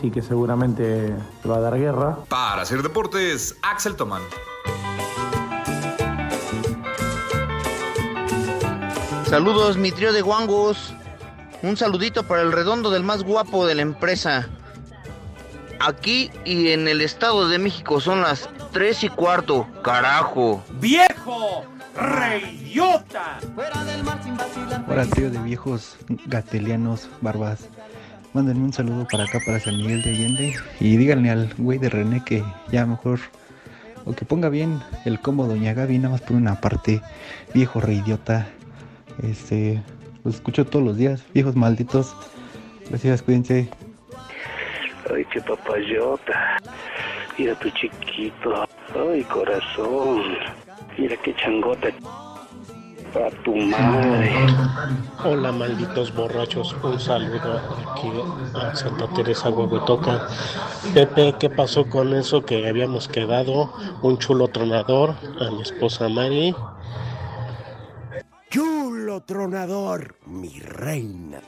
sí 0.00 0.10
que 0.10 0.20
seguramente 0.20 1.14
va 1.48 1.56
a 1.56 1.60
dar 1.60 1.78
guerra. 1.78 2.18
Para 2.28 2.62
hacer 2.62 2.82
deportes, 2.82 3.56
Axel 3.62 3.96
Tomán. 3.96 4.22
Saludos, 9.30 9.76
mi 9.76 9.92
trío 9.92 10.14
de 10.14 10.22
guangos. 10.22 10.94
Un 11.62 11.76
saludito 11.76 12.22
para 12.22 12.40
el 12.40 12.50
redondo 12.50 12.90
del 12.90 13.02
más 13.02 13.22
guapo 13.24 13.66
de 13.66 13.74
la 13.74 13.82
empresa. 13.82 14.48
Aquí 15.80 16.30
y 16.46 16.68
en 16.68 16.88
el 16.88 17.02
Estado 17.02 17.46
de 17.46 17.58
México 17.58 18.00
son 18.00 18.22
las 18.22 18.48
3 18.72 19.04
y 19.04 19.08
cuarto, 19.10 19.66
carajo. 19.82 20.64
¡Viejo! 20.80 21.64
¡Reidiota! 21.94 23.38
Hola, 24.88 25.04
trío 25.04 25.30
de 25.30 25.38
viejos 25.40 25.96
gatelianos, 26.24 27.10
barbas. 27.20 27.68
Mándenme 28.32 28.64
un 28.64 28.72
saludo 28.72 29.06
para 29.10 29.24
acá, 29.24 29.40
para 29.44 29.60
San 29.60 29.76
Miguel 29.76 30.00
de 30.02 30.10
Allende. 30.10 30.56
Y 30.80 30.96
díganle 30.96 31.30
al 31.30 31.52
güey 31.58 31.78
de 31.78 31.90
René 31.90 32.24
que 32.24 32.42
ya 32.72 32.86
mejor. 32.86 33.20
O 34.06 34.14
que 34.14 34.24
ponga 34.24 34.48
bien 34.48 34.82
el 35.04 35.20
combo 35.20 35.46
Doña 35.46 35.74
Gaby, 35.74 35.98
nada 35.98 36.12
más 36.12 36.22
por 36.22 36.34
una 36.34 36.62
parte. 36.62 37.02
Viejo 37.52 37.78
reidiota. 37.78 38.48
Este. 39.22 39.82
Los 40.24 40.36
escucho 40.36 40.66
todos 40.66 40.84
los 40.84 40.96
días, 40.96 41.24
viejos 41.32 41.56
malditos. 41.56 42.14
Gracias, 42.90 43.22
cuídense. 43.22 43.68
Ay, 45.14 45.24
qué 45.32 45.40
papayota. 45.40 46.56
Mira 47.38 47.54
tu 47.54 47.70
chiquito. 47.70 48.66
Ay, 48.94 49.22
corazón. 49.24 50.22
Mira 50.98 51.16
qué 51.16 51.34
changota. 51.36 51.88
A 53.14 53.30
tu 53.42 53.56
madre. 53.56 54.30
Hola 55.24 55.50
malditos 55.50 56.14
borrachos, 56.14 56.76
un 56.82 57.00
saludo 57.00 57.58
aquí 57.80 58.10
a 58.54 58.74
Santa 58.74 59.06
Teresa 59.14 59.48
Huehuetoca. 59.48 60.28
Pepe, 60.92 61.34
¿qué 61.40 61.48
pasó 61.48 61.88
con 61.88 62.12
eso 62.12 62.44
que 62.44 62.68
habíamos 62.68 63.08
quedado? 63.08 63.72
Un 64.02 64.18
chulo 64.18 64.48
tronador 64.48 65.14
a 65.40 65.50
mi 65.50 65.62
esposa 65.62 66.08
Mari. 66.10 66.54
Tronador, 69.20 70.16
mi 70.26 70.60
reina. 70.60 71.40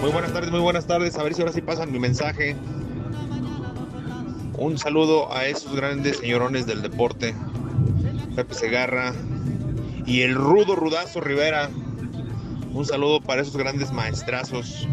Muy 0.00 0.10
buenas 0.10 0.32
tardes, 0.32 0.50
muy 0.50 0.60
buenas 0.60 0.86
tardes. 0.86 1.16
A 1.16 1.22
ver 1.22 1.34
si 1.34 1.42
ahora 1.42 1.52
sí 1.52 1.60
pasan 1.60 1.92
mi 1.92 1.98
mensaje. 1.98 2.56
Un 4.54 4.78
saludo 4.78 5.32
a 5.32 5.46
esos 5.46 5.74
grandes 5.74 6.18
señorones 6.18 6.66
del 6.66 6.82
deporte. 6.82 7.34
Pepe 8.34 8.54
Segarra 8.54 9.12
y 10.06 10.22
el 10.22 10.34
rudo 10.34 10.74
rudazo 10.74 11.20
Rivera. 11.20 11.70
Un 12.72 12.84
saludo 12.84 13.20
para 13.20 13.42
esos 13.42 13.56
grandes 13.56 13.92
maestrazos. 13.92 14.86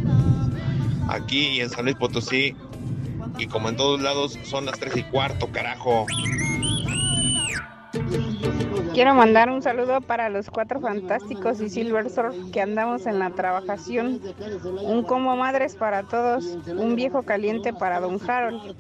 Aquí 1.07 1.61
en 1.61 1.69
San 1.69 1.85
Luis 1.85 1.97
Potosí. 1.97 2.55
Y 3.37 3.47
como 3.47 3.69
en 3.69 3.75
todos 3.75 4.01
lados 4.01 4.37
son 4.43 4.65
las 4.65 4.79
3 4.79 4.97
y 4.97 5.03
cuarto, 5.03 5.51
carajo. 5.51 6.05
Quiero 8.93 9.13
mandar 9.13 9.49
un 9.49 9.61
saludo 9.61 9.99
para 9.99 10.29
los 10.29 10.49
cuatro 10.49 10.79
fantásticos 10.79 11.59
y 11.59 11.69
Silver 11.69 12.09
Surf 12.09 12.33
que 12.53 12.61
andamos 12.61 13.05
en 13.05 13.19
la 13.19 13.29
trabajación. 13.31 14.21
Un 14.83 15.03
como 15.03 15.35
madres 15.35 15.75
para 15.75 16.03
todos, 16.03 16.57
un 16.67 16.95
viejo 16.95 17.23
caliente 17.23 17.73
para 17.73 17.99
Don 17.99 18.19
Harold, 18.25 18.75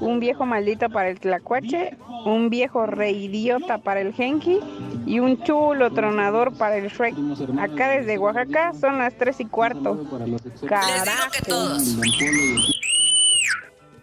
un 0.00 0.20
viejo 0.20 0.44
maldito 0.44 0.90
para 0.90 1.08
el 1.08 1.18
Tlacuache, 1.18 1.96
un 2.26 2.50
viejo 2.50 2.84
reidiota 2.84 3.78
para 3.78 4.00
el 4.00 4.12
Genki 4.12 4.60
y 5.06 5.18
un 5.20 5.42
chulo 5.42 5.90
tronador 5.92 6.52
para 6.56 6.76
el 6.76 6.88
Shrek. 6.88 7.14
Acá 7.58 7.88
desde 7.88 8.18
Oaxaca 8.18 8.74
son 8.74 8.98
las 8.98 9.16
tres 9.16 9.40
y 9.40 9.46
cuarto. 9.46 10.04
Carajo. 10.68 11.78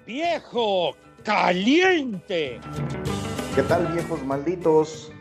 ¡Viejo 0.08 0.96
caliente! 1.24 2.60
¿Qué 3.56 3.64
tal 3.64 3.86
viejos 3.88 4.24
malditos? 4.24 5.12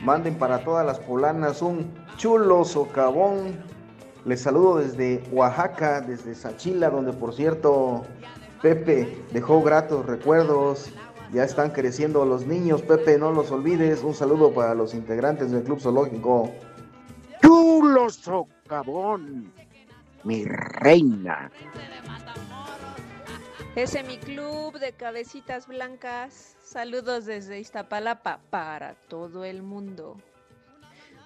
Manden 0.00 0.36
para 0.36 0.62
todas 0.62 0.86
las 0.86 1.00
polanas 1.00 1.60
un 1.60 1.92
chulo 2.16 2.64
socavón. 2.64 3.64
Les 4.24 4.42
saludo 4.42 4.76
desde 4.76 5.24
Oaxaca, 5.32 6.00
desde 6.00 6.36
Sachila, 6.36 6.88
donde 6.88 7.12
por 7.12 7.34
cierto 7.34 8.04
Pepe 8.62 9.20
dejó 9.32 9.60
gratos 9.62 10.06
recuerdos. 10.06 10.92
Ya 11.32 11.42
están 11.42 11.70
creciendo 11.70 12.24
los 12.24 12.46
niños, 12.46 12.80
Pepe, 12.82 13.18
no 13.18 13.32
los 13.32 13.50
olvides. 13.50 14.04
Un 14.04 14.14
saludo 14.14 14.52
para 14.52 14.76
los 14.76 14.94
integrantes 14.94 15.50
del 15.50 15.64
Club 15.64 15.80
Zoológico. 15.80 16.52
Chulo 17.42 18.08
socavón, 18.08 19.52
mi 20.22 20.44
reina. 20.44 21.50
Ese 23.76 24.02
mi 24.02 24.18
club 24.18 24.78
de 24.80 24.92
cabecitas 24.92 25.68
blancas. 25.68 26.56
Saludos 26.60 27.24
desde 27.26 27.60
Iztapalapa 27.60 28.40
para 28.50 28.94
todo 28.94 29.44
el 29.44 29.62
mundo. 29.62 30.16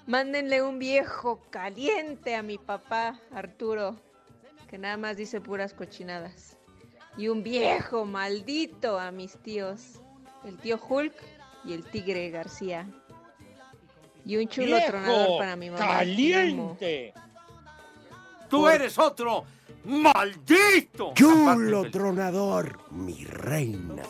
Mándenle 0.06 0.62
un 0.62 0.78
viejo 0.78 1.40
caliente 1.48 2.36
a 2.36 2.42
mi 2.42 2.58
papá 2.58 3.18
Arturo, 3.32 3.96
que 4.68 4.76
nada 4.76 4.98
más 4.98 5.16
dice 5.16 5.40
puras 5.40 5.72
cochinadas. 5.72 6.58
Y 7.16 7.28
un 7.28 7.42
viejo 7.42 8.04
maldito 8.04 8.98
a 8.98 9.10
mis 9.10 9.38
tíos, 9.38 10.00
el 10.44 10.58
tío 10.58 10.78
Hulk 10.86 11.14
y 11.64 11.72
el 11.72 11.84
tigre 11.84 12.28
García. 12.28 12.86
Y 14.26 14.36
un 14.36 14.48
chulo 14.48 14.76
¡Viejo 14.76 14.88
tronador 14.88 15.38
para 15.38 15.56
mi 15.56 15.70
mamá. 15.70 15.86
caliente! 15.86 17.14
¡Tú 18.50 18.68
eres 18.68 18.98
otro 18.98 19.46
maldito! 19.84 21.12
Chulo 21.14 21.90
tronador, 21.90 22.78
mi 22.90 23.24
reina. 23.24 24.02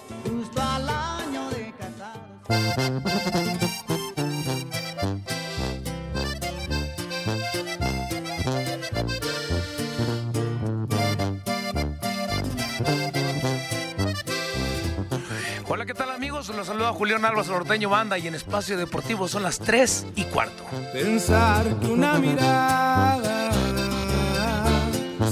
Hola, 15.66 15.86
¿qué 15.86 15.94
tal 15.94 16.10
amigos? 16.10 16.48
Los 16.50 16.66
saluda 16.66 16.92
Julián 16.92 17.24
Álvarez 17.24 17.48
Norteño 17.48 17.88
Banda 17.88 18.16
y 18.18 18.28
en 18.28 18.34
Espacio 18.34 18.76
Deportivo 18.76 19.26
son 19.26 19.42
las 19.42 19.58
3 19.58 20.06
y 20.14 20.24
cuarto. 20.24 20.62
Pensar 20.92 21.64
que 21.80 21.86
una 21.86 22.18
mirada 22.18 23.33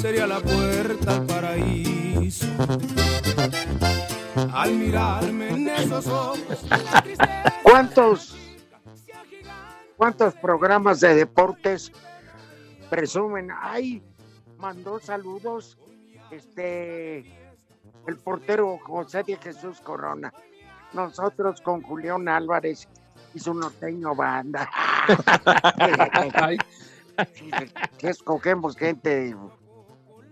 sería 0.02 0.26
la 0.26 0.40
puerta 0.40 1.12
al 1.14 1.26
paraíso. 1.26 2.46
al 4.52 4.72
mirarme 4.72 5.50
en 5.50 5.68
esos 5.68 6.08
ojos. 6.08 6.66
¿Cuántos, 7.62 8.36
cuántos 9.96 10.34
programas 10.34 10.98
de 10.98 11.14
deportes 11.14 11.92
presumen? 12.90 13.50
Ay, 13.56 14.02
mandó 14.58 14.98
saludos 14.98 15.78
este 16.32 17.18
el 18.08 18.16
portero 18.24 18.80
José 18.84 19.22
de 19.22 19.36
Jesús 19.36 19.80
Corona. 19.80 20.34
Nosotros 20.92 21.60
con 21.60 21.80
Julián 21.80 22.28
Álvarez 22.28 22.88
y 23.34 23.38
su 23.38 23.54
norteño 23.54 24.16
banda. 24.16 24.68
que 27.98 28.08
escogemos 28.08 28.76
gente 28.76 29.36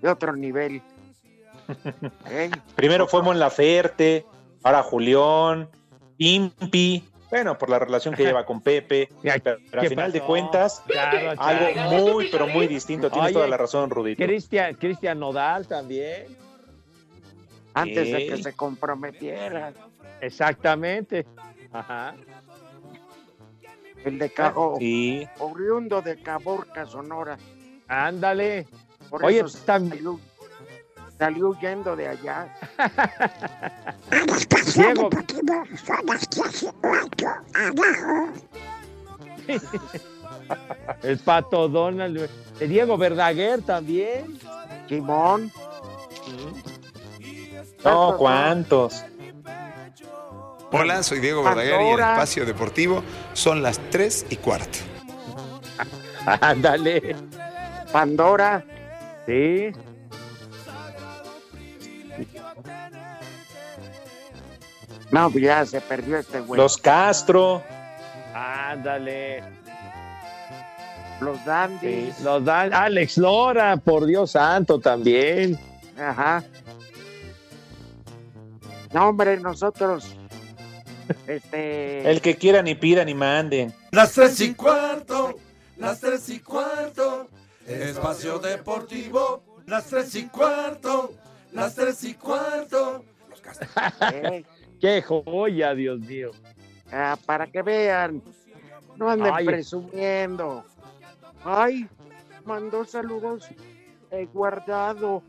de 0.01 0.09
otro 0.09 0.35
nivel. 0.35 0.83
¿Eh? 2.31 2.51
Primero 2.75 3.07
fue 3.07 3.23
Mon 3.23 3.39
Laferte, 3.39 4.25
ahora 4.63 4.83
Julián, 4.83 5.69
Impi. 6.19 7.05
Bueno, 7.31 7.57
por 7.57 7.71
la 7.71 7.79
relación 7.79 8.15
que 8.15 8.25
lleva 8.27 8.45
con 8.45 8.61
Pepe. 8.61 9.09
Pero, 9.23 9.59
pero 9.71 9.81
a 9.81 9.83
¿qué 9.83 9.89
final 9.89 10.13
de 10.13 10.21
cuentas, 10.21 10.83
Claro, 10.87 11.41
algo 11.41 12.13
muy, 12.13 12.29
pero 12.31 12.49
muy 12.49 12.67
distinto. 12.67 13.09
Tienes 13.11 13.29
Oye, 13.29 13.35
toda 13.35 13.47
la 13.47 13.57
razón, 13.57 13.89
Rudito. 13.91 14.25
Cristian, 14.25 14.75
Cristian 14.75 15.19
Nodal 15.21 15.67
también. 15.69 16.27
Antes 17.73 18.11
de 18.11 18.27
que 18.27 18.43
se 18.43 18.53
comprometiera. 18.55 19.73
Exactamente. 20.21 21.25
Ajá. 21.73 22.15
El 24.05 24.19
de 24.19 24.31
Cabo, 24.31 24.77
Sí. 24.79 25.29
oriundo 25.39 26.03
de 26.03 26.21
Caborca, 26.21 26.87
Sonora. 26.87 27.39
Ándale. 27.87 28.67
Por 29.11 29.25
Oye, 29.25 29.41
eso 29.41 29.49
salió, 29.49 30.21
salió 31.19 31.49
huyendo 31.51 31.97
de 31.97 32.09
allá. 32.09 32.57
Diego. 34.75 35.11
El 41.03 41.19
pato 41.19 41.69
Donald. 41.69 42.17
güey. 42.17 42.31
El 42.61 42.69
Diego 42.69 42.97
Verdaguer 42.97 43.63
también. 43.63 44.39
Simón. 44.89 45.53
No, 47.85 48.17
¿cuántos? 48.17 49.05
Hola, 50.73 51.03
soy 51.03 51.19
Diego 51.19 51.43
Verdaguer 51.43 51.73
y 51.73 51.85
Pandora. 51.85 52.13
Espacio 52.13 52.47
Deportivo 52.47 53.03
son 53.33 53.63
las 53.63 53.79
3 53.91 54.27
y 54.31 54.37
cuarto. 54.37 54.79
Ándale. 56.27 57.17
Pandora. 57.93 58.65
Sí. 59.27 59.73
No, 65.11 65.31
pues 65.31 65.45
ya 65.45 65.67
se 65.67 65.81
perdió 65.81 66.19
este 66.19 66.41
güey. 66.41 66.61
Los 66.61 66.77
Castro. 66.79 67.63
Ándale. 68.35 69.43
Los 71.21 71.45
Dandies. 71.45 72.21
Los 72.21 72.45
dan 72.45 72.73
Alex 72.73 73.19
Lora, 73.19 73.77
por 73.77 74.07
Dios 74.07 74.33
santo, 74.33 74.79
también. 74.79 75.59
Ajá. 75.99 76.43
No, 78.93 79.09
hombre, 79.09 79.39
nosotros. 79.39 80.17
Este. 81.27 82.09
El 82.09 82.21
que 82.21 82.37
quieran 82.37 82.67
y 82.69 82.75
pidan 82.75 83.09
y 83.09 83.15
manden. 83.15 83.75
Las 83.91 84.13
Tres 84.13 84.41
y 84.41 84.55
cuarto, 84.55 85.37
las 85.77 86.01
tres 86.01 86.29
y 86.29 86.39
cuarto, 86.39 87.29
espacio 87.71 88.39
deportivo, 88.39 89.43
las 89.67 89.87
tres 89.87 90.15
y 90.15 90.27
cuarto, 90.29 91.13
las 91.53 91.75
tres 91.75 92.03
y 92.05 92.15
cuarto. 92.15 93.05
Eh, 94.13 94.45
Qué 94.81 95.03
joya, 95.03 95.75
Dios 95.75 96.01
mío. 96.01 96.31
ah, 96.93 97.17
para 97.27 97.47
que 97.47 97.63
vean. 97.63 98.23
No 98.97 99.09
anden 99.09 99.33
Ay. 99.35 99.47
presumiendo. 99.47 100.65
Ay, 101.45 101.89
mandó 102.45 102.85
saludos 102.85 103.49
eh, 104.11 104.27
guardado. 104.33 105.23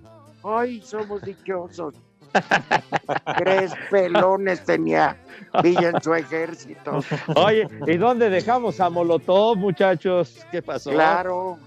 Ay, 0.43 0.81
somos 0.81 1.21
dichosos. 1.21 1.93
Tres 3.37 3.73
pelones 3.89 4.63
tenía 4.63 5.17
Villa 5.63 5.89
en 5.89 6.01
su 6.01 6.13
ejército. 6.13 6.99
Oye, 7.35 7.67
¿y 7.87 7.97
dónde 7.97 8.29
dejamos 8.29 8.79
a 8.79 8.89
Molotov, 8.89 9.57
muchachos? 9.57 10.45
¿Qué 10.51 10.61
pasó? 10.61 10.91
Claro, 10.91 11.57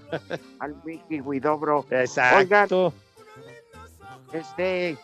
al 0.59 0.75
Mickey 0.83 1.21
Guidobro. 1.21 1.85
Exacto. 1.89 2.93
Este, 4.33 4.97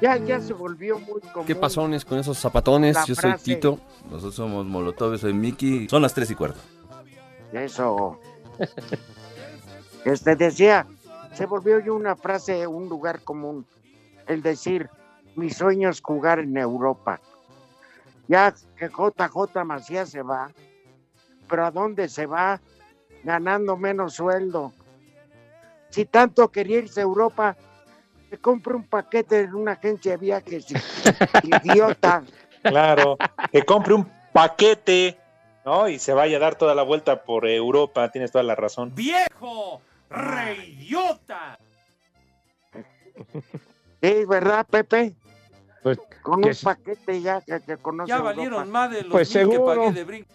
ya, 0.00 0.16
ya 0.16 0.40
se 0.40 0.52
volvió 0.52 0.98
muy 0.98 1.20
común. 1.20 1.46
¿Qué 1.46 1.54
pasones 1.54 2.04
con 2.04 2.18
esos 2.18 2.38
zapatones? 2.38 2.96
La 2.96 3.04
Yo 3.04 3.14
soy. 3.14 3.34
Tito, 3.42 3.78
nosotros 4.10 4.34
somos 4.34 4.66
Molotov, 4.66 5.12
yo 5.12 5.18
soy 5.18 5.32
Mickey. 5.32 5.88
Son 5.88 6.02
las 6.02 6.14
3 6.14 6.30
y 6.30 6.34
cuarto. 6.34 6.60
Eso. 7.52 8.18
Este 10.04 10.34
decía, 10.34 10.86
se 11.34 11.46
volvió 11.46 11.78
ya 11.78 11.92
una 11.92 12.16
frase, 12.16 12.66
un 12.66 12.88
lugar 12.88 13.20
común. 13.22 13.66
El 14.26 14.42
decir, 14.42 14.88
mi 15.36 15.50
sueño 15.50 15.90
es 15.90 16.00
jugar 16.00 16.38
en 16.38 16.56
Europa. 16.56 17.20
Ya 18.28 18.54
que 18.76 18.88
JJ 18.88 19.64
Macías 19.64 20.10
se 20.10 20.22
va, 20.22 20.50
pero 21.48 21.66
¿a 21.66 21.70
dónde 21.70 22.08
se 22.08 22.26
va? 22.26 22.60
Ganando 23.24 23.76
menos 23.76 24.14
sueldo. 24.14 24.72
Si 25.90 26.04
tanto 26.04 26.48
quería 26.48 26.78
irse 26.78 27.00
a 27.00 27.02
Europa, 27.02 27.56
se 28.30 28.38
compra 28.38 28.76
un 28.76 28.84
paquete 28.84 29.40
en 29.40 29.54
una 29.54 29.72
agencia 29.72 30.12
de 30.12 30.18
viajes. 30.18 30.66
Idiota. 31.42 32.22
Claro. 32.62 33.18
Que 33.50 33.64
compre 33.64 33.94
un 33.94 34.08
paquete, 34.32 35.18
¿no? 35.64 35.88
Y 35.88 35.98
se 35.98 36.12
vaya 36.12 36.36
a 36.36 36.40
dar 36.40 36.54
toda 36.54 36.76
la 36.76 36.84
vuelta 36.84 37.24
por 37.24 37.48
Europa. 37.48 38.08
Tienes 38.10 38.30
toda 38.30 38.44
la 38.44 38.54
razón. 38.54 38.94
¡Viejo! 38.94 39.82
¡Reidiota! 40.08 41.58
Sí, 44.02 44.24
¿verdad, 44.26 44.66
Pepe? 44.68 45.14
Con 46.22 46.42
que 46.42 46.50
un 46.50 46.54
paquete 46.62 47.22
ya 47.22 47.40
que, 47.40 47.60
que 47.60 47.76
conoce 47.78 48.08
Ya 48.10 48.16
Europa. 48.16 48.34
valieron 48.36 48.70
más 48.70 48.90
de 48.90 49.02
los 49.02 49.10
Pues 49.12 49.34
mil 49.34 49.46
que 49.48 49.52
seguro. 49.54 49.74
pagué 49.74 49.92
de 49.92 50.04
brinco. 50.04 50.28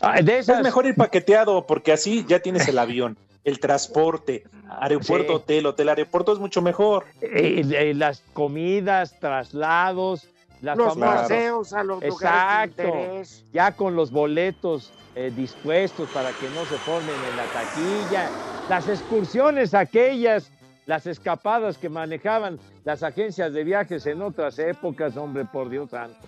Ah, 0.00 0.20
de 0.22 0.38
esas, 0.38 0.58
Es 0.58 0.62
mejor 0.62 0.86
ir 0.86 0.94
paqueteado 0.94 1.66
porque 1.66 1.92
así 1.92 2.24
ya 2.28 2.38
tienes 2.40 2.68
el 2.68 2.78
avión, 2.78 3.18
el 3.42 3.58
transporte, 3.58 4.44
aeropuerto, 4.68 5.32
Sí. 5.32 5.34
hotel, 5.36 5.66
hotel, 5.66 5.88
aeropuerto 5.88 6.32
es 6.32 6.38
mucho 6.38 6.62
mejor. 6.62 7.06
eh, 7.20 7.62
eh, 7.72 7.94
las 7.94 8.22
comidas, 8.32 9.18
traslados, 9.18 10.28
las 10.60 10.76
Los 10.78 10.94
famosas- 10.94 11.22
paseos 11.22 11.72
a 11.72 11.82
los 11.82 12.02
lugares 12.04 12.76
de 12.76 12.82
Exacto. 12.84 12.98
interés. 12.98 13.44
Ya 13.52 13.72
con 13.72 13.96
los 13.96 14.10
boletos 14.12 14.92
eh, 15.14 15.30
dispuestos 15.34 16.08
para 16.10 16.32
que 16.32 16.48
no 16.48 16.64
se 16.64 16.78
formen 16.78 17.14
en 17.24 17.36
la 17.36 17.46
taquilla, 17.48 18.30
las 18.68 18.88
excursiones 18.88 19.74
aquellas, 19.74 20.50
las 20.86 21.06
escapadas 21.06 21.78
que 21.78 21.88
manejaban 21.88 22.58
las 22.84 23.02
agencias 23.02 23.52
de 23.52 23.64
viajes 23.64 24.06
en 24.06 24.22
otras 24.22 24.58
épocas, 24.58 25.16
hombre, 25.16 25.44
por 25.44 25.68
Dios 25.68 25.90
santo. 25.90 26.18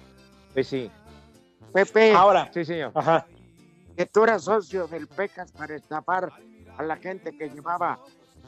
Pues 0.53 0.69
sí. 0.69 0.91
Pepe, 1.73 2.13
Ahora, 2.13 2.49
Sí, 2.53 2.65
señor. 2.65 2.93
ajá. 2.95 3.27
que 3.97 4.07
tú 4.07 4.25
eras 4.25 4.45
socio 4.45 4.87
del 4.87 5.07
PECAS 5.09 5.51
para 5.53 5.75
estafar 5.75 6.31
a 6.79 6.83
la 6.83 6.97
gente 6.97 7.37
que 7.37 7.49
llevaba 7.49 7.99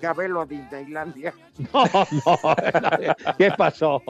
Cabelo 0.00 0.42
a 0.42 0.46
Disneylandia. 0.46 1.32
No, 1.72 1.84
no, 1.84 2.54
¿qué 3.38 3.50
pasó? 3.56 4.02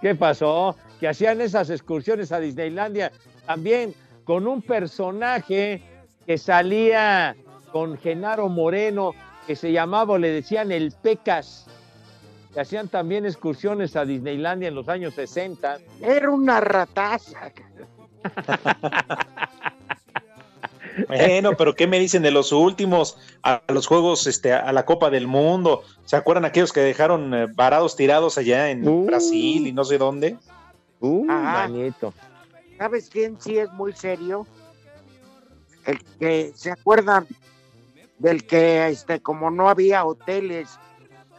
¿Qué 0.00 0.14
pasó? 0.14 0.76
Que 1.00 1.08
hacían 1.08 1.40
esas 1.40 1.70
excursiones 1.70 2.32
a 2.32 2.40
Disneylandia 2.40 3.10
también 3.46 3.94
con 4.24 4.46
un 4.46 4.60
personaje 4.62 5.82
que 6.26 6.38
salía 6.38 7.34
con 7.72 7.96
Genaro 7.98 8.48
Moreno, 8.48 9.12
que 9.46 9.56
se 9.56 9.72
llamaba, 9.72 10.14
o 10.14 10.18
le 10.18 10.28
decían 10.30 10.72
el 10.72 10.92
Pecas. 10.92 11.66
Que 12.54 12.60
hacían 12.60 12.88
también 12.88 13.24
excursiones 13.24 13.96
a 13.96 14.04
Disneylandia 14.04 14.68
en 14.68 14.74
los 14.74 14.88
años 14.88 15.14
60. 15.14 15.78
Era 16.00 16.30
una 16.30 16.60
rataza. 16.60 17.50
Bueno, 21.08 21.52
pero 21.56 21.74
¿qué 21.74 21.86
me 21.86 21.98
dicen 21.98 22.22
de 22.22 22.30
los 22.30 22.52
últimos 22.52 23.16
a 23.42 23.62
los 23.68 23.86
juegos, 23.86 24.26
este, 24.26 24.52
a 24.52 24.70
la 24.72 24.84
Copa 24.84 25.08
del 25.08 25.26
Mundo? 25.26 25.84
¿Se 26.04 26.16
acuerdan 26.16 26.44
aquellos 26.44 26.70
que 26.72 26.80
dejaron 26.80 27.32
eh, 27.32 27.46
varados 27.54 27.96
tirados 27.96 28.36
allá 28.36 28.70
en 28.70 28.86
Uh. 28.86 29.06
Brasil 29.06 29.66
y 29.66 29.72
no 29.72 29.84
sé 29.84 29.96
dónde? 29.96 30.36
Uh, 31.00 31.24
manito. 31.24 32.12
¿Sabes 32.76 33.08
quién 33.08 33.40
sí 33.40 33.56
es 33.56 33.72
muy 33.72 33.94
serio? 33.94 34.46
El 35.86 35.98
que 36.20 36.52
se 36.54 36.70
acuerdan 36.70 37.26
del 38.22 38.46
que, 38.46 38.86
este, 38.88 39.20
como 39.20 39.50
no 39.50 39.68
había 39.68 40.04
hoteles, 40.04 40.78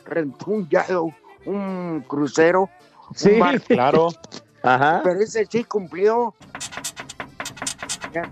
rentó 0.05 0.51
un, 0.51 0.67
ya- 0.69 0.85
un 1.45 2.03
crucero. 2.07 2.69
un 3.09 3.15
Sí, 3.15 3.39
barco, 3.39 3.65
Claro. 3.67 4.09
Ajá. 4.61 5.01
Pero 5.03 5.19
ese 5.21 5.45
sí 5.45 5.63
cumplió. 5.63 6.33
Ya- 8.13 8.29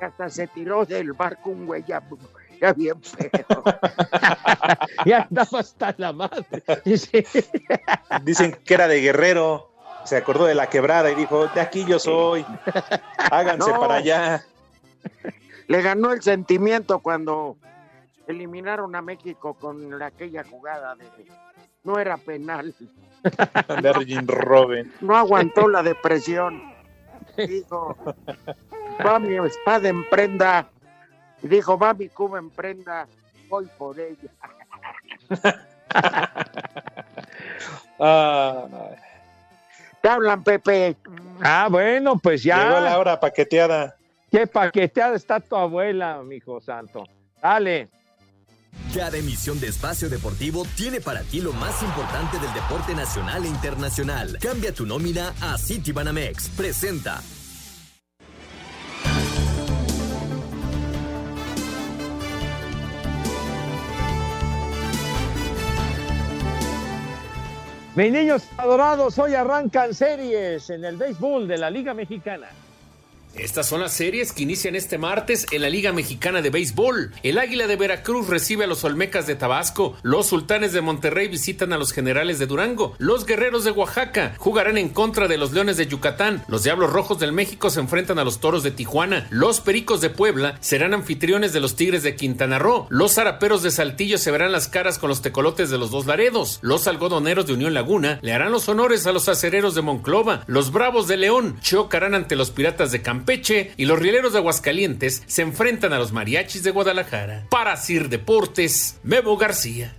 ya 0.00 0.06
hasta 0.06 0.28
se 0.28 0.46
tiró 0.48 0.84
del 0.84 1.12
barco 1.14 1.48
un 1.50 1.64
güey 1.66 1.82
ya, 1.86 2.02
ya 2.60 2.72
bien 2.74 3.00
feo. 3.02 3.64
Ya 5.06 5.22
andaba 5.22 5.60
hasta 5.60 5.94
la 5.96 6.12
madre. 6.12 6.62
Sí. 6.96 7.24
Dicen 8.22 8.56
que 8.64 8.74
era 8.74 8.86
de 8.88 9.00
Guerrero. 9.00 9.70
se 10.04 10.16
acordó 10.16 10.44
de 10.44 10.54
la 10.54 10.68
quebrada 10.68 11.10
y 11.10 11.14
dijo, 11.14 11.46
de 11.48 11.60
aquí 11.60 11.84
yo 11.86 11.98
soy, 11.98 12.44
háganse 13.30 13.70
No. 13.72 13.80
para 13.80 13.94
allá. 13.96 14.44
Le 15.68 15.82
ganó 15.82 16.12
el 16.12 16.22
sentimiento 16.22 17.00
cuando 17.00 17.56
eliminaron 18.26 18.94
a 18.94 19.02
México 19.02 19.54
con 19.54 20.02
aquella 20.02 20.44
jugada 20.44 20.94
de 20.94 21.06
no 21.86 21.98
era 21.98 22.16
penal. 22.16 22.74
De 23.82 23.88
Arjen 23.88 24.26
Robben. 24.26 24.92
No 25.00 25.16
aguantó 25.16 25.68
la 25.68 25.82
depresión. 25.82 26.62
Dijo, 27.36 27.96
va 29.04 29.18
mi 29.18 29.36
espada 29.46 29.88
en 29.88 30.08
prenda. 30.08 30.68
Dijo, 31.42 31.78
va 31.78 31.94
mi 31.94 32.08
cuba 32.08 32.38
en 32.38 32.50
prenda. 32.50 33.06
Voy 33.48 33.66
por 33.78 33.98
ella. 33.98 34.30
Ah, 37.98 38.66
Te 40.02 40.08
hablan, 40.08 40.44
Pepe. 40.44 40.96
Ah, 41.42 41.68
bueno, 41.70 42.18
pues 42.18 42.42
ya. 42.42 42.64
Llegó 42.64 42.80
la 42.80 42.98
hora 42.98 43.18
paqueteada. 43.18 43.95
Qué 44.36 44.46
paqueteada 44.46 45.16
está 45.16 45.40
tu 45.40 45.56
abuela, 45.56 46.22
mijo 46.22 46.60
santo. 46.60 47.04
Dale. 47.40 47.88
Cada 48.94 49.16
emisión 49.16 49.58
de 49.58 49.68
Espacio 49.68 50.10
Deportivo 50.10 50.66
tiene 50.76 51.00
para 51.00 51.22
ti 51.22 51.40
lo 51.40 51.54
más 51.54 51.82
importante 51.82 52.38
del 52.38 52.52
deporte 52.52 52.94
nacional 52.94 53.46
e 53.46 53.48
internacional. 53.48 54.38
Cambia 54.38 54.74
tu 54.74 54.84
nómina 54.84 55.32
a 55.40 55.56
Citibanamex. 55.56 56.50
Presenta. 56.50 57.22
Mis 67.94 68.12
niños 68.12 68.46
adorados, 68.58 69.18
hoy 69.18 69.34
arrancan 69.34 69.94
series 69.94 70.68
en 70.68 70.84
el 70.84 70.98
béisbol 70.98 71.48
de 71.48 71.56
la 71.56 71.70
Liga 71.70 71.94
Mexicana. 71.94 72.48
Estas 73.38 73.68
son 73.68 73.80
las 73.80 73.92
series 73.92 74.32
que 74.32 74.42
inician 74.42 74.74
este 74.74 74.98
martes 74.98 75.46
en 75.50 75.62
la 75.62 75.68
Liga 75.68 75.92
Mexicana 75.92 76.42
de 76.42 76.50
Béisbol. 76.50 77.12
El 77.22 77.38
Águila 77.38 77.66
de 77.66 77.76
Veracruz 77.76 78.28
recibe 78.28 78.64
a 78.64 78.66
los 78.66 78.84
Olmecas 78.84 79.26
de 79.26 79.34
Tabasco. 79.34 79.96
Los 80.02 80.26
Sultanes 80.26 80.72
de 80.72 80.80
Monterrey 80.80 81.28
visitan 81.28 81.72
a 81.72 81.78
los 81.78 81.92
Generales 81.92 82.38
de 82.38 82.46
Durango. 82.46 82.94
Los 82.98 83.26
Guerreros 83.26 83.64
de 83.64 83.70
Oaxaca 83.70 84.34
jugarán 84.38 84.78
en 84.78 84.88
contra 84.88 85.28
de 85.28 85.36
los 85.38 85.52
Leones 85.52 85.76
de 85.76 85.86
Yucatán. 85.86 86.44
Los 86.48 86.64
Diablos 86.64 86.92
Rojos 86.92 87.18
del 87.18 87.32
México 87.32 87.70
se 87.70 87.80
enfrentan 87.80 88.18
a 88.18 88.24
los 88.24 88.40
Toros 88.40 88.62
de 88.62 88.70
Tijuana. 88.70 89.26
Los 89.30 89.60
Pericos 89.60 90.00
de 90.00 90.10
Puebla 90.10 90.56
serán 90.60 90.94
anfitriones 90.94 91.52
de 91.52 91.60
los 91.60 91.76
Tigres 91.76 92.02
de 92.02 92.16
Quintana 92.16 92.58
Roo. 92.58 92.86
Los 92.90 93.14
Zaraperos 93.14 93.62
de 93.62 93.70
Saltillo 93.70 94.18
se 94.18 94.30
verán 94.30 94.52
las 94.52 94.68
caras 94.68 94.98
con 94.98 95.08
los 95.08 95.22
Tecolotes 95.22 95.70
de 95.70 95.78
los 95.78 95.90
Dos 95.90 96.06
Laredos. 96.06 96.58
Los 96.62 96.86
Algodoneros 96.86 97.46
de 97.46 97.54
Unión 97.54 97.74
Laguna 97.74 98.18
le 98.22 98.32
harán 98.32 98.52
los 98.52 98.68
honores 98.68 99.06
a 99.06 99.12
los 99.12 99.28
Acereros 99.28 99.74
de 99.74 99.82
Monclova. 99.82 100.42
Los 100.46 100.72
Bravos 100.72 101.06
de 101.08 101.16
León 101.16 101.58
chocarán 101.60 102.14
ante 102.14 102.36
los 102.36 102.50
Piratas 102.50 102.92
de 102.92 103.02
Campeche 103.26 103.72
y 103.76 103.86
los 103.86 103.98
Rieleros 103.98 104.34
de 104.34 104.38
Aguascalientes 104.38 105.24
se 105.26 105.42
enfrentan 105.42 105.92
a 105.92 105.98
los 105.98 106.12
Mariachis 106.12 106.62
de 106.62 106.70
Guadalajara. 106.70 107.48
Para 107.50 107.76
Sir 107.76 108.08
Deportes, 108.08 109.00
Memo 109.02 109.36
García. 109.36 109.92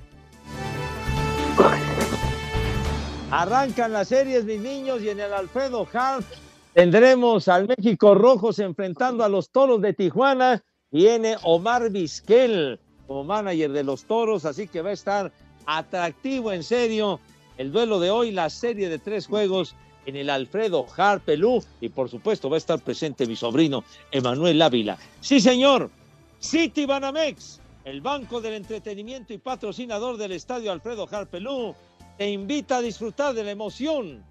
Arrancan 3.29 3.91
las 3.91 4.07
series, 4.07 4.45
mis 4.45 4.61
niños, 4.61 5.01
y 5.01 5.09
en 5.09 5.19
el 5.19 5.33
Alfredo 5.33 5.85
Harp 5.91 6.23
tendremos 6.71 7.49
al 7.49 7.67
México 7.67 8.15
Rojos 8.15 8.59
enfrentando 8.59 9.25
a 9.25 9.29
los 9.29 9.49
Toros 9.49 9.81
de 9.81 9.91
Tijuana. 9.91 10.63
Viene 10.89 11.35
Omar 11.43 11.89
Vizquel 11.89 12.79
como 13.07 13.25
manager 13.25 13.73
de 13.73 13.83
los 13.83 14.05
Toros, 14.05 14.45
así 14.45 14.69
que 14.69 14.81
va 14.81 14.91
a 14.91 14.93
estar 14.93 15.33
atractivo 15.65 16.53
en 16.53 16.63
serio 16.63 17.19
el 17.57 17.73
duelo 17.73 17.99
de 17.99 18.09
hoy, 18.09 18.31
la 18.31 18.49
serie 18.49 18.87
de 18.87 18.99
tres 18.99 19.27
juegos 19.27 19.75
en 20.07 20.15
el 20.15 20.29
Alfredo 20.29 20.87
Harpelú 20.95 21.63
y 21.79 21.89
por 21.89 22.09
supuesto 22.09 22.49
va 22.49 22.55
a 22.55 22.57
estar 22.57 22.79
presente 22.79 23.27
mi 23.27 23.35
sobrino 23.35 23.83
Emanuel 24.09 24.61
Ávila. 24.61 24.97
Sí, 25.21 25.39
señor. 25.39 25.91
City 26.39 26.85
Banamex, 26.85 27.59
el 27.83 28.01
banco 28.01 28.41
del 28.41 28.53
entretenimiento 28.53 29.33
y 29.33 29.37
patrocinador 29.37 30.17
del 30.17 30.31
estadio 30.31 30.71
Alfredo 30.71 31.07
Harpelú, 31.11 31.75
te 32.17 32.29
invita 32.29 32.77
a 32.77 32.81
disfrutar 32.81 33.33
de 33.35 33.43
la 33.43 33.51
emoción, 33.51 34.23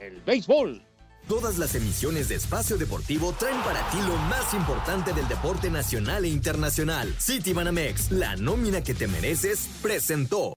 el 0.00 0.20
béisbol. 0.22 0.82
Todas 1.28 1.58
las 1.58 1.74
emisiones 1.74 2.30
de 2.30 2.36
Espacio 2.36 2.78
Deportivo 2.78 3.34
traen 3.38 3.60
para 3.60 3.86
ti 3.90 3.98
lo 3.98 4.16
más 4.30 4.54
importante 4.54 5.12
del 5.12 5.28
deporte 5.28 5.70
nacional 5.70 6.24
e 6.24 6.28
internacional. 6.28 7.14
Citibanamex, 7.20 8.12
la 8.12 8.34
nómina 8.36 8.82
que 8.82 8.94
te 8.94 9.06
mereces, 9.06 9.68
presentó. 9.82 10.54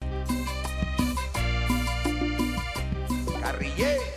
Carrillé. 3.41 4.10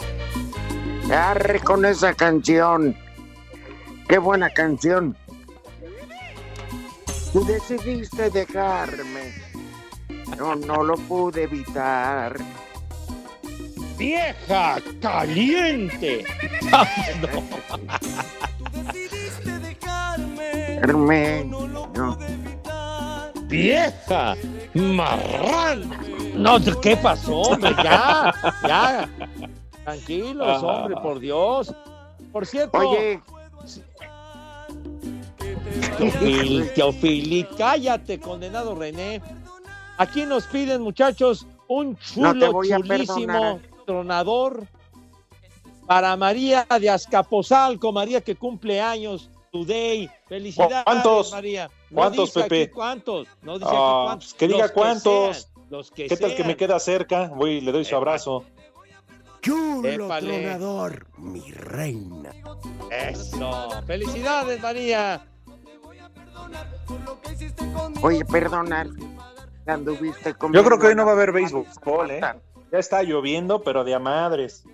Arre 1.13 1.61
con 1.61 1.85
esa 1.85 2.15
canción. 2.15 2.97
Qué 4.09 4.19
buena 4.19 4.51
canción. 4.51 5.17
Tú 7.33 7.45
decidiste 7.45 8.31
dejarme. 8.31 9.35
No, 10.39 10.55
no 10.55 10.83
lo 10.83 10.95
pude 10.95 11.45
evitar. 11.45 12.37
¡Vieja 13.99 14.77
caliente! 15.01 16.25
Dejarme. 20.81 21.45
No. 21.45 22.19
¡Vieja 23.47 24.35
marrán! 24.75 25.91
No, 26.35 26.59
¿qué 26.81 26.97
pasó, 26.97 27.43
hombre? 27.43 27.75
Ya, 27.83 28.35
ya. 28.67 29.09
Tranquilos, 29.85 30.63
Ah. 30.63 30.67
hombre, 30.67 30.97
por 31.01 31.19
Dios. 31.21 31.75
Por 32.33 32.47
cierto. 32.47 32.79
Oye. 32.79 33.21
Teofili, 35.99 36.65
Teofili, 36.75 37.45
cállate, 37.57 38.19
condenado 38.19 38.75
René. 38.75 39.21
Aquí 39.99 40.25
nos 40.27 40.45
piden, 40.47 40.83
muchachos, 40.83 41.47
un 41.69 41.97
chulo, 41.99 42.63
chulísimo 42.63 43.27
perdonar. 43.27 43.61
tronador 43.87 44.67
para 45.87 46.17
María 46.17 46.67
de 46.81 46.91
Azcapotzalco, 46.91 47.93
María 47.93 48.21
que 48.21 48.35
cumple 48.35 48.81
años 48.81 49.31
today. 49.53 50.11
Felicidades, 50.29 50.83
¿Cuántos? 50.85 51.31
María. 51.33 51.71
¿Cuántos, 51.93 52.27
dice 52.31 52.41
aquí 52.41 52.49
Pepe? 52.49 52.71
¿Cuántos? 52.73 53.29
No 53.43 53.59
dice 53.59 53.69
aquí 53.71 53.77
Ah, 53.79 54.03
cuántos. 54.07 54.35
que 54.35 54.49
diga 54.49 54.63
Los 54.63 54.73
cuántos. 54.73 55.37
sean, 55.37 55.53
los 55.71 55.91
que 55.93 56.07
¿Qué 56.07 56.17
tal 56.17 56.35
que 56.35 56.45
me 56.45 56.57
queda 56.57 56.79
cerca? 56.81 57.29
Voy 57.29 57.53
y 57.53 57.61
le 57.61 57.71
doy 57.71 57.85
su 57.85 57.95
abrazo. 57.95 58.45
Chulo 59.45 59.87
Épale. 59.89 60.41
tronador, 60.41 61.07
mi 61.19 61.51
reina. 61.53 62.31
Eso. 62.91 63.71
Felicidades, 63.87 64.61
María. 64.63 65.27
Oye, 68.03 68.25
perdona. 68.25 68.87
Anduviste 69.67 70.31
Yo 70.31 70.39
comiendo 70.39 70.65
creo 70.69 70.79
que 70.79 70.87
hoy 70.89 70.95
no 70.95 71.05
va 71.05 71.13
a 71.13 71.15
haber 71.15 71.33
béisbol, 71.33 72.11
¿eh? 72.11 72.21
Ya 72.73 72.79
está 72.79 73.03
lloviendo, 73.03 73.63
pero 73.63 73.85
de 73.85 73.95
a 73.95 73.99
madres. 73.99 74.65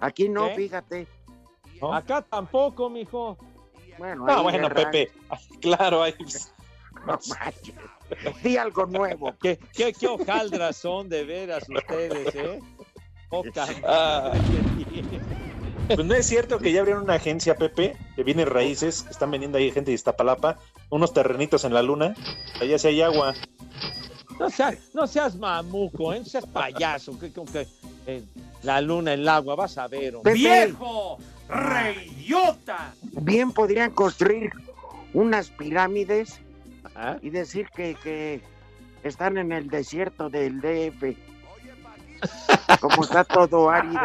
Aquí 0.00 0.28
no, 0.28 0.48
¿Qué? 0.48 0.54
fíjate. 0.56 1.06
Acá 1.92 2.22
tampoco, 2.22 2.88
mijo. 2.88 3.36
Bueno, 3.98 4.24
Ah, 4.28 4.36
ahí 4.38 4.42
bueno. 4.42 4.68
Pepe. 4.70 5.10
Claro, 5.60 6.02
ahí. 6.02 6.14
No. 7.06 7.18
Di 8.44 8.56
algo 8.56 8.86
nuevo. 8.86 9.34
¿Qué, 9.40 9.58
qué, 9.72 9.92
qué 9.92 10.06
hojaldras 10.06 10.76
son 10.76 11.08
de 11.08 11.24
veras 11.24 11.64
ustedes, 11.68 12.32
¿eh? 12.34 12.60
Poca 13.32 13.66
Ah. 13.86 14.32
Pues 15.88 16.06
no 16.06 16.14
es 16.14 16.26
cierto 16.26 16.58
que 16.58 16.72
ya 16.72 16.80
abrieron 16.80 17.02
una 17.04 17.14
agencia, 17.14 17.56
Pepe, 17.56 17.96
que 18.14 18.22
viene 18.22 18.44
raíces, 18.44 19.02
que 19.02 19.10
están 19.10 19.30
vendiendo 19.32 19.58
ahí 19.58 19.70
gente 19.72 19.90
de 19.90 19.96
Iztapalapa, 19.96 20.56
unos 20.90 21.12
terrenitos 21.12 21.64
en 21.64 21.74
la 21.74 21.82
luna, 21.82 22.14
allá 22.60 22.78
sí 22.78 22.86
hay 22.88 23.02
agua. 23.02 23.34
No 24.38 24.48
seas, 24.48 24.76
no 24.94 25.06
seas 25.06 25.34
mamuco, 25.36 26.14
¿eh? 26.14 26.20
No 26.20 26.24
seas 26.24 26.46
payaso. 26.46 27.18
Que, 27.18 27.32
que- 27.32 27.44
que, 27.44 27.66
eh, 28.06 28.22
la 28.62 28.80
luna, 28.80 29.12
el 29.14 29.28
agua, 29.28 29.54
vas 29.56 29.76
a 29.76 29.88
ver. 29.88 30.14
Pepe. 30.22 30.34
¡Viejo! 30.34 31.18
¡Reyota! 31.48 32.94
Bien 33.20 33.50
podrían 33.50 33.90
construir 33.90 34.50
unas 35.12 35.50
pirámides 35.50 36.38
y 37.22 37.30
decir 37.30 37.68
que, 37.74 37.96
que 38.02 38.40
están 39.02 39.36
en 39.36 39.52
el 39.52 39.68
desierto 39.68 40.30
del 40.30 40.60
DF. 40.60 41.16
Como 42.80 43.02
está 43.02 43.24
todo 43.24 43.70
árido. 43.70 44.00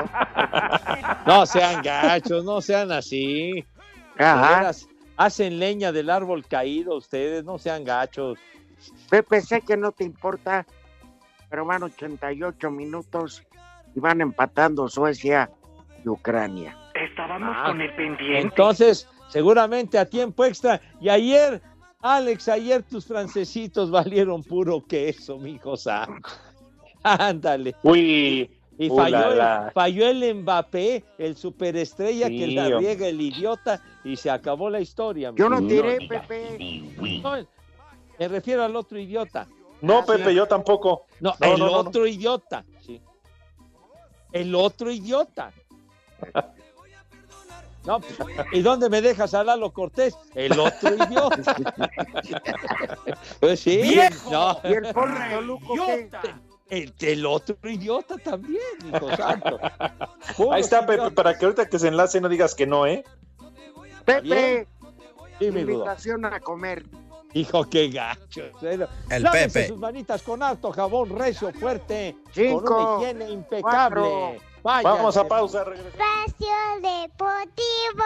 No 1.26 1.46
sean 1.46 1.82
gachos, 1.82 2.44
no 2.44 2.62
sean 2.62 2.92
así. 2.92 3.66
Ajá. 4.18 4.58
veras, 4.58 4.88
hacen 5.18 5.60
leña 5.60 5.92
del 5.92 6.10
árbol 6.10 6.46
caído 6.48 6.96
ustedes, 6.98 7.44
no 7.44 7.58
sean 7.58 7.84
gachos. 7.84 8.38
Pepe, 9.10 9.42
sé 9.42 9.62
que 9.62 9.78
no 9.78 9.92
te 9.92 10.04
importa, 10.04 10.66
pero 11.50 11.66
van 11.66 11.84
88 11.84 12.72
minutos 12.72 13.44
y 13.96 14.00
van 14.00 14.22
empatando 14.22 14.88
Suecia 14.88 15.50
y 16.04 16.10
Ucrania. 16.10 16.78
Estábamos 16.94 17.56
Ah, 17.56 17.68
con 17.68 17.82
el 17.82 17.94
pendiente. 17.96 18.40
Entonces, 18.42 19.08
seguramente 19.30 19.98
a 19.98 20.06
tiempo 20.06 20.46
extra. 20.46 20.80
Y 21.00 21.10
ayer, 21.10 21.62
Alex, 22.02 22.48
ayer 22.50 22.84
tus 22.84 23.06
francesitos 23.06 23.92
valieron 23.92 24.44
puro 24.44 24.84
queso, 24.86 25.38
mi 25.38 25.60
santo. 25.76 26.30
Ándale. 27.14 27.76
Uy, 27.84 28.52
Y 28.80 28.90
Uh, 28.92 28.96
falló, 28.96 29.18
la, 29.18 29.28
el- 29.32 29.38
la. 29.38 29.72
falló 29.74 30.08
el 30.08 30.36
Mbappé, 30.36 31.04
el 31.18 31.36
superestrella 31.36 32.28
que 32.30 32.46
Sí, 32.46 32.52
la 32.54 32.64
hombre. 32.66 32.78
riega 32.80 33.08
el 33.08 33.20
idiota 33.22 33.82
y 34.04 34.16
se 34.16 34.30
acabó 34.30 34.70
la 34.70 34.80
historia. 34.80 35.32
Yo 35.36 35.50
no 35.50 35.66
tiré. 35.66 35.98
Pepe. 36.08 36.84
No, 37.24 37.38
me 38.20 38.28
refiero 38.28 38.64
al 38.64 38.76
otro 38.76 39.00
idiota. 39.00 39.48
No, 39.82 40.00
Ah, 40.00 40.06
Pepe, 40.06 40.30
sí. 40.30 40.36
yo 40.36 40.46
tampoco. 40.46 41.06
No, 41.20 41.34
No, 41.40 41.54
el 41.54 41.60
no, 41.60 41.66
no, 41.66 41.72
no. 41.72 41.78
otro 41.90 42.06
idiota. 42.06 42.64
Sí. 42.86 43.02
El 44.32 44.54
otro 44.54 44.92
idiota. 44.92 45.52
No, 47.86 48.00
pues, 48.02 48.18
¿y 48.52 48.62
dónde 48.62 48.90
me 48.90 49.02
dejas 49.02 49.34
a 49.34 49.44
Lalo 49.44 49.72
Cortés? 49.72 50.16
El 50.36 50.60
otro 50.60 50.94
idiota. 50.94 51.56
Pues 53.40 53.60
sí. 53.62 53.78
¡Viejo! 53.82 54.32
No. 54.32 54.60
¿Y 54.64 54.74
el 54.74 54.94
pobre 54.94 55.14
Toluco? 55.32 55.74
El, 56.70 56.94
el 57.00 57.26
otro 57.26 57.56
idiota 57.64 58.18
también, 58.18 58.62
hijo 58.94 59.16
santo. 59.16 59.58
Ahí 60.52 60.62
está, 60.62 60.86
Pepe, 60.86 61.12
para 61.12 61.38
que 61.38 61.46
ahorita 61.46 61.68
que 61.70 61.80
se 61.80 61.88
enlace 61.88 62.20
no 62.20 62.28
digas 62.30 62.54
que 62.56 62.68
no, 62.68 62.86
¿eh? 62.86 63.04
Pepe, 64.06 64.68
Sí, 65.40 65.52
mi 65.52 65.64
Rudo. 65.64 65.74
invitación 65.76 66.26
a 66.26 66.40
comer. 66.40 66.86
Hijo, 67.34 67.64
qué 67.70 67.90
gacho. 67.90 68.44
El 68.62 69.24
lávense 69.24 69.60
Pepe. 69.60 69.68
sus 69.68 69.78
manitas 69.78 70.24
con 70.24 70.42
harto 70.42 70.72
jabón 70.72 71.10
recio, 71.10 71.52
fuerte, 71.54 72.16
Cinco, 72.32 72.64
con 72.64 72.86
una 72.86 73.04
higiene 73.04 73.30
impecable. 73.30 74.40
Váyanse. 74.64 74.98
Vamos 74.98 75.18
a 75.18 75.28
pausa. 75.28 75.62
Espacio 75.62 76.48
Deportivo. 76.82 78.04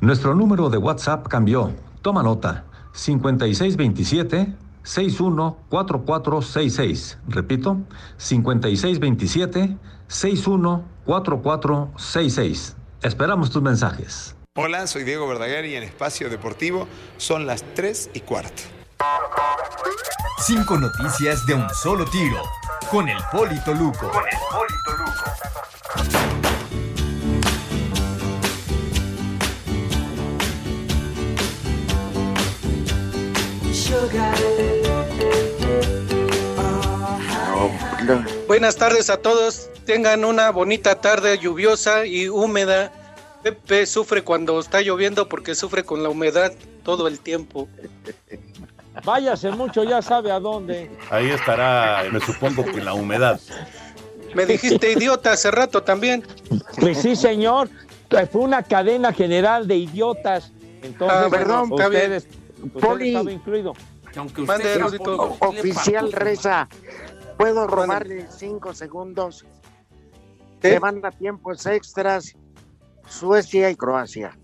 Nuestro 0.00 0.34
número 0.34 0.70
de 0.70 0.78
WhatsApp 0.78 1.26
cambió. 1.28 1.70
Toma 2.00 2.22
nota. 2.22 2.64
5627 2.92 4.54
614466. 4.84 7.18
Repito, 7.26 7.78
5627 8.16 9.76
614466. 10.06 12.76
Esperamos 13.02 13.50
tus 13.50 13.62
mensajes. 13.62 14.36
Hola, 14.56 14.86
soy 14.86 15.02
Diego 15.02 15.26
Verdaguer 15.26 15.64
y 15.64 15.74
en 15.74 15.82
Espacio 15.82 16.30
Deportivo 16.30 16.86
son 17.16 17.44
las 17.44 17.64
3 17.74 18.10
y 18.14 18.20
cuarto. 18.20 18.62
Cinco 20.38 20.78
noticias 20.78 21.44
de 21.46 21.54
un 21.54 21.68
solo 21.70 22.04
tiro. 22.04 22.40
Con 22.90 23.08
el 23.08 23.18
Polito 23.32 23.74
Luco. 23.74 24.10
Buenas 38.54 38.76
tardes 38.76 39.10
a 39.10 39.16
todos. 39.16 39.68
Tengan 39.84 40.24
una 40.24 40.50
bonita 40.50 41.00
tarde 41.00 41.36
lluviosa 41.38 42.06
y 42.06 42.28
húmeda. 42.28 42.92
Pepe 43.42 43.84
sufre 43.84 44.22
cuando 44.22 44.60
está 44.60 44.80
lloviendo 44.80 45.28
porque 45.28 45.56
sufre 45.56 45.82
con 45.82 46.04
la 46.04 46.08
humedad 46.08 46.52
todo 46.84 47.08
el 47.08 47.18
tiempo. 47.18 47.66
Váyase 49.04 49.50
mucho, 49.50 49.82
ya 49.82 50.00
sabe 50.02 50.30
a 50.30 50.38
dónde. 50.38 50.88
Ahí 51.10 51.30
estará, 51.30 52.04
me 52.12 52.20
supongo 52.20 52.64
que 52.64 52.80
la 52.80 52.94
humedad. 52.94 53.40
Me 54.36 54.46
dijiste 54.46 54.92
idiota 54.92 55.32
hace 55.32 55.50
rato 55.50 55.82
también. 55.82 56.24
Pues 56.78 56.98
sí, 56.98 57.16
señor. 57.16 57.68
Pues 58.08 58.30
Fue 58.30 58.42
una 58.42 58.62
cadena 58.62 59.12
general 59.12 59.66
de 59.66 59.78
idiotas. 59.78 60.52
Entonces, 60.80 61.18
Ah, 61.24 61.26
perdón, 61.28 61.70
bien. 61.70 61.82
ustedes, 61.86 62.28
usted 62.62 62.80
Poli. 62.80 63.08
estaba 63.08 63.32
incluido. 63.32 63.72
Aunque 64.16 64.42
usted 64.42 64.54
Mande, 64.54 64.74
sea 64.74 64.84
Rudito. 64.84 65.36
O- 65.40 65.48
Oficial 65.48 66.12
Reza, 66.12 66.68
¿puedo 67.44 67.66
robarle 67.66 68.26
cinco 68.30 68.72
segundos? 68.72 69.44
Se 70.62 70.78
van 70.78 71.04
a 71.04 71.10
tiempos 71.10 71.66
extras 71.66 72.34
Suecia 73.06 73.68
y 73.68 73.76
Croacia. 73.76 74.38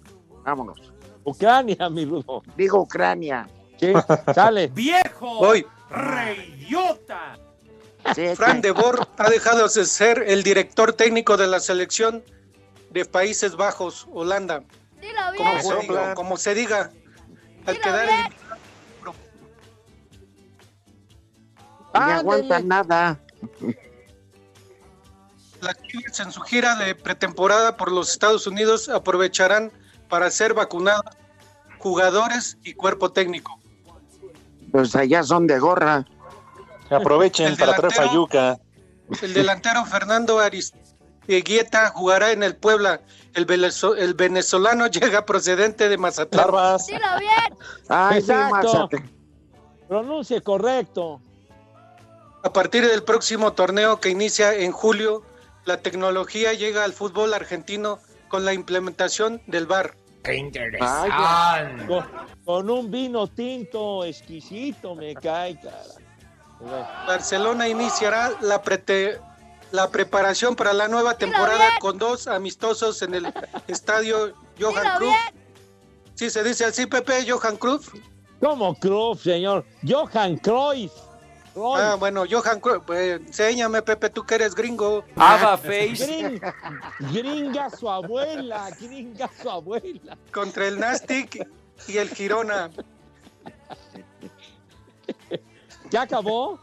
Vámonos. 0.45 0.93
Ucrania, 1.25 1.89
mi 1.89 2.05
Rudo. 2.05 2.43
Digo 2.59 2.81
Ucrania. 2.83 3.49
Sí, 3.79 3.95
sale. 4.35 4.69
¡Viejo! 4.75 5.39
Voy. 5.39 5.67
¡Reyota! 5.89 7.39
Fran 8.35 8.61
de 8.61 8.71
Boer 8.71 8.99
ha 9.17 9.31
dejado 9.31 9.67
de 9.67 9.85
ser 9.87 10.23
el 10.27 10.43
director 10.43 10.93
técnico 10.93 11.39
de 11.39 11.47
la 11.47 11.61
selección 11.61 12.23
de 12.91 13.07
Países 13.07 13.57
Bajos, 13.57 14.09
Holanda. 14.13 14.63
Como 15.39 15.63
se 15.63 15.77
diga, 15.87 16.15
como 16.15 16.37
se 16.37 16.55
diga. 16.55 16.91
Al 17.65 17.81
quedar 17.81 18.09
eliminado 21.95 22.23
No 22.23 22.33
aguanta 22.33 22.61
nada. 22.61 23.21
Las 25.61 25.77
Chivas 25.83 26.19
en 26.21 26.33
su 26.33 26.41
gira 26.41 26.75
de 26.77 26.95
pretemporada 26.95 27.77
por 27.77 27.93
los 27.93 28.11
Estados 28.13 28.47
Unidos 28.47 28.89
aprovecharán 28.89 29.71
para 30.09 30.31
ser 30.31 30.55
vacunados 30.55 31.05
jugadores 31.79 32.57
y 32.63 32.73
cuerpo 32.75 33.13
técnico. 33.13 33.59
Pues 34.73 34.95
allá 34.97 35.23
son 35.23 35.47
de 35.47 35.59
gorra. 35.59 36.07
Aprovechen 36.91 37.47
El 37.49 37.57
para 37.57 37.75
traer 37.77 37.93
delantero- 37.93 38.09
fayuca. 38.09 38.59
El 39.23 39.35
delantero 39.35 39.85
Fernando 39.85 40.39
Aristeguieta 40.39 41.91
jugará 41.91 42.33
en 42.33 42.43
el 42.43 42.57
Puebla. 42.57 43.03
El, 43.35 43.47
venezo- 43.47 43.97
el 43.97 44.15
venezolano 44.15 44.87
llega 44.91 45.27
procedente 45.27 45.89
de 45.89 45.99
Mazatlán. 45.99 46.47
Dilo 46.87 46.99
bien. 47.19 47.59
Ay, 47.89 48.23
sí, 48.23 48.31
Exacto. 48.31 48.55
Mazatlán. 48.73 49.11
Pronuncie 49.89 50.41
correcto. 50.41 51.21
A 52.43 52.53
partir 52.53 52.87
del 52.89 53.03
próximo 53.03 53.53
torneo 53.53 54.01
que 54.01 54.09
inicia 54.09 54.55
en 54.55 54.73
julio, 54.73 55.23
la 55.67 55.77
tecnología 55.79 56.53
llega 56.55 56.85
al 56.85 56.93
fútbol 56.93 57.35
argentino 57.35 57.99
con 58.29 58.45
la 58.45 58.55
implementación 58.55 59.43
del 59.47 59.67
VAR. 59.67 59.95
¡Qué 60.23 60.51
Ay, 60.81 61.87
con, 61.87 62.07
con 62.45 62.71
un 62.71 62.91
vino 62.91 63.27
tinto 63.27 64.05
exquisito, 64.05 64.95
me 64.95 65.15
cae, 65.15 65.59
cara. 65.61 65.83
Barcelona 67.07 67.69
iniciará 67.69 68.33
la, 68.41 68.63
prete- 68.63 69.19
la 69.73 69.89
preparación 69.91 70.55
para 70.57 70.73
la 70.75 70.89
nueva 70.89 71.17
temporada 71.17 71.71
con 71.81 71.99
dos 71.99 72.27
amistosos 72.27 73.01
en 73.03 73.15
el 73.15 73.33
estadio 73.67 74.35
Johan 74.59 74.99
Cruyff. 74.99 75.17
Sí, 76.15 76.29
se 76.29 76.43
dice 76.45 76.67
así, 76.67 76.85
Pepe, 76.87 77.25
Johan 77.27 77.57
Cruyff. 77.57 77.89
¿Cómo 78.41 78.75
Cruyff, 78.75 79.23
señor? 79.23 79.65
Johan 79.87 80.37
Cruyff. 80.37 80.93
Ah, 81.57 81.97
bueno, 81.99 82.25
Johan 82.31 82.61
Cruyff. 82.61 82.83
Pues, 82.87 83.21
enséñame, 83.21 83.83
Pepe, 83.83 84.11
tú 84.11 84.25
que 84.25 84.37
eres 84.37 84.55
gringo. 84.55 85.05
Gring- 86.01 86.41
gringa 87.13 87.71
su 87.71 87.89
abuela, 87.91 88.71
gringa 88.81 89.29
su 89.43 89.51
abuela. 89.51 90.17
Contra 90.33 90.67
el 90.69 90.79
Nastic 90.79 91.47
y 91.89 91.97
el 91.99 92.09
Girona. 92.11 92.71
¿Ya 95.91 96.03
acabó? 96.03 96.59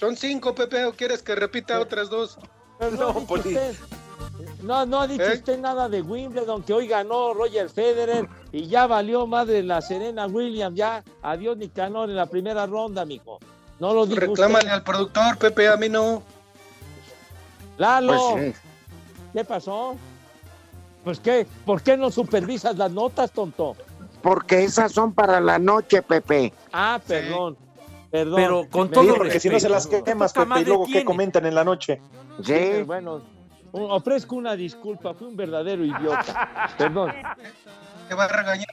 Son 0.00 0.16
cinco, 0.16 0.54
Pepe, 0.54 0.84
¿o 0.84 0.92
quieres 0.92 1.22
que 1.22 1.34
repita 1.34 1.78
otras 1.80 2.10
dos? 2.10 2.38
No, 2.98 3.10
usted, 3.28 3.74
no, 4.62 4.84
no 4.84 5.00
ha 5.00 5.06
dicho 5.06 5.22
¿Eh? 5.22 5.34
usted 5.36 5.58
nada 5.58 5.88
de 5.88 6.02
Wimbledon, 6.02 6.62
que 6.62 6.74
hoy 6.74 6.86
ganó 6.88 7.32
Roger 7.32 7.70
Federer 7.70 8.28
y 8.52 8.66
ya 8.66 8.86
valió 8.86 9.26
madre 9.26 9.62
la 9.62 9.80
Serena 9.80 10.26
Williams, 10.26 10.76
ya 10.76 11.02
adiós 11.22 11.56
Nicanor 11.56 12.10
en 12.10 12.16
la 12.16 12.26
primera 12.26 12.66
ronda, 12.66 13.04
mijo. 13.06 13.38
No 13.78 13.92
lo 13.92 14.06
dijo 14.06 14.20
Reclámale 14.20 14.58
usted. 14.58 14.70
al 14.70 14.82
productor, 14.82 15.36
Pepe, 15.38 15.68
a 15.68 15.76
mí 15.76 15.88
no. 15.88 16.22
Lalo, 17.78 18.32
Pues 18.34 18.56
¿qué 19.34 19.44
pasó? 19.44 19.96
Pues 21.04 21.20
qué, 21.20 21.46
¿por 21.64 21.82
qué 21.82 21.96
no 21.96 22.10
supervisas 22.10 22.76
las 22.76 22.90
notas, 22.90 23.30
tonto? 23.32 23.76
Porque 24.22 24.64
esas 24.64 24.92
son 24.92 25.12
para 25.12 25.40
la 25.40 25.58
noche, 25.58 26.02
Pepe. 26.02 26.52
Ah, 26.72 27.00
perdón. 27.06 27.56
Perdón. 28.10 28.36
Pero 28.36 28.66
con 28.70 28.90
todo 28.90 29.02
dijo 29.04 29.16
porque 29.16 29.38
si 29.38 29.50
no 29.50 29.60
se 29.60 29.68
las 29.68 29.86
quemas, 29.86 30.32
Pepe, 30.32 30.60
y 30.60 30.64
luego 30.64 30.84
qué 30.86 30.92
tiene. 30.92 31.04
comentan 31.04 31.44
en 31.46 31.54
la 31.54 31.64
noche. 31.64 32.00
Sí, 32.42 32.82
bueno, 32.84 33.20
ofrezco 33.72 34.36
una 34.36 34.56
disculpa, 34.56 35.12
fui 35.14 35.28
un 35.28 35.36
verdadero 35.36 35.84
idiota. 35.84 36.74
Perdón. 36.78 37.12
Te 38.08 38.14
va 38.14 38.24
a 38.24 38.28
regañar. 38.28 38.66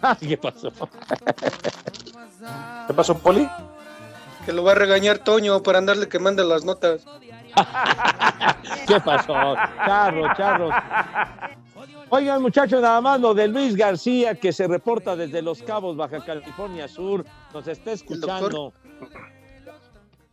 ¿Qué 0.20 0.38
pasó? 0.38 0.72
¿Qué 2.86 2.94
pasó, 2.94 3.16
Poli? 3.18 3.48
Que 4.44 4.52
lo 4.52 4.64
va 4.64 4.72
a 4.72 4.74
regañar 4.74 5.18
Toño 5.18 5.62
por 5.62 5.76
andarle 5.76 6.08
quemando 6.08 6.42
las 6.44 6.64
notas. 6.64 7.04
¿Qué 8.86 9.00
pasó? 9.00 9.54
Charro, 9.84 10.34
charro. 10.36 10.70
Oigan, 12.08 12.42
muchachos, 12.42 12.82
nada 12.82 13.00
más 13.00 13.20
lo 13.20 13.34
de 13.34 13.46
Luis 13.48 13.76
García, 13.76 14.34
que 14.34 14.52
se 14.52 14.66
reporta 14.66 15.14
desde 15.14 15.42
Los 15.42 15.62
Cabos, 15.62 15.96
Baja 15.96 16.24
California 16.24 16.88
Sur, 16.88 17.24
nos 17.54 17.66
está 17.68 17.92
escuchando. 17.92 18.72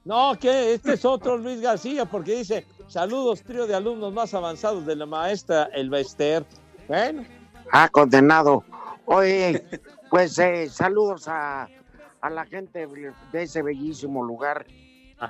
No, 0.04 0.36
que 0.40 0.74
este 0.74 0.94
es 0.94 1.06
otro 1.06 1.38
Luis 1.38 1.62
García, 1.62 2.06
porque 2.06 2.38
dice, 2.38 2.66
saludos, 2.88 3.44
trío 3.44 3.68
de 3.68 3.76
alumnos 3.76 4.14
más 4.14 4.34
avanzados 4.34 4.86
de 4.86 4.96
la 4.96 5.06
maestra 5.06 5.70
Elba 5.74 6.00
Ester. 6.00 6.46
Bueno, 6.88 7.26
Ah, 7.72 7.90
condenado. 7.90 8.64
Oye, 9.06 9.66
pues 10.10 10.40
eh, 10.40 10.70
saludos 10.70 11.28
a, 11.28 11.68
a 12.22 12.30
la 12.30 12.46
gente 12.46 12.88
de 12.88 13.44
ese 13.44 13.62
bellísimo 13.62 14.24
lugar 14.24 14.66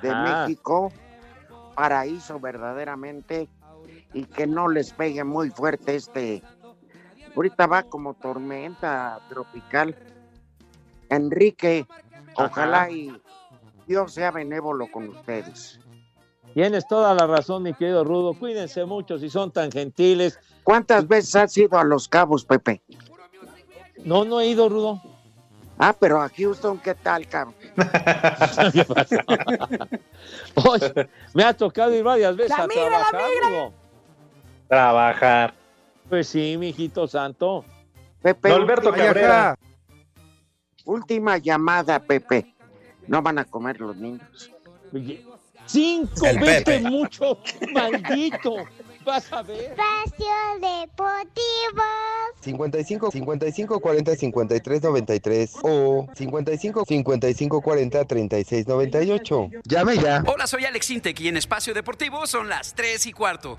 de 0.02 0.10
Ajá. 0.10 0.46
México. 0.46 0.92
paraíso 1.74 2.40
verdaderamente 2.40 3.48
y 4.12 4.24
que 4.24 4.46
no 4.48 4.68
les 4.68 4.92
pegue 4.92 5.22
muy 5.22 5.50
fuerte 5.50 5.94
este. 5.94 6.42
Ahorita 7.36 7.66
va 7.68 7.84
como 7.84 8.14
tormenta 8.14 9.20
tropical. 9.28 9.94
Enrique, 11.08 11.86
ojalá 12.34 12.90
y 12.90 13.16
Dios 13.86 14.12
sea 14.12 14.32
benévolo 14.32 14.90
con 14.90 15.08
ustedes. 15.08 15.78
Tienes 16.52 16.88
toda 16.88 17.14
la 17.14 17.26
razón, 17.28 17.62
mi 17.62 17.74
querido 17.74 18.02
Rudo. 18.02 18.34
Cuídense 18.34 18.84
mucho 18.84 19.18
si 19.18 19.30
son 19.30 19.52
tan 19.52 19.70
gentiles. 19.70 20.38
¿Cuántas 20.64 21.06
veces 21.06 21.36
has 21.36 21.56
ido 21.56 21.78
a 21.78 21.84
Los 21.84 22.08
Cabos, 22.08 22.44
Pepe? 22.44 22.82
No, 24.04 24.24
no 24.24 24.40
he 24.40 24.48
ido, 24.48 24.68
Rudo. 24.68 25.00
Ah, 25.78 25.94
pero 25.98 26.20
a 26.20 26.28
Houston, 26.28 26.78
¿qué 26.78 26.94
tal, 26.94 27.26
cabrón? 27.28 27.54
Oye, 30.54 31.08
me 31.34 31.44
ha 31.44 31.52
tocado 31.56 31.94
ir 31.94 32.02
varias 32.02 32.36
veces 32.36 32.56
La 32.56 32.64
a 32.64 32.66
migra, 32.66 32.82
la 32.84 32.88
trabajar, 33.10 33.30
migra. 33.30 33.48
Rudo. 33.48 33.72
Trabajar. 34.68 35.54
Pues 36.08 36.28
sí, 36.28 36.56
mijito 36.58 37.06
santo. 37.06 37.64
Pepe, 38.22 38.52
última- 38.54 38.96
Cabrera. 38.96 39.58
Última 40.84 41.36
llamada, 41.38 41.98
Pepe. 42.00 42.54
No 43.06 43.22
van 43.22 43.38
a 43.38 43.44
comer 43.44 43.80
los 43.80 43.96
niños. 43.96 44.50
Cinco 45.66 46.26
veces 46.40 46.82
mucho, 46.82 47.38
maldito. 47.72 48.54
Vas 49.08 49.32
a 49.32 49.40
ver. 49.40 49.70
Espacio 49.70 50.26
Deportivo. 50.60 51.82
55 52.42 53.10
55 53.10 53.80
40 53.80 54.16
53 54.16 54.82
93 54.82 55.52
o 55.62 56.06
55 56.14 56.84
55 56.86 57.62
40 57.62 58.04
36 58.04 58.68
98. 58.68 59.50
Llame 59.64 59.96
ya. 59.96 60.22
Hola, 60.26 60.46
soy 60.46 60.66
Alex 60.66 60.90
Intec 60.90 61.18
y 61.20 61.28
en 61.28 61.38
Espacio 61.38 61.72
Deportivo 61.72 62.26
son 62.26 62.50
las 62.50 62.74
3 62.74 63.06
y 63.06 63.12
cuarto. 63.12 63.56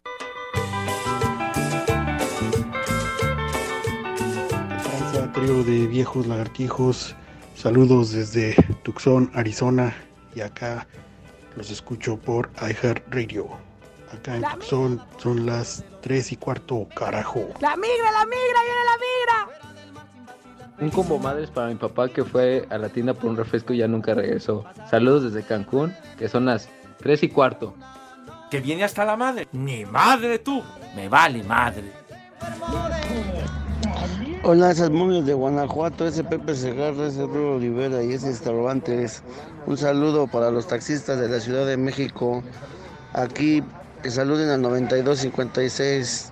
Francia, 4.83 5.31
trío 5.33 5.63
de 5.63 5.87
viejos 5.87 6.27
lagartijos. 6.27 7.15
Saludos 7.55 8.11
desde 8.11 8.53
Tucson, 8.83 9.31
Arizona. 9.33 9.95
Y 10.35 10.41
acá 10.41 10.87
los 11.55 11.71
escucho 11.71 12.17
por 12.17 12.51
iHeartRadio. 12.61 13.68
Acá 14.13 14.35
en 14.35 14.43
Tucson 14.43 15.01
son 15.17 15.45
las 15.45 15.83
3 16.01 16.31
y 16.31 16.35
cuarto, 16.37 16.87
carajo. 16.95 17.47
La 17.59 17.75
migra, 17.75 18.11
la 18.11 18.25
migra, 18.25 18.59
viene 18.63 18.83
la 18.85 18.97
migra. 18.97 19.69
Un 20.81 20.89
combo 20.89 21.19
madres 21.19 21.51
para 21.51 21.67
mi 21.67 21.75
papá 21.75 22.07
que 22.07 22.23
fue 22.23 22.65
a 22.69 22.77
la 22.77 22.89
tienda 22.89 23.13
por 23.13 23.29
un 23.29 23.37
refresco 23.37 23.73
y 23.73 23.77
ya 23.77 23.87
nunca 23.87 24.13
regresó. 24.13 24.65
Saludos 24.89 25.31
desde 25.31 25.45
Cancún, 25.45 25.93
que 26.17 26.29
son 26.29 26.45
las 26.45 26.69
3 26.99 27.23
y 27.23 27.29
cuarto. 27.29 27.75
Que 28.49 28.61
viene 28.61 28.83
hasta 28.83 29.05
la 29.05 29.15
madre. 29.15 29.47
Ni 29.51 29.85
madre 29.85 30.39
tú. 30.39 30.63
Me 30.95 31.07
vale 31.07 31.43
madre. 31.43 31.91
Hola, 34.43 34.71
esas 34.71 34.89
momias 34.89 35.25
de 35.25 35.33
Guanajuato, 35.33 36.07
ese 36.07 36.23
Pepe 36.23 36.55
Segarra, 36.55 37.07
ese 37.07 37.23
Rulo 37.25 37.57
Olivera 37.57 38.01
y 38.01 38.13
ese 38.13 38.33
Cervantes. 38.33 39.21
Un 39.67 39.77
saludo 39.77 40.27
para 40.27 40.49
los 40.49 40.65
taxistas 40.65 41.19
de 41.19 41.27
la 41.27 41.41
Ciudad 41.41 41.67
de 41.67 41.75
México. 41.75 42.41
Aquí 43.13 43.61
que 44.01 44.11
saluden 44.11 44.49
al 44.49 44.61
9256. 44.61 46.31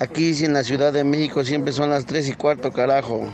Aquí 0.00 0.44
en 0.44 0.52
la 0.52 0.64
Ciudad 0.64 0.92
de 0.92 1.04
México 1.04 1.44
siempre 1.44 1.72
son 1.72 1.90
las 1.90 2.04
3 2.06 2.28
y 2.28 2.32
cuarto, 2.34 2.72
carajo. 2.72 3.28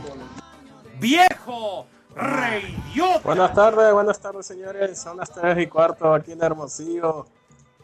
¡Viejo! 0.99 1.87
¡Reidiota! 2.15 3.21
Buenas 3.23 3.53
tardes, 3.53 3.93
buenas 3.93 4.19
tardes 4.19 4.45
señores. 4.45 4.99
Son 4.99 5.17
las 5.17 5.31
3 5.31 5.57
y 5.59 5.67
cuarto 5.67 6.13
aquí 6.13 6.31
en 6.31 6.43
Hermosillo. 6.43 7.25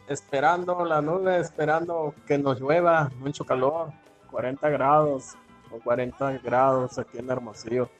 Esperando 0.08 0.84
la 0.84 1.02
nube, 1.02 1.38
esperando 1.40 2.14
que 2.26 2.38
nos 2.38 2.60
llueva. 2.60 3.10
Mucho 3.18 3.44
calor, 3.44 3.92
40 4.30 4.68
grados 4.70 5.34
o 5.70 5.78
40 5.80 6.38
grados 6.38 6.98
aquí 6.98 7.18
en 7.18 7.30
Hermosillo. 7.30 7.90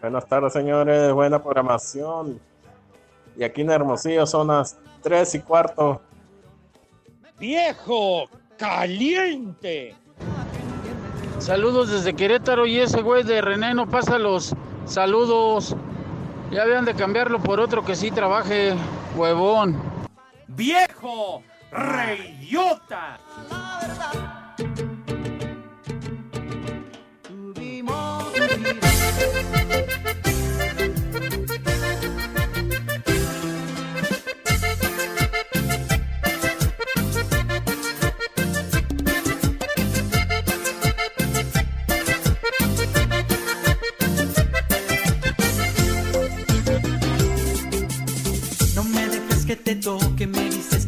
Buenas 0.00 0.26
tardes 0.26 0.52
señores, 0.52 1.12
buena 1.12 1.42
programación. 1.42 2.40
Y 3.36 3.44
aquí 3.44 3.62
en 3.62 3.70
Hermosillo 3.70 4.26
son 4.26 4.48
las 4.48 4.76
3 5.02 5.36
y 5.36 5.40
cuarto. 5.40 6.02
¡Viejo! 7.42 8.28
¡Caliente! 8.56 9.96
Saludos 11.40 11.90
desde 11.90 12.14
Querétaro 12.14 12.66
y 12.66 12.78
ese 12.78 13.02
güey 13.02 13.24
de 13.24 13.40
René 13.40 13.74
no 13.74 13.88
pasa 13.88 14.16
los 14.16 14.54
saludos. 14.84 15.74
Ya 16.52 16.62
habían 16.62 16.84
de 16.84 16.94
cambiarlo 16.94 17.42
por 17.42 17.58
otro 17.58 17.84
que 17.84 17.96
sí 17.96 18.12
trabaje, 18.12 18.74
huevón. 19.16 19.76
¡Viejo! 20.46 21.42
¡Reidiota! 21.72 23.18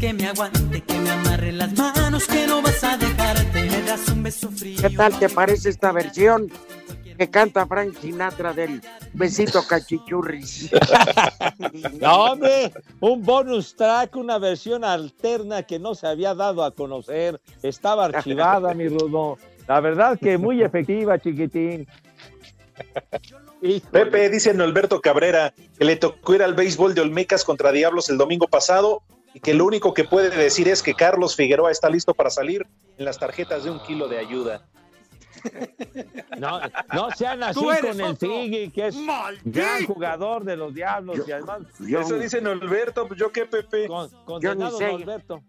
Que 0.05 0.13
me 0.13 0.27
aguante, 0.27 0.83
que 0.83 0.99
me 0.99 1.11
amarre 1.11 1.53
las 1.53 1.73
manos, 1.79 2.27
que 2.27 2.47
no 2.47 2.61
vas 2.61 2.85
a 2.85 2.99
dejarte. 2.99 3.63
Me 3.71 3.83
das 3.85 4.07
un 4.11 4.23
beso 4.23 4.51
frío. 4.51 4.77
¿Qué 4.83 4.91
tal 4.91 5.19
te 5.19 5.31
parece 5.31 5.71
esta 5.71 5.93
versión 5.93 6.51
que 7.17 7.31
canta 7.31 7.67
Frank 7.67 7.97
Sinatra 7.99 8.53
del 8.53 8.83
besito 9.15 9.67
cachichurris? 9.67 10.71
No, 12.01 12.33
hombre, 12.33 12.73
un 13.01 13.23
bonus 13.23 13.75
track, 13.77 14.15
una 14.17 14.39
versión 14.39 14.85
alterna 14.85 15.63
que 15.63 15.79
no 15.79 15.95
se 15.95 16.07
había 16.07 16.35
dado 16.35 16.65
a 16.65 16.73
conocer. 16.73 17.41
Estaba 17.63 18.05
archivada, 18.05 18.75
mi 18.75 18.89
Rudo. 18.89 19.39
La 19.67 19.81
verdad 19.81 20.19
que 20.21 20.37
muy 20.37 20.63
efectiva, 20.63 21.19
chiquitín. 21.19 21.87
Pepe, 23.91 24.29
dice 24.29 24.51
Alberto 24.51 25.01
Cabrera 25.01 25.55
que 25.79 25.85
le 25.87 25.97
tocó 25.97 26.35
ir 26.35 26.43
al 26.43 26.53
béisbol 26.53 26.95
de 26.95 27.01
Olmecas 27.01 27.45
contra 27.45 27.73
Diablos 27.73 28.11
el 28.11 28.19
domingo 28.19 28.49
pasado 28.49 29.03
y 29.35 29.41
que 29.41 29.53
lo 29.53 29.67
único 29.67 29.93
que 29.93 30.05
puede 30.05 30.31
decir 30.31 30.69
es 30.69 30.83
que 30.83 30.95
Carlos 30.95 31.35
Figueroa 31.37 31.71
está 31.71 31.91
listo 31.91 32.15
para 32.15 32.31
salir 32.31 32.67
en 32.97 33.05
las 33.05 33.19
tarjetas 33.19 33.65
de 33.65 33.71
un 33.71 33.81
kilo 33.81 34.09
de 34.09 34.19
ayuda. 34.19 34.67
No, 36.39 36.61
no 36.95 37.11
sean 37.11 37.43
así 37.43 37.61
con 37.61 38.01
el 38.01 38.17
Figui, 38.17 38.71
que 38.71 38.87
es 38.89 38.97
gran 39.45 39.85
jugador 39.87 40.45
de 40.45 40.57
los 40.57 40.73
Diablos. 40.73 41.19
y 41.27 41.33
además, 41.33 41.63
Eso 41.87 42.19
dice 42.19 42.41
Norberto, 42.41 43.07
pues 43.07 43.21
yo 43.21 43.31
qué, 43.31 43.45
Pepe. 43.45 43.87
Yo 43.89 44.07
ni 44.07 44.25
condenado 44.25 44.79
sé. 44.79 44.93
Norberto. 44.93 45.43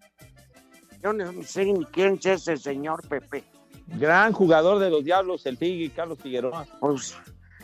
Yo 1.01 1.13
no 1.13 1.43
sé 1.43 1.65
ni 1.65 1.85
quién 1.85 2.15
es 2.15 2.25
ese 2.25 2.57
señor 2.57 3.07
Pepe. 3.07 3.43
Gran 3.87 4.33
jugador 4.33 4.79
de 4.79 4.89
los 4.89 5.05
Diablos, 5.05 5.45
el 5.45 5.57
Figui, 5.57 5.89
Carlos 5.89 6.17
Figueroa. 6.21 6.65
Pues 6.79 7.15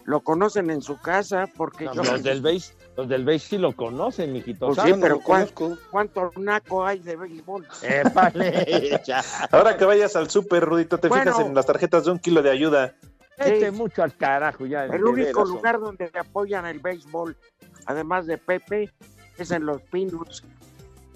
lo 0.06 0.22
conocen 0.22 0.70
en 0.70 0.82
su 0.82 0.98
casa 1.00 1.50
porque 1.58 1.86
No, 1.86 1.96
yo... 1.96 2.04
los 2.04 2.24
del 2.24 2.42
BASE, 2.44 2.74
los 2.98 3.08
del 3.08 3.24
BASE 3.26 3.40
sí 3.40 3.58
lo 3.58 3.74
conocen, 3.76 4.34
mijito. 4.34 4.68
Pues 4.68 4.80
sí, 4.84 4.94
pero 5.00 5.20
¿cuán- 5.22 5.48
¿cuánto 5.90 6.32
naco 6.38 6.86
hay 6.86 7.00
de 7.00 7.16
béisbol? 7.16 7.66
Épale, 7.82 9.02
ya. 9.06 9.24
Ahora 9.52 9.78
que 9.78 9.86
vayas 9.86 10.16
al 10.16 10.30
súper, 10.30 10.64
Rudito, 10.66 10.98
te 10.98 11.08
Bueno. 11.08 11.32
fijas 11.32 11.48
en 11.48 11.56
las 11.56 11.66
tarjetas 11.66 12.06
de 12.06 12.12
un 12.12 12.20
kilo 12.20 12.42
de 12.42 12.52
ayuda. 12.52 12.94
Vete 13.38 13.72
mucho 13.72 14.04
al 14.04 14.16
carajo 14.16 14.66
ya. 14.66 14.86
El 14.86 15.04
único 15.04 15.44
lugar 15.46 15.80
donde 15.80 16.12
apoyan 16.20 16.66
el 16.68 16.80
béisbol, 16.80 17.36
además 17.86 18.28
de 18.28 18.38
Pepe, 18.38 18.92
es 19.38 19.50
en 19.52 19.66
los 19.66 19.82
Pinuts. 19.84 20.44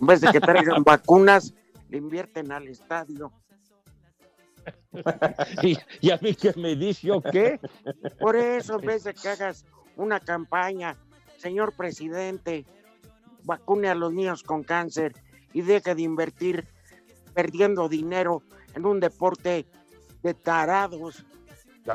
En 0.01 0.07
vez 0.07 0.21
de 0.21 0.31
que 0.31 0.39
traigan 0.41 0.83
vacunas, 0.85 1.53
le 1.89 1.97
invierten 1.97 2.51
al 2.51 2.67
estadio. 2.67 3.31
¿Y, 5.61 5.77
y 6.01 6.11
a 6.11 6.17
mí 6.21 6.33
qué 6.33 6.53
me 6.55 6.75
dice 6.75 7.07
yo 7.07 7.21
qué? 7.21 7.59
Por 8.19 8.35
eso, 8.35 8.79
en 8.79 8.85
vez 8.87 9.03
de 9.03 9.13
que 9.13 9.27
hagas 9.29 9.65
una 9.95 10.19
campaña, 10.19 10.95
señor 11.45 11.73
presidente, 11.73 12.65
vacune 13.43 13.87
a 13.87 13.93
los 13.93 14.11
niños 14.11 14.41
con 14.41 14.63
cáncer 14.63 15.13
y 15.53 15.61
deje 15.61 15.93
de 15.93 16.01
invertir 16.01 16.67
perdiendo 17.35 17.87
dinero 17.87 18.41
en 18.73 18.83
un 18.87 18.99
deporte 18.99 19.67
de 20.23 20.33
tarados. 20.33 21.23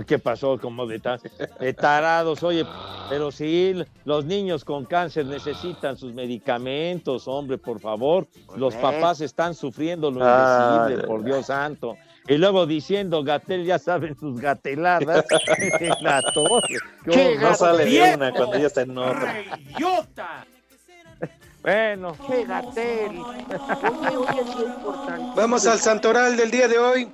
¿Qué 0.06 0.20
pasó? 0.20 0.56
Como 0.56 0.86
de, 0.86 1.00
ta- 1.00 1.18
de 1.58 1.72
tarados, 1.74 2.44
oye, 2.44 2.64
pero 3.08 3.32
sí, 3.32 3.74
los 4.04 4.24
niños 4.24 4.64
con 4.64 4.84
cáncer 4.84 5.26
necesitan 5.26 5.96
sus 5.96 6.14
medicamentos, 6.14 7.26
hombre, 7.26 7.58
por 7.58 7.80
favor. 7.80 8.28
Los 8.56 8.76
Pues, 8.76 8.76
papás 8.76 9.20
están 9.20 9.56
sufriendo 9.56 10.12
lo 10.12 10.20
Ay, 10.24 10.30
indecible, 10.44 11.08
por 11.08 11.24
Dios 11.24 11.46
santo. 11.46 11.96
Y 12.28 12.38
luego 12.38 12.66
diciendo, 12.66 13.24
Gatel, 13.24 13.64
ya 13.64 13.78
saben 13.78 14.16
sus 14.18 14.40
gateladas. 14.40 15.26
La 16.00 16.22
torre. 16.22 16.78
No 17.40 17.54
sale 17.54 17.84
de 17.84 18.32
cuando 18.36 18.58
ya 18.58 18.66
está 18.66 18.82
en 18.82 18.96
otra. 18.96 19.32
¡Reidiota! 19.32 20.46
Bueno. 21.62 22.16
Gatel. 22.46 22.76
Qué 22.76 23.16
importante. 24.64 25.32
Vamos 25.36 25.66
al 25.66 25.78
santoral 25.78 26.36
del 26.36 26.50
día 26.50 26.68
de 26.68 26.78
hoy. 26.78 27.12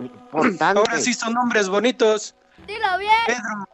Importante. 0.00 0.78
Ahora 0.78 0.98
sí 0.98 1.12
son 1.12 1.34
nombres 1.34 1.68
bonitos. 1.68 2.34
Dilo 2.66 2.98
bien. 2.98 3.12
Pedro. 3.26 3.68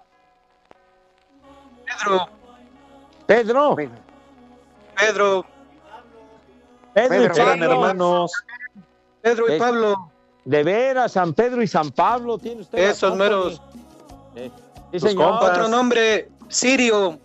Pedro. 3.27 3.77
Pedro. 3.77 3.93
Pedro, 4.97 5.47
y 6.95 6.95
Pedro. 6.95 6.95
Eran 6.95 7.59
Pablo. 7.61 7.73
hermanos. 7.73 8.33
Pedro 9.23 9.55
y 9.55 9.59
Pablo. 9.59 10.11
De 10.45 10.63
veras, 10.63 11.13
San 11.13 11.35
Pedro 11.35 11.63
y 11.63 11.67
San 11.67 11.91
Pablo. 11.91 12.39
Tiene 12.39 12.63
usted 12.63 12.79
Esos 12.79 13.17
meros. 13.17 13.61
Sí, 14.35 14.51
Tus 14.93 15.03
señor. 15.03 15.43
Otro 15.43 15.69
nombre, 15.69 16.29
Sirio. 16.49 17.19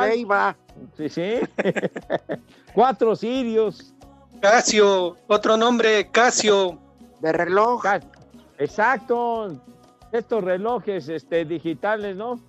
Leiva. 0.00 0.56
Sí, 0.96 1.08
sí. 1.08 1.40
Cuatro 2.74 3.16
sirios. 3.16 3.94
Casio. 4.40 5.16
Otro 5.26 5.56
nombre, 5.56 6.08
Casio. 6.10 6.78
De 7.20 7.32
reloj. 7.32 7.82
Exacto. 8.58 9.60
Estos 10.12 10.44
relojes 10.44 11.08
este, 11.08 11.44
digitales, 11.44 12.16
¿no? 12.16 12.40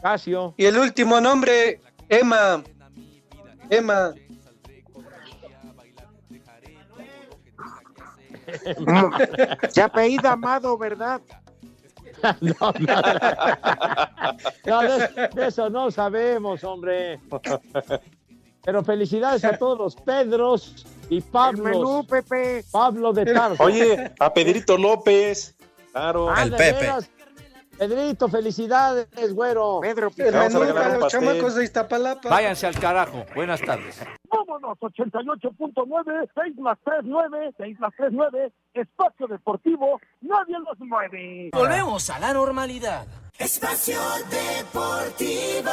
Casio. 0.00 0.54
Y 0.56 0.66
el 0.66 0.78
último 0.78 1.20
nombre, 1.20 1.80
Emma. 2.08 2.62
Emma. 3.70 4.12
Se 9.70 9.82
apellida 9.82 10.32
Amado, 10.32 10.76
¿verdad? 10.78 11.20
No, 12.40 12.72
no. 12.80 13.02
No, 14.66 14.80
de, 14.82 15.28
de 15.34 15.46
eso 15.46 15.70
no 15.70 15.88
sabemos, 15.92 16.64
hombre. 16.64 17.20
Pero 18.64 18.82
felicidades 18.82 19.44
a 19.44 19.56
todos 19.56 19.78
los 19.78 19.94
Pedros 19.94 20.84
y 21.08 21.18
El 21.18 21.56
menú. 21.62 22.04
Pepe. 22.04 22.64
Pablo 22.72 23.12
de 23.12 23.32
Tarso. 23.32 23.62
Oye, 23.62 24.10
a 24.18 24.34
Pedrito 24.34 24.76
López. 24.76 25.54
Claro. 25.92 26.28
Ah, 26.28 26.42
El 26.42 26.50
de 26.50 26.56
Pepe. 26.56 26.80
veras. 26.80 27.10
Pedrito, 27.78 28.28
felicidades, 28.28 29.32
güero. 29.34 29.78
Pedro 29.80 30.10
El 30.16 30.32
menú 30.34 30.74
para 30.74 30.88
los 30.94 30.98
pastel. 31.04 31.20
chamacos 31.20 31.54
de 31.54 31.64
Iztapalapa. 31.64 32.28
Váyanse 32.28 32.66
al 32.66 32.78
carajo. 32.78 33.24
Buenas 33.34 33.60
tardes. 33.60 34.00
Vámonos, 34.30 34.76
88.9, 34.78 36.28
6 36.34 36.56
más 36.58 36.78
3, 36.84 36.98
9, 37.04 37.54
6 37.56 37.80
más 37.80 37.92
3, 37.96 38.08
9, 38.12 38.52
espacio 38.74 39.26
deportivo, 39.28 40.00
nadie 40.20 40.56
los 40.58 40.78
mueve. 40.80 41.50
Volvemos 41.52 42.10
a 42.10 42.18
la 42.18 42.32
normalidad. 42.32 43.06
Espacio 43.38 44.00
Deportivo. 44.28 45.70